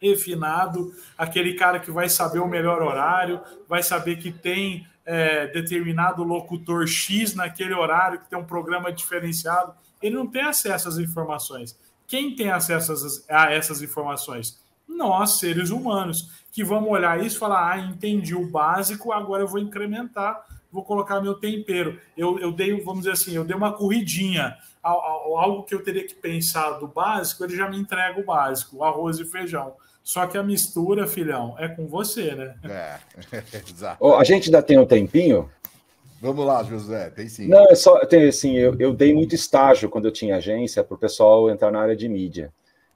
refinado, 0.00 0.92
aquele 1.16 1.54
cara 1.54 1.80
que 1.80 1.90
vai 1.90 2.08
saber 2.08 2.38
o 2.38 2.48
melhor 2.48 2.82
horário, 2.82 3.40
vai 3.68 3.82
saber 3.82 4.16
que 4.16 4.30
tem 4.32 4.86
é, 5.04 5.46
determinado 5.48 6.22
locutor 6.22 6.86
X 6.86 7.34
naquele 7.34 7.74
horário, 7.74 8.20
que 8.20 8.28
tem 8.28 8.38
um 8.38 8.44
programa 8.44 8.92
diferenciado. 8.92 9.72
Ele 10.02 10.14
não 10.14 10.26
tem 10.26 10.42
acesso 10.42 10.88
às 10.88 10.98
informações. 10.98 11.78
Quem 12.06 12.34
tem 12.34 12.50
acesso 12.50 12.92
a 13.28 13.52
essas 13.52 13.82
informações? 13.82 14.62
Nós, 14.86 15.38
seres 15.38 15.70
humanos, 15.70 16.30
que 16.50 16.64
vamos 16.64 16.90
olhar 16.90 17.22
isso 17.22 17.36
e 17.36 17.38
falar: 17.38 17.72
ah, 17.72 17.78
entendi 17.78 18.34
o 18.34 18.50
básico, 18.50 19.12
agora 19.12 19.42
eu 19.42 19.48
vou 19.48 19.58
incrementar 19.58 20.44
vou 20.70 20.84
colocar 20.84 21.20
meu 21.20 21.34
tempero. 21.34 22.00
Eu, 22.16 22.38
eu 22.38 22.52
dei, 22.52 22.78
vamos 22.80 23.00
dizer 23.00 23.12
assim, 23.12 23.32
eu 23.32 23.44
dei 23.44 23.56
uma 23.56 23.72
corridinha. 23.72 24.56
Algo 24.82 25.64
que 25.64 25.74
eu 25.74 25.82
teria 25.82 26.06
que 26.06 26.14
pensar 26.14 26.72
do 26.72 26.86
básico, 26.86 27.44
ele 27.44 27.56
já 27.56 27.68
me 27.68 27.78
entrega 27.78 28.20
o 28.20 28.24
básico, 28.24 28.78
o 28.78 28.84
arroz 28.84 29.18
e 29.18 29.24
feijão. 29.24 29.74
Só 30.08 30.26
que 30.26 30.38
a 30.38 30.42
mistura, 30.42 31.06
filhão, 31.06 31.54
é 31.58 31.68
com 31.68 31.86
você, 31.86 32.34
né? 32.34 32.54
É, 32.64 32.98
exato. 33.70 33.98
Oh, 34.00 34.14
a 34.14 34.24
gente 34.24 34.46
ainda 34.46 34.62
tem 34.62 34.78
um 34.78 34.86
tempinho? 34.86 35.50
Vamos 36.18 36.46
lá, 36.46 36.62
José, 36.62 37.10
tem 37.10 37.28
sim. 37.28 37.46
Não, 37.46 37.66
é 37.68 37.74
só, 37.74 37.98
tem, 38.06 38.26
assim, 38.26 38.56
eu, 38.56 38.74
eu 38.78 38.94
dei 38.94 39.12
muito 39.12 39.34
estágio 39.34 39.90
quando 39.90 40.06
eu 40.06 40.10
tinha 40.10 40.36
agência 40.36 40.82
para 40.82 40.94
o 40.94 40.98
pessoal 40.98 41.50
entrar 41.50 41.70
na 41.70 41.80
área 41.80 41.94
de 41.94 42.08
mídia. 42.08 42.50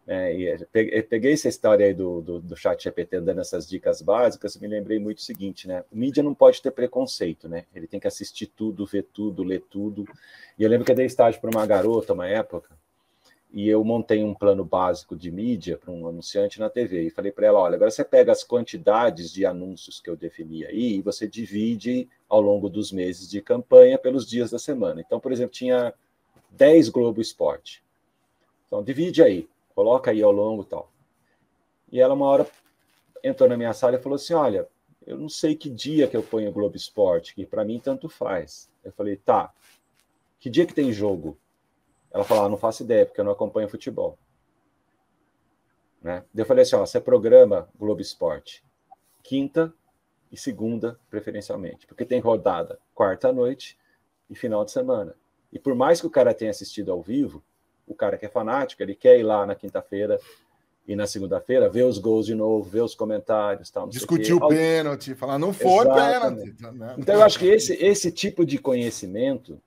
É, 0.07 0.33
e 0.33 1.03
peguei 1.03 1.35
essa 1.35 1.51
história 1.51 1.85
aí 1.85 1.93
do, 1.93 2.23
do, 2.23 2.41
do 2.41 2.57
chat 2.57 2.83
GPT 2.83 3.21
dando 3.21 3.43
essas 3.43 3.69
dicas 3.69 4.01
básicas, 4.01 4.57
me 4.57 4.67
lembrei 4.67 4.99
muito 4.99 5.19
o 5.19 5.23
seguinte, 5.23 5.69
né? 5.69 5.85
O 5.93 5.97
mídia 5.99 6.23
não 6.23 6.33
pode 6.33 6.63
ter 6.63 6.71
preconceito, 6.71 7.47
né? 7.47 7.67
Ele 7.75 7.87
tem 7.87 8.01
que 8.01 8.09
assistir 8.09 8.47
tudo, 8.47 8.87
ver 8.87 9.07
tudo, 9.13 9.43
ler 9.43 9.63
tudo. 9.69 10.07
E 10.59 10.63
eu 10.63 10.69
lembro 10.71 10.87
que 10.87 10.93
eu 10.93 10.97
dei 10.97 11.05
estágio 11.05 11.43
para 11.43 11.51
uma 11.51 11.67
garota, 11.67 12.15
uma 12.15 12.27
época, 12.27 12.71
e 13.53 13.69
eu 13.69 13.85
montei 13.85 14.25
um 14.25 14.35
plano 14.35 14.65
básico 14.65 15.15
de 15.15 15.31
mídia 15.31 15.77
para 15.77 15.91
um 15.93 16.07
anunciante 16.07 16.59
na 16.59 16.71
TV. 16.71 17.03
E 17.03 17.11
falei 17.11 17.31
para 17.31 17.47
ela: 17.47 17.61
olha, 17.61 17.75
agora 17.77 17.91
você 17.91 18.05
pega 18.05 18.33
as 18.33 18.43
quantidades 18.43 19.33
de 19.33 19.45
anúncios 19.45 20.01
que 20.01 20.09
eu 20.09 20.17
defini 20.17 20.65
aí 20.65 20.97
e 20.97 21.03
você 21.03 21.29
divide 21.29 22.09
ao 22.29 22.41
longo 22.41 22.69
dos 22.69 22.91
meses 22.91 23.29
de 23.29 23.43
campanha 23.43 23.99
pelos 23.99 24.27
dias 24.27 24.51
da 24.51 24.59
semana. 24.59 25.01
Então, 25.01 25.21
por 25.21 25.33
exemplo, 25.33 25.53
tinha 25.53 25.93
10 26.51 26.89
Globo 26.89 27.21
Esporte. 27.21 27.83
Então, 28.67 28.83
divide 28.83 29.23
aí 29.23 29.47
coloca 29.75 30.11
aí 30.11 30.23
ao 30.23 30.33
longo 30.33 30.65
tal. 30.65 30.91
E 31.91 32.01
ela, 32.01 32.15
uma 32.15 32.27
hora, 32.27 32.47
entrou 33.23 33.49
na 33.49 33.57
minha 33.57 33.73
sala 33.73 33.97
e 33.97 34.03
falou 34.03 34.17
assim: 34.17 34.35
Olha, 34.35 34.69
eu 35.07 35.19
não 35.19 35.29
sei 35.29 35.57
que 35.57 35.69
dia 35.69 36.09
que 36.09 36.17
eu 36.17 36.23
ponho 36.23 36.53
Globo 36.53 36.77
Esporte, 36.77 37.35
que 37.35 37.45
para 37.45 37.65
mim 37.65 37.79
tanto 37.79 38.09
faz. 38.09 38.71
Eu 38.85 38.93
falei: 38.93 39.17
Tá, 39.17 39.53
que 40.39 40.49
dia 40.49 40.67
que 40.67 40.75
tem 40.75 40.93
jogo? 40.93 41.37
Ela 42.13 42.25
falou: 42.25 42.45
ah, 42.45 42.49
Não 42.49 42.57
faço 42.57 42.83
ideia, 42.83 43.07
porque 43.07 43.21
eu 43.21 43.25
não 43.25 43.33
acompanho 43.33 43.69
futebol. 43.69 44.19
Né? 46.03 46.25
Eu 46.35 46.45
falei 46.45 46.63
assim: 46.63 46.77
ó, 46.77 46.85
Você 46.85 47.01
programa 47.01 47.69
Globo 47.79 48.01
Esporte 48.01 48.65
quinta 49.23 49.73
e 50.31 50.37
segunda, 50.37 50.99
preferencialmente, 51.09 51.87
porque 51.87 52.05
tem 52.05 52.21
rodada 52.21 52.79
quarta-noite 52.95 53.79
e 54.29 54.35
final 54.35 54.65
de 54.65 54.73
semana. 54.73 55.15
E 55.53 55.59
por 55.59 55.75
mais 55.75 56.01
que 56.01 56.07
o 56.07 56.11
cara 56.11 56.35
tenha 56.35 56.51
assistido 56.51 56.91
ao 56.91 57.03
vivo, 57.03 57.43
o 57.87 57.95
cara 57.95 58.17
que 58.17 58.27
é 58.27 58.29
fanático, 58.29 58.83
ele 58.83 58.95
quer 58.95 59.19
ir 59.19 59.23
lá 59.23 59.47
na 59.47 59.55
quinta-feira 59.55 60.19
e 60.89 60.97
na 60.97 61.07
segunda-feira 61.07 61.69
ver 61.69 61.85
os 61.85 61.99
gols 61.99 62.27
de 62.27 62.35
novo, 62.35 62.69
ver 62.69 62.81
os 62.81 62.95
comentários, 62.95 63.71
tal. 63.71 63.87
Discutir 63.89 64.33
o 64.33 64.49
pênalti, 64.49 65.15
falar 65.15 65.39
não 65.39 65.53
foi 65.53 65.85
pênalti. 65.85 66.55
Então 66.99 67.17
eu 67.17 67.23
acho 67.23 67.39
que 67.39 67.47
esse 67.47 67.75
esse 67.75 68.11
tipo 68.11 68.45
de 68.45 68.59
conhecimento, 68.59 69.61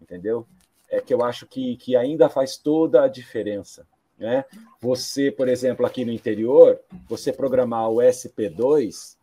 entendeu? 0.00 0.46
É 0.92 1.00
que 1.00 1.12
eu 1.12 1.24
acho 1.24 1.46
que, 1.46 1.76
que 1.76 1.96
ainda 1.96 2.28
faz 2.28 2.56
toda 2.56 3.02
a 3.02 3.08
diferença. 3.08 3.84
Né? 4.18 4.44
Você, 4.80 5.32
por 5.32 5.48
exemplo, 5.48 5.86
aqui 5.86 6.04
no 6.04 6.12
interior, 6.12 6.78
você 7.08 7.32
programar 7.32 7.90
o 7.90 7.96
SP2, 7.96 9.16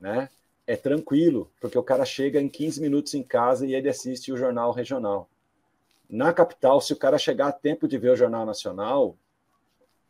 né? 0.00 0.30
É 0.66 0.76
tranquilo, 0.76 1.50
porque 1.60 1.76
o 1.76 1.82
cara 1.82 2.06
chega 2.06 2.40
em 2.40 2.48
15 2.48 2.80
minutos 2.80 3.12
em 3.12 3.22
casa 3.22 3.66
e 3.66 3.74
ele 3.74 3.88
assiste 3.88 4.32
o 4.32 4.36
jornal 4.36 4.72
regional. 4.72 5.28
Na 6.08 6.32
capital, 6.32 6.80
se 6.80 6.92
o 6.92 6.96
cara 6.96 7.18
chegar 7.18 7.48
a 7.48 7.52
tempo 7.52 7.86
de 7.86 7.98
ver 7.98 8.10
o 8.10 8.16
Jornal 8.16 8.46
Nacional, 8.46 9.14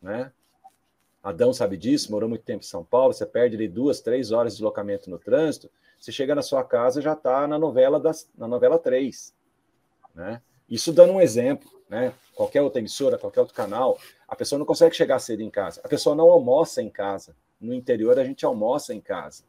né? 0.01 0.31
Adão 1.21 1.51
sabe 1.51 1.75
disso, 1.75 2.11
morou 2.11 2.29
muito 2.29 2.45
tempo 2.45 2.63
em 2.63 2.67
São 2.67 2.85
Paulo, 2.85 3.11
você 3.11 3.25
perde 3.25 3.55
ali 3.55 3.67
duas, 3.67 3.99
três 3.99 4.31
horas 4.31 4.53
de 4.53 4.57
deslocamento 4.57 5.09
no 5.09 5.17
trânsito, 5.17 5.69
você 5.99 6.11
chega 6.11 6.35
na 6.35 6.43
sua 6.43 6.63
casa 6.63 7.01
já 7.01 7.13
está 7.13 7.47
na 7.47 7.57
novela 7.57 7.99
das, 7.99 8.29
na 8.37 8.47
novela 8.47 8.77
3. 8.77 9.33
Né? 10.13 10.41
Isso 10.69 10.91
dando 10.91 11.13
um 11.13 11.21
exemplo, 11.21 11.69
né? 11.89 12.13
Qualquer 12.33 12.61
outra 12.61 12.79
emissora, 12.79 13.17
qualquer 13.17 13.41
outro 13.41 13.55
canal, 13.55 13.97
a 14.27 14.35
pessoa 14.35 14.59
não 14.59 14.65
consegue 14.65 14.95
chegar 14.95 15.19
cedo 15.19 15.41
em 15.41 15.49
casa. 15.49 15.81
A 15.83 15.87
pessoa 15.87 16.15
não 16.15 16.29
almoça 16.29 16.81
em 16.81 16.89
casa. 16.89 17.35
No 17.59 17.73
interior 17.73 18.19
a 18.19 18.23
gente 18.23 18.45
almoça 18.45 18.93
em 18.93 18.99
casa. 18.99 19.43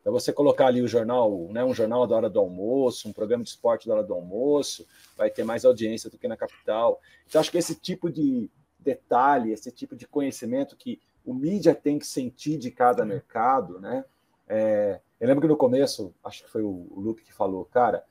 Então 0.00 0.12
você 0.12 0.32
colocar 0.32 0.66
ali 0.66 0.80
o 0.80 0.88
jornal, 0.88 1.48
né, 1.50 1.64
um 1.64 1.74
jornal 1.74 2.06
da 2.06 2.16
hora 2.16 2.30
do 2.30 2.38
almoço, 2.38 3.08
um 3.08 3.12
programa 3.12 3.42
de 3.42 3.50
esporte 3.50 3.86
da 3.86 3.94
hora 3.94 4.02
do 4.02 4.14
almoço, 4.14 4.86
vai 5.16 5.28
ter 5.28 5.44
mais 5.44 5.64
audiência 5.64 6.08
do 6.08 6.16
que 6.16 6.28
na 6.28 6.36
capital. 6.36 7.00
Então 7.26 7.40
acho 7.40 7.50
que 7.50 7.58
esse 7.58 7.74
tipo 7.74 8.10
de 8.10 8.50
detalhe, 8.78 9.52
esse 9.52 9.70
tipo 9.70 9.96
de 9.96 10.06
conhecimento 10.06 10.76
que 10.76 11.00
o 11.24 11.34
mídia 11.34 11.74
tem 11.74 11.98
que 11.98 12.06
sentir 12.06 12.56
de 12.56 12.70
cada 12.70 13.04
mercado, 13.04 13.80
né? 13.80 14.04
É, 14.48 15.00
eu 15.20 15.28
lembro 15.28 15.42
que 15.42 15.48
no 15.48 15.56
começo, 15.56 16.14
acho 16.24 16.42
que 16.44 16.50
foi 16.50 16.62
o 16.62 16.88
Luke 16.96 17.22
que 17.22 17.32
falou, 17.32 17.66
cara, 17.66 18.02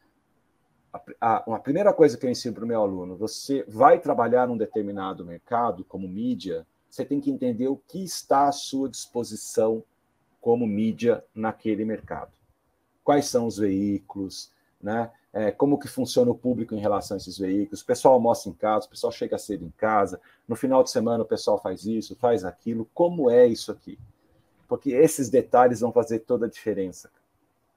a, 1.20 1.56
a, 1.56 1.60
primeira 1.60 1.94
coisa 1.94 2.18
que 2.18 2.26
eu 2.26 2.30
ensino 2.30 2.56
para 2.56 2.64
o 2.64 2.68
meu 2.68 2.82
aluno, 2.82 3.16
você 3.16 3.64
vai 3.68 4.00
trabalhar 4.00 4.48
num 4.48 4.58
determinado 4.58 5.26
mercado, 5.26 5.84
como 5.84 6.08
mídia, 6.08 6.66
você 6.90 7.06
tem 7.06 7.20
que 7.20 7.30
entender 7.30 7.68
o 7.68 7.78
que 7.78 8.04
está 8.04 8.48
à 8.48 8.52
sua 8.52 8.90
disposição 8.90 9.84
como 10.42 10.66
mídia 10.66 11.24
naquele 11.36 11.84
mercado. 11.84 12.32
Quais 13.04 13.28
são 13.28 13.46
os 13.46 13.58
veículos, 13.58 14.52
né? 14.82 15.12
É, 15.34 15.52
como 15.52 15.78
que 15.78 15.88
funciona 15.88 16.32
o 16.32 16.36
público 16.36 16.74
em 16.74 16.80
relação 16.80 17.16
a 17.16 17.20
esses 17.20 17.38
veículos. 17.38 17.82
O 17.82 17.86
pessoal 17.86 18.16
almoça 18.16 18.50
em 18.50 18.54
casa, 18.54 18.88
o 18.88 18.90
pessoal 18.90 19.12
chega 19.12 19.38
cedo 19.38 19.66
em 19.66 19.70
casa, 19.78 20.20
no 20.48 20.56
final 20.56 20.84
de 20.84 20.90
semana 20.90 21.24
o 21.24 21.28
pessoal 21.28 21.60
faz 21.62 21.86
isso, 21.86 22.16
faz 22.16 22.44
aquilo. 22.44 22.90
Como 22.94 23.30
é 23.30 23.46
isso 23.46 23.72
aqui? 23.72 24.00
Porque 24.68 24.92
esses 24.92 25.30
detalhes 25.30 25.82
vão 25.82 25.92
fazer 25.92 26.20
toda 26.20 26.48
a 26.48 26.50
diferença. 26.50 27.12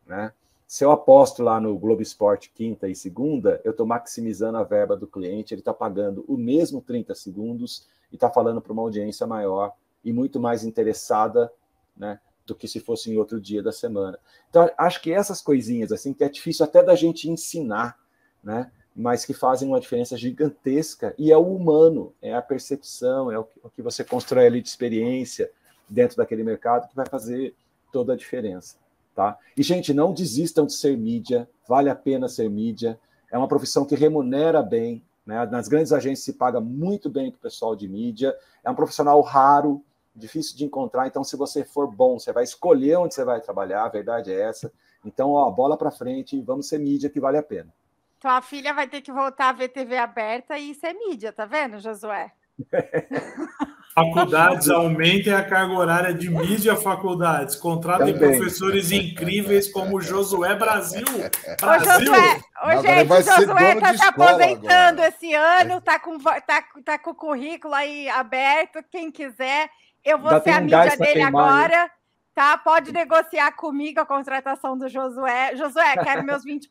Né? 0.06 0.32
Se 0.70 0.84
eu 0.84 0.92
aposto 0.92 1.42
lá 1.42 1.60
no 1.60 1.76
Globo 1.76 2.00
Esporte 2.00 2.48
quinta 2.54 2.88
e 2.88 2.94
segunda, 2.94 3.60
eu 3.64 3.72
estou 3.72 3.84
maximizando 3.84 4.56
a 4.56 4.62
verba 4.62 4.96
do 4.96 5.04
cliente, 5.04 5.52
ele 5.52 5.62
está 5.62 5.74
pagando 5.74 6.24
o 6.28 6.36
mesmo 6.36 6.80
30 6.80 7.12
segundos 7.16 7.88
e 8.12 8.14
está 8.14 8.30
falando 8.30 8.60
para 8.60 8.72
uma 8.72 8.82
audiência 8.82 9.26
maior 9.26 9.72
e 10.04 10.12
muito 10.12 10.38
mais 10.38 10.62
interessada 10.62 11.52
né, 11.96 12.20
do 12.46 12.54
que 12.54 12.68
se 12.68 12.78
fosse 12.78 13.10
em 13.10 13.18
outro 13.18 13.40
dia 13.40 13.60
da 13.60 13.72
semana. 13.72 14.16
Então, 14.48 14.70
acho 14.78 15.02
que 15.02 15.12
essas 15.12 15.42
coisinhas, 15.42 15.90
assim, 15.90 16.12
que 16.12 16.22
é 16.22 16.28
difícil 16.28 16.64
até 16.64 16.84
da 16.84 16.94
gente 16.94 17.28
ensinar, 17.28 17.98
né? 18.40 18.70
mas 18.94 19.24
que 19.24 19.34
fazem 19.34 19.66
uma 19.66 19.80
diferença 19.80 20.16
gigantesca, 20.16 21.12
e 21.18 21.32
é 21.32 21.36
o 21.36 21.52
humano, 21.52 22.14
é 22.22 22.32
a 22.32 22.40
percepção, 22.40 23.28
é 23.28 23.36
o 23.36 23.44
que, 23.74 23.82
você 23.82 24.04
constrói 24.04 24.46
ali 24.46 24.62
de 24.62 24.68
experiência 24.68 25.50
dentro 25.88 26.16
daquele 26.16 26.44
mercado 26.44 26.88
que 26.88 26.94
vai 26.94 27.06
fazer 27.06 27.56
toda 27.92 28.12
a 28.12 28.16
diferença. 28.16 28.76
Tá? 29.14 29.36
E, 29.56 29.62
gente, 29.62 29.92
não 29.92 30.12
desistam 30.12 30.66
de 30.66 30.72
ser 30.72 30.96
mídia, 30.96 31.48
vale 31.68 31.90
a 31.90 31.94
pena 31.94 32.28
ser 32.28 32.48
mídia, 32.48 32.98
é 33.30 33.36
uma 33.36 33.48
profissão 33.48 33.84
que 33.84 33.94
remunera 33.94 34.62
bem, 34.62 35.04
né? 35.26 35.44
nas 35.46 35.68
grandes 35.68 35.92
agências 35.92 36.24
se 36.24 36.32
paga 36.34 36.60
muito 36.60 37.10
bem 37.10 37.30
para 37.30 37.38
o 37.38 37.42
pessoal 37.42 37.76
de 37.76 37.88
mídia, 37.88 38.34
é 38.64 38.70
um 38.70 38.74
profissional 38.74 39.20
raro, 39.20 39.82
difícil 40.14 40.56
de 40.56 40.64
encontrar, 40.64 41.06
então 41.06 41.24
se 41.24 41.36
você 41.36 41.64
for 41.64 41.90
bom, 41.90 42.18
você 42.18 42.32
vai 42.32 42.44
escolher 42.44 42.96
onde 42.98 43.14
você 43.14 43.24
vai 43.24 43.40
trabalhar, 43.40 43.84
a 43.84 43.88
verdade 43.88 44.32
é 44.32 44.40
essa. 44.40 44.72
Então, 45.04 45.30
ó, 45.30 45.50
bola 45.50 45.76
para 45.76 45.90
frente, 45.90 46.40
vamos 46.40 46.68
ser 46.68 46.78
mídia 46.78 47.08
que 47.08 47.20
vale 47.20 47.38
a 47.38 47.42
pena. 47.42 47.72
Tua 48.20 48.42
filha 48.42 48.74
vai 48.74 48.86
ter 48.86 49.00
que 49.00 49.10
voltar 49.10 49.48
a 49.48 49.52
ver 49.52 49.68
TV 49.68 49.96
aberta 49.96 50.58
e 50.58 50.74
ser 50.74 50.92
mídia, 50.92 51.32
tá 51.32 51.46
vendo, 51.46 51.78
Josué? 51.78 52.32
Faculdades 53.92 54.70
aumentem 54.70 55.32
a 55.32 55.42
carga 55.42 55.74
horária 55.74 56.14
de 56.14 56.30
mídia 56.30 56.76
faculdades. 56.76 57.56
Contratem 57.56 58.14
Também. 58.14 58.38
professores 58.38 58.92
incríveis 58.92 59.70
como 59.70 60.00
Josué 60.00 60.54
Brasil. 60.54 61.04
Brasil. 61.60 62.12
Ô, 62.12 62.14
Josué, 62.14 62.40
ô, 62.62 62.82
gente, 62.82 63.12
o 63.12 63.22
Josué 63.22 63.74
está 63.74 63.94
se 63.96 64.04
aposentando 64.04 65.02
agora. 65.02 65.08
esse 65.08 65.34
ano, 65.34 65.80
tá 65.80 65.98
com, 65.98 66.18
tá, 66.18 66.64
tá 66.84 66.98
com 66.98 67.10
o 67.10 67.14
currículo 67.14 67.74
aí 67.74 68.08
aberto. 68.08 68.78
Quem 68.92 69.10
quiser, 69.10 69.68
eu 70.04 70.18
vou 70.18 70.30
Já 70.30 70.40
ser 70.40 70.50
a 70.50 70.60
mídia 70.60 70.96
dele 70.96 71.22
agora. 71.22 71.82
Aí. 71.82 71.90
Tá? 72.32 72.56
Pode 72.58 72.92
negociar 72.92 73.50
comigo 73.52 74.00
a 74.00 74.06
contratação 74.06 74.78
do 74.78 74.88
Josué. 74.88 75.56
Josué, 75.56 75.96
quero 75.96 76.22
meus 76.22 76.44
20%. 76.44 76.68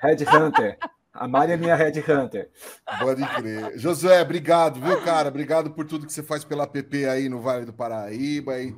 Red 0.00 0.24
Hunter. 0.32 0.78
A 1.12 1.26
Mari 1.26 1.52
é 1.52 1.56
minha 1.56 1.74
Red 1.74 2.00
Hunter. 2.08 2.50
Pode 3.00 3.26
crer. 3.34 3.78
Josué, 3.78 4.22
obrigado, 4.22 4.80
viu, 4.80 5.02
cara? 5.02 5.28
Obrigado 5.28 5.70
por 5.70 5.84
tudo 5.84 6.06
que 6.06 6.12
você 6.12 6.22
faz 6.22 6.44
pela 6.44 6.66
PP 6.66 7.06
aí 7.06 7.28
no 7.28 7.40
Vale 7.40 7.64
do 7.64 7.72
Paraíba 7.72 8.60
e 8.60 8.74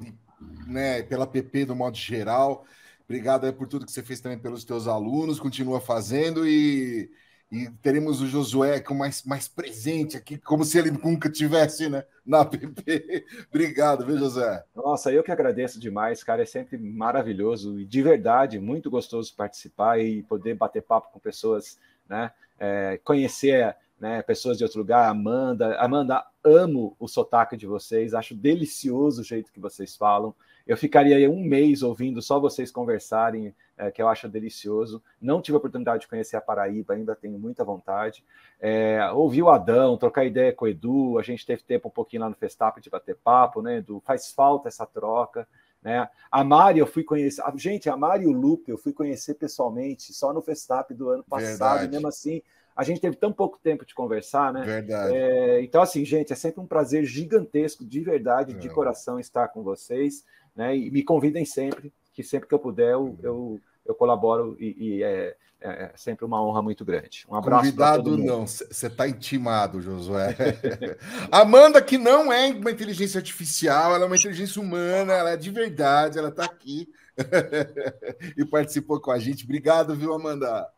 né, 0.66 1.02
pela 1.02 1.26
PP 1.26 1.66
do 1.66 1.76
modo 1.76 1.96
geral. 1.96 2.64
Obrigado 3.04 3.52
por 3.52 3.68
tudo 3.68 3.84
que 3.84 3.92
você 3.92 4.02
fez 4.02 4.20
também 4.20 4.38
pelos 4.38 4.64
teus 4.64 4.88
alunos, 4.88 5.38
continua 5.38 5.80
fazendo 5.80 6.46
e, 6.48 7.10
e 7.50 7.68
teremos 7.82 8.22
o 8.22 8.26
Josué 8.26 8.80
com 8.80 8.94
mais, 8.94 9.22
mais 9.24 9.46
presente 9.46 10.16
aqui, 10.16 10.38
como 10.38 10.64
se 10.64 10.78
ele 10.78 10.90
nunca 10.90 11.28
tivesse 11.28 11.90
né, 11.90 12.04
na 12.24 12.44
PP. 12.44 13.26
Obrigado, 13.50 14.06
viu, 14.06 14.16
José? 14.16 14.64
Nossa, 14.74 15.12
eu 15.12 15.22
que 15.22 15.30
agradeço 15.30 15.78
demais, 15.78 16.24
cara. 16.24 16.42
É 16.42 16.46
sempre 16.46 16.78
maravilhoso 16.78 17.78
e 17.78 17.84
de 17.84 18.02
verdade, 18.02 18.58
muito 18.58 18.90
gostoso 18.90 19.34
participar 19.36 20.00
e 20.00 20.22
poder 20.22 20.54
bater 20.54 20.82
papo 20.82 21.12
com 21.12 21.20
pessoas 21.20 21.78
né? 22.08 22.32
É, 22.58 23.00
conhecer 23.04 23.76
né, 24.02 24.20
pessoas 24.20 24.58
de 24.58 24.64
outro 24.64 24.80
lugar, 24.80 25.08
Amanda. 25.08 25.76
Amanda, 25.78 26.26
amo 26.42 26.96
o 26.98 27.06
sotaque 27.06 27.56
de 27.56 27.66
vocês, 27.66 28.14
acho 28.14 28.34
delicioso 28.34 29.20
o 29.20 29.24
jeito 29.24 29.52
que 29.52 29.60
vocês 29.60 29.96
falam. 29.96 30.34
Eu 30.66 30.76
ficaria 30.76 31.30
um 31.30 31.40
mês 31.40 31.82
ouvindo 31.82 32.20
só 32.20 32.40
vocês 32.40 32.70
conversarem, 32.70 33.54
é, 33.76 33.90
que 33.90 34.02
eu 34.02 34.08
acho 34.08 34.28
delicioso. 34.28 35.02
Não 35.20 35.40
tive 35.40 35.56
a 35.56 35.58
oportunidade 35.58 36.02
de 36.02 36.08
conhecer 36.08 36.36
a 36.36 36.40
Paraíba, 36.40 36.94
ainda 36.94 37.14
tenho 37.14 37.38
muita 37.38 37.64
vontade. 37.64 38.24
É, 38.60 39.08
ouvir 39.12 39.42
o 39.42 39.50
Adão, 39.50 39.96
trocar 39.96 40.24
ideia 40.24 40.52
com 40.52 40.64
o 40.64 40.68
Edu, 40.68 41.18
a 41.18 41.22
gente 41.22 41.46
teve 41.46 41.62
tempo 41.62 41.88
um 41.88 41.92
pouquinho 41.92 42.22
lá 42.22 42.28
no 42.28 42.36
Festap 42.36 42.80
de 42.80 42.90
bater 42.90 43.16
papo, 43.16 43.62
né, 43.62 43.78
Edu? 43.78 44.00
Faz 44.04 44.32
falta 44.32 44.68
essa 44.68 44.86
troca. 44.86 45.46
Né? 45.82 46.08
A 46.30 46.44
Mari 46.44 46.78
eu 46.78 46.86
fui 46.86 47.02
conhecer, 47.02 47.42
gente, 47.56 47.90
a 47.90 47.96
Mari 47.96 48.24
e 48.24 48.26
o 48.26 48.32
Lupe 48.32 48.70
eu 48.70 48.78
fui 48.78 48.92
conhecer 48.92 49.34
pessoalmente 49.34 50.12
só 50.12 50.32
no 50.32 50.40
Festap 50.40 50.94
do 50.94 51.08
ano 51.08 51.24
passado, 51.24 51.80
Verdade. 51.80 51.86
e 51.86 51.90
mesmo 51.90 52.08
assim 52.08 52.42
a 52.74 52.82
gente 52.84 53.00
teve 53.00 53.16
tão 53.16 53.32
pouco 53.32 53.58
tempo 53.58 53.84
de 53.84 53.94
conversar, 53.94 54.52
né? 54.52 54.62
Verdade. 54.62 55.14
É, 55.14 55.62
então, 55.62 55.82
assim, 55.82 56.04
gente, 56.04 56.32
é 56.32 56.36
sempre 56.36 56.60
um 56.60 56.66
prazer 56.66 57.04
gigantesco, 57.04 57.84
de 57.84 58.00
verdade, 58.00 58.54
de 58.54 58.68
é. 58.68 58.70
coração, 58.70 59.20
estar 59.20 59.48
com 59.48 59.62
vocês, 59.62 60.24
né? 60.56 60.76
E 60.76 60.90
me 60.90 61.02
convidem 61.02 61.44
sempre, 61.44 61.92
que 62.14 62.22
sempre 62.22 62.48
que 62.48 62.54
eu 62.54 62.58
puder, 62.58 62.92
eu, 62.92 63.16
eu, 63.22 63.60
eu 63.84 63.94
colaboro 63.94 64.56
e, 64.58 64.76
e 64.78 65.02
é, 65.02 65.36
é, 65.60 65.70
é 65.70 65.92
sempre 65.96 66.24
uma 66.24 66.42
honra 66.42 66.62
muito 66.62 66.84
grande. 66.84 67.24
Um 67.28 67.34
abraço. 67.34 67.64
Convidado 67.64 68.16
não, 68.16 68.46
você 68.46 68.86
está 68.86 69.08
intimado, 69.08 69.80
Josué. 69.80 70.36
Amanda, 71.30 71.80
que 71.80 71.98
não 71.98 72.32
é 72.32 72.50
uma 72.52 72.70
inteligência 72.70 73.18
artificial, 73.18 73.94
ela 73.94 74.04
é 74.04 74.06
uma 74.06 74.16
inteligência 74.16 74.60
humana, 74.60 75.12
ela 75.12 75.30
é 75.30 75.36
de 75.36 75.50
verdade, 75.50 76.18
ela 76.18 76.28
está 76.28 76.44
aqui 76.44 76.88
e 78.36 78.44
participou 78.44 79.00
com 79.00 79.10
a 79.10 79.18
gente. 79.18 79.44
Obrigado, 79.44 79.94
viu, 79.94 80.14
Amanda? 80.14 80.68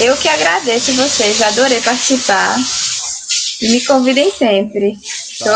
Eu 0.00 0.16
que 0.16 0.28
agradeço 0.28 0.92
vocês, 0.94 1.42
adorei 1.42 1.80
participar. 1.80 2.56
E 3.60 3.68
me 3.70 3.84
convidem 3.84 4.30
sempre. 4.30 4.92
Estou 4.92 5.48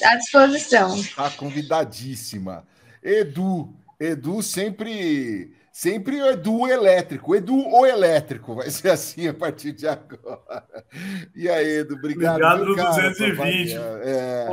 tá 0.00 0.12
à 0.12 0.16
disposição. 0.16 0.96
Está 0.96 1.30
convidadíssima. 1.30 2.64
Edu, 3.02 3.74
Edu 4.00 4.42
sempre 4.42 5.52
Sempre 5.78 6.18
Edu 6.18 6.66
elétrico, 6.66 7.36
Edu 7.36 7.56
ou 7.56 7.86
elétrico, 7.86 8.56
vai 8.56 8.68
ser 8.68 8.90
assim 8.90 9.28
a 9.28 9.32
partir 9.32 9.70
de 9.70 9.86
agora. 9.86 10.64
E 11.36 11.48
aí, 11.48 11.78
Edu, 11.78 11.94
obrigado. 11.94 12.42
Obrigado 12.42 12.64
no 12.64 12.74
220. 12.74 13.76
É... 14.02 14.48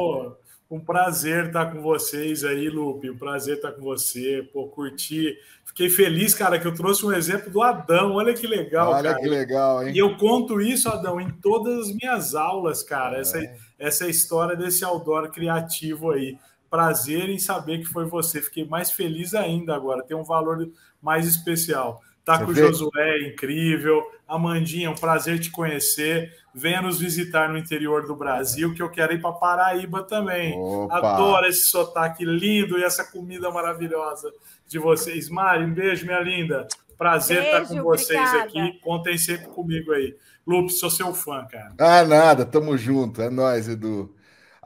Um 0.70 0.80
prazer 0.80 1.48
estar 1.48 1.72
com 1.72 1.82
vocês 1.82 2.44
aí, 2.44 2.70
Lupe. 2.70 3.10
Um 3.10 3.18
prazer 3.18 3.56
estar 3.56 3.72
com 3.72 3.82
você. 3.82 4.48
Pô, 4.54 4.68
curti. 4.68 5.36
Fiquei 5.64 5.90
feliz, 5.90 6.36
cara, 6.36 6.60
que 6.60 6.68
eu 6.68 6.76
trouxe 6.76 7.04
um 7.04 7.12
exemplo 7.12 7.50
do 7.50 7.64
Adão. 7.64 8.14
Olha 8.14 8.34
que 8.34 8.46
legal, 8.46 8.92
Olha 8.92 9.10
cara. 9.10 9.20
que 9.20 9.28
legal, 9.28 9.84
hein? 9.84 9.96
E 9.96 9.98
eu 9.98 10.18
conto 10.18 10.62
isso, 10.62 10.90
Adão, 10.90 11.20
em 11.20 11.30
todas 11.30 11.88
as 11.88 11.96
minhas 11.96 12.36
aulas, 12.36 12.84
cara. 12.84 13.18
É. 13.18 13.22
Essa, 13.22 13.56
essa 13.80 14.08
história 14.08 14.56
desse 14.56 14.86
outdoor 14.86 15.32
criativo 15.32 16.12
aí. 16.12 16.38
Prazer 16.70 17.30
em 17.30 17.40
saber 17.40 17.80
que 17.80 17.86
foi 17.86 18.06
você. 18.06 18.42
Fiquei 18.42 18.66
mais 18.66 18.92
feliz 18.92 19.34
ainda 19.34 19.76
agora. 19.76 20.04
Tem 20.04 20.16
um 20.16 20.24
valor 20.24 20.70
mais 21.02 21.28
especial. 21.28 22.02
Tá 22.26 22.38
Você 22.40 22.46
com 22.46 22.52
o 22.52 22.56
Josué, 22.56 23.28
incrível. 23.28 24.04
Amandinha, 24.28 24.90
um 24.90 24.96
prazer 24.96 25.40
te 25.40 25.52
conhecer. 25.52 26.34
Venha 26.54 26.82
nos 26.82 27.00
visitar 27.00 27.48
no 27.50 27.58
interior 27.58 28.08
do 28.08 28.16
Brasil, 28.16 28.74
que 28.74 28.82
eu 28.82 28.90
quero 28.90 29.14
ir 29.14 29.22
para 29.22 29.32
Paraíba 29.32 30.02
também. 30.02 30.58
Opa. 30.58 30.98
Adoro 30.98 31.46
esse 31.46 31.70
sotaque 31.70 32.26
lindo 32.26 32.80
e 32.80 32.84
essa 32.84 33.04
comida 33.04 33.52
maravilhosa 33.52 34.34
de 34.68 34.80
vocês. 34.80 35.30
Mari, 35.30 35.66
um 35.66 35.74
beijo, 35.74 36.06
minha 36.06 36.20
linda. 36.22 36.68
Prazer 36.98 37.42
Beijo, 37.42 37.58
estar 37.58 37.76
com 37.76 37.84
vocês 37.84 38.20
obrigada. 38.20 38.44
aqui. 38.46 38.80
Contem 38.80 39.18
sempre 39.18 39.48
comigo 39.48 39.92
aí. 39.92 40.16
Lupe, 40.48 40.72
sou 40.72 40.90
seu 40.90 41.14
fã, 41.14 41.46
cara. 41.46 41.74
Ah, 41.78 42.04
nada, 42.04 42.46
tamo 42.46 42.76
junto. 42.78 43.22
É 43.22 43.30
nóis, 43.30 43.68
Edu. 43.68 44.16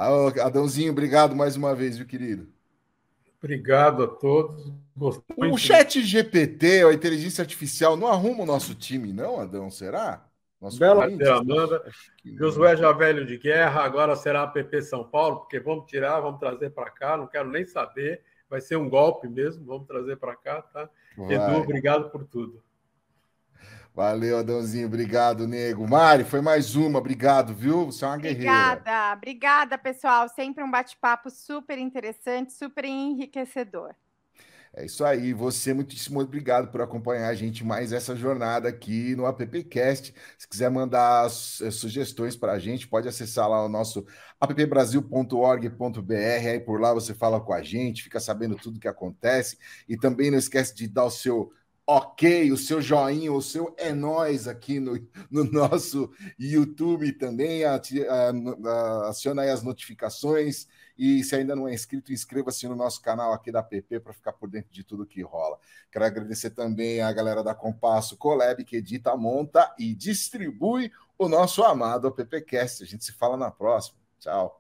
Ah, 0.01 0.45
Adãozinho, 0.45 0.93
obrigado 0.93 1.35
mais 1.35 1.57
uma 1.57 1.75
vez, 1.75 1.97
viu, 1.97 2.07
querido? 2.07 2.47
Obrigado 3.37 4.03
a 4.03 4.07
todos. 4.07 4.71
Gostei 4.95 5.51
O 5.51 5.57
chat 5.57 6.01
GPT, 6.01 6.85
a 6.85 6.93
inteligência 6.93 7.41
artificial, 7.41 7.97
não 7.97 8.07
arruma 8.07 8.43
o 8.43 8.45
nosso 8.45 8.73
time, 8.73 9.11
não, 9.11 9.41
Adão? 9.41 9.69
Será? 9.69 10.25
Nosso 10.61 10.79
Bela 10.79 11.03
Amanda. 11.05 11.83
Josué 12.23 12.77
já 12.77 12.93
velho 12.93 13.25
de 13.25 13.37
guerra, 13.37 13.83
agora 13.83 14.15
será 14.15 14.43
a 14.43 14.47
PP 14.47 14.83
São 14.83 15.03
Paulo, 15.03 15.41
porque 15.41 15.59
vamos 15.59 15.85
tirar, 15.85 16.21
vamos 16.21 16.39
trazer 16.39 16.69
para 16.69 16.89
cá, 16.89 17.17
não 17.17 17.27
quero 17.27 17.49
nem 17.49 17.65
saber. 17.65 18.21
Vai 18.49 18.61
ser 18.61 18.77
um 18.77 18.89
golpe 18.89 19.27
mesmo, 19.27 19.65
vamos 19.65 19.85
trazer 19.85 20.15
para 20.15 20.33
cá, 20.33 20.61
tá? 20.61 20.89
Vai. 21.17 21.35
Edu, 21.35 21.57
obrigado 21.57 22.09
por 22.09 22.23
tudo. 22.23 22.63
Valeu, 23.93 24.37
Adãozinho. 24.39 24.87
Obrigado, 24.87 25.47
nego. 25.47 25.87
Mari, 25.87 26.23
foi 26.23 26.41
mais 26.41 26.75
uma. 26.75 26.99
Obrigado, 26.99 27.53
viu? 27.53 27.85
Você 27.87 28.03
é 28.05 28.07
uma 28.07 28.17
guerreira. 28.17 28.81
Obrigada, 28.81 29.13
obrigada, 29.13 29.77
pessoal. 29.77 30.27
Sempre 30.29 30.63
um 30.63 30.71
bate-papo 30.71 31.29
super 31.29 31.77
interessante, 31.77 32.53
super 32.53 32.85
enriquecedor. 32.85 33.95
É 34.73 34.85
isso 34.85 35.03
aí. 35.03 35.33
Você, 35.33 35.73
muitíssimo 35.73 36.19
obrigado 36.21 36.69
por 36.71 36.81
acompanhar 36.81 37.27
a 37.29 37.33
gente 37.33 37.63
mais 37.63 37.91
essa 37.91 38.15
jornada 38.15 38.69
aqui 38.69 39.15
no 39.15 39.25
AppCast. 39.25 40.13
Se 40.37 40.47
quiser 40.47 40.69
mandar 40.69 41.27
su- 41.29 41.71
sugestões 41.71 42.35
para 42.35 42.53
a 42.53 42.59
gente, 42.59 42.87
pode 42.87 43.07
acessar 43.07 43.49
lá 43.49 43.65
o 43.65 43.69
nosso 43.69 44.05
appbrasil.org.br. 44.39 46.13
Aí 46.13 46.59
por 46.59 46.79
lá 46.79 46.93
você 46.93 47.13
fala 47.13 47.41
com 47.41 47.53
a 47.53 47.61
gente, 47.63 48.03
fica 48.03 48.19
sabendo 48.19 48.55
tudo 48.55 48.79
que 48.79 48.87
acontece. 48.87 49.57
E 49.87 49.97
também 49.97 50.29
não 50.31 50.37
esquece 50.37 50.75
de 50.75 50.87
dar 50.87 51.05
o 51.05 51.11
seu 51.11 51.51
ok, 51.91 52.51
o 52.51 52.57
seu 52.57 52.79
joinha, 52.81 53.33
o 53.33 53.41
seu 53.41 53.73
é 53.77 53.91
nós 53.93 54.47
aqui 54.47 54.79
no, 54.79 54.93
no 55.31 55.43
nosso 55.51 56.11
YouTube 56.37 57.13
também. 57.13 57.63
Ati- 57.65 58.05
a- 58.07 58.31
Aciona 59.09 59.41
aí 59.43 59.49
as 59.49 59.63
notificações. 59.63 60.67
E 60.97 61.23
se 61.23 61.35
ainda 61.35 61.55
não 61.55 61.67
é 61.67 61.73
inscrito, 61.73 62.11
inscreva-se 62.11 62.67
no 62.67 62.75
nosso 62.75 63.01
canal 63.01 63.31
aqui 63.33 63.51
da 63.51 63.63
PP 63.63 64.01
para 64.01 64.13
ficar 64.13 64.33
por 64.33 64.49
dentro 64.49 64.71
de 64.71 64.83
tudo 64.83 65.05
que 65.05 65.21
rola. 65.21 65.57
Quero 65.91 66.05
agradecer 66.05 66.51
também 66.51 67.01
a 67.01 67.11
galera 67.11 67.43
da 67.43 67.55
Compasso 67.55 68.17
Colab, 68.17 68.63
que 68.65 68.75
edita, 68.77 69.15
monta 69.15 69.73
e 69.79 69.95
distribui 69.95 70.91
o 71.17 71.27
nosso 71.29 71.63
amado 71.63 72.07
AppCast. 72.07 72.83
A 72.83 72.85
gente 72.85 73.03
se 73.05 73.13
fala 73.13 73.37
na 73.37 73.49
próxima. 73.49 73.97
Tchau. 74.19 74.58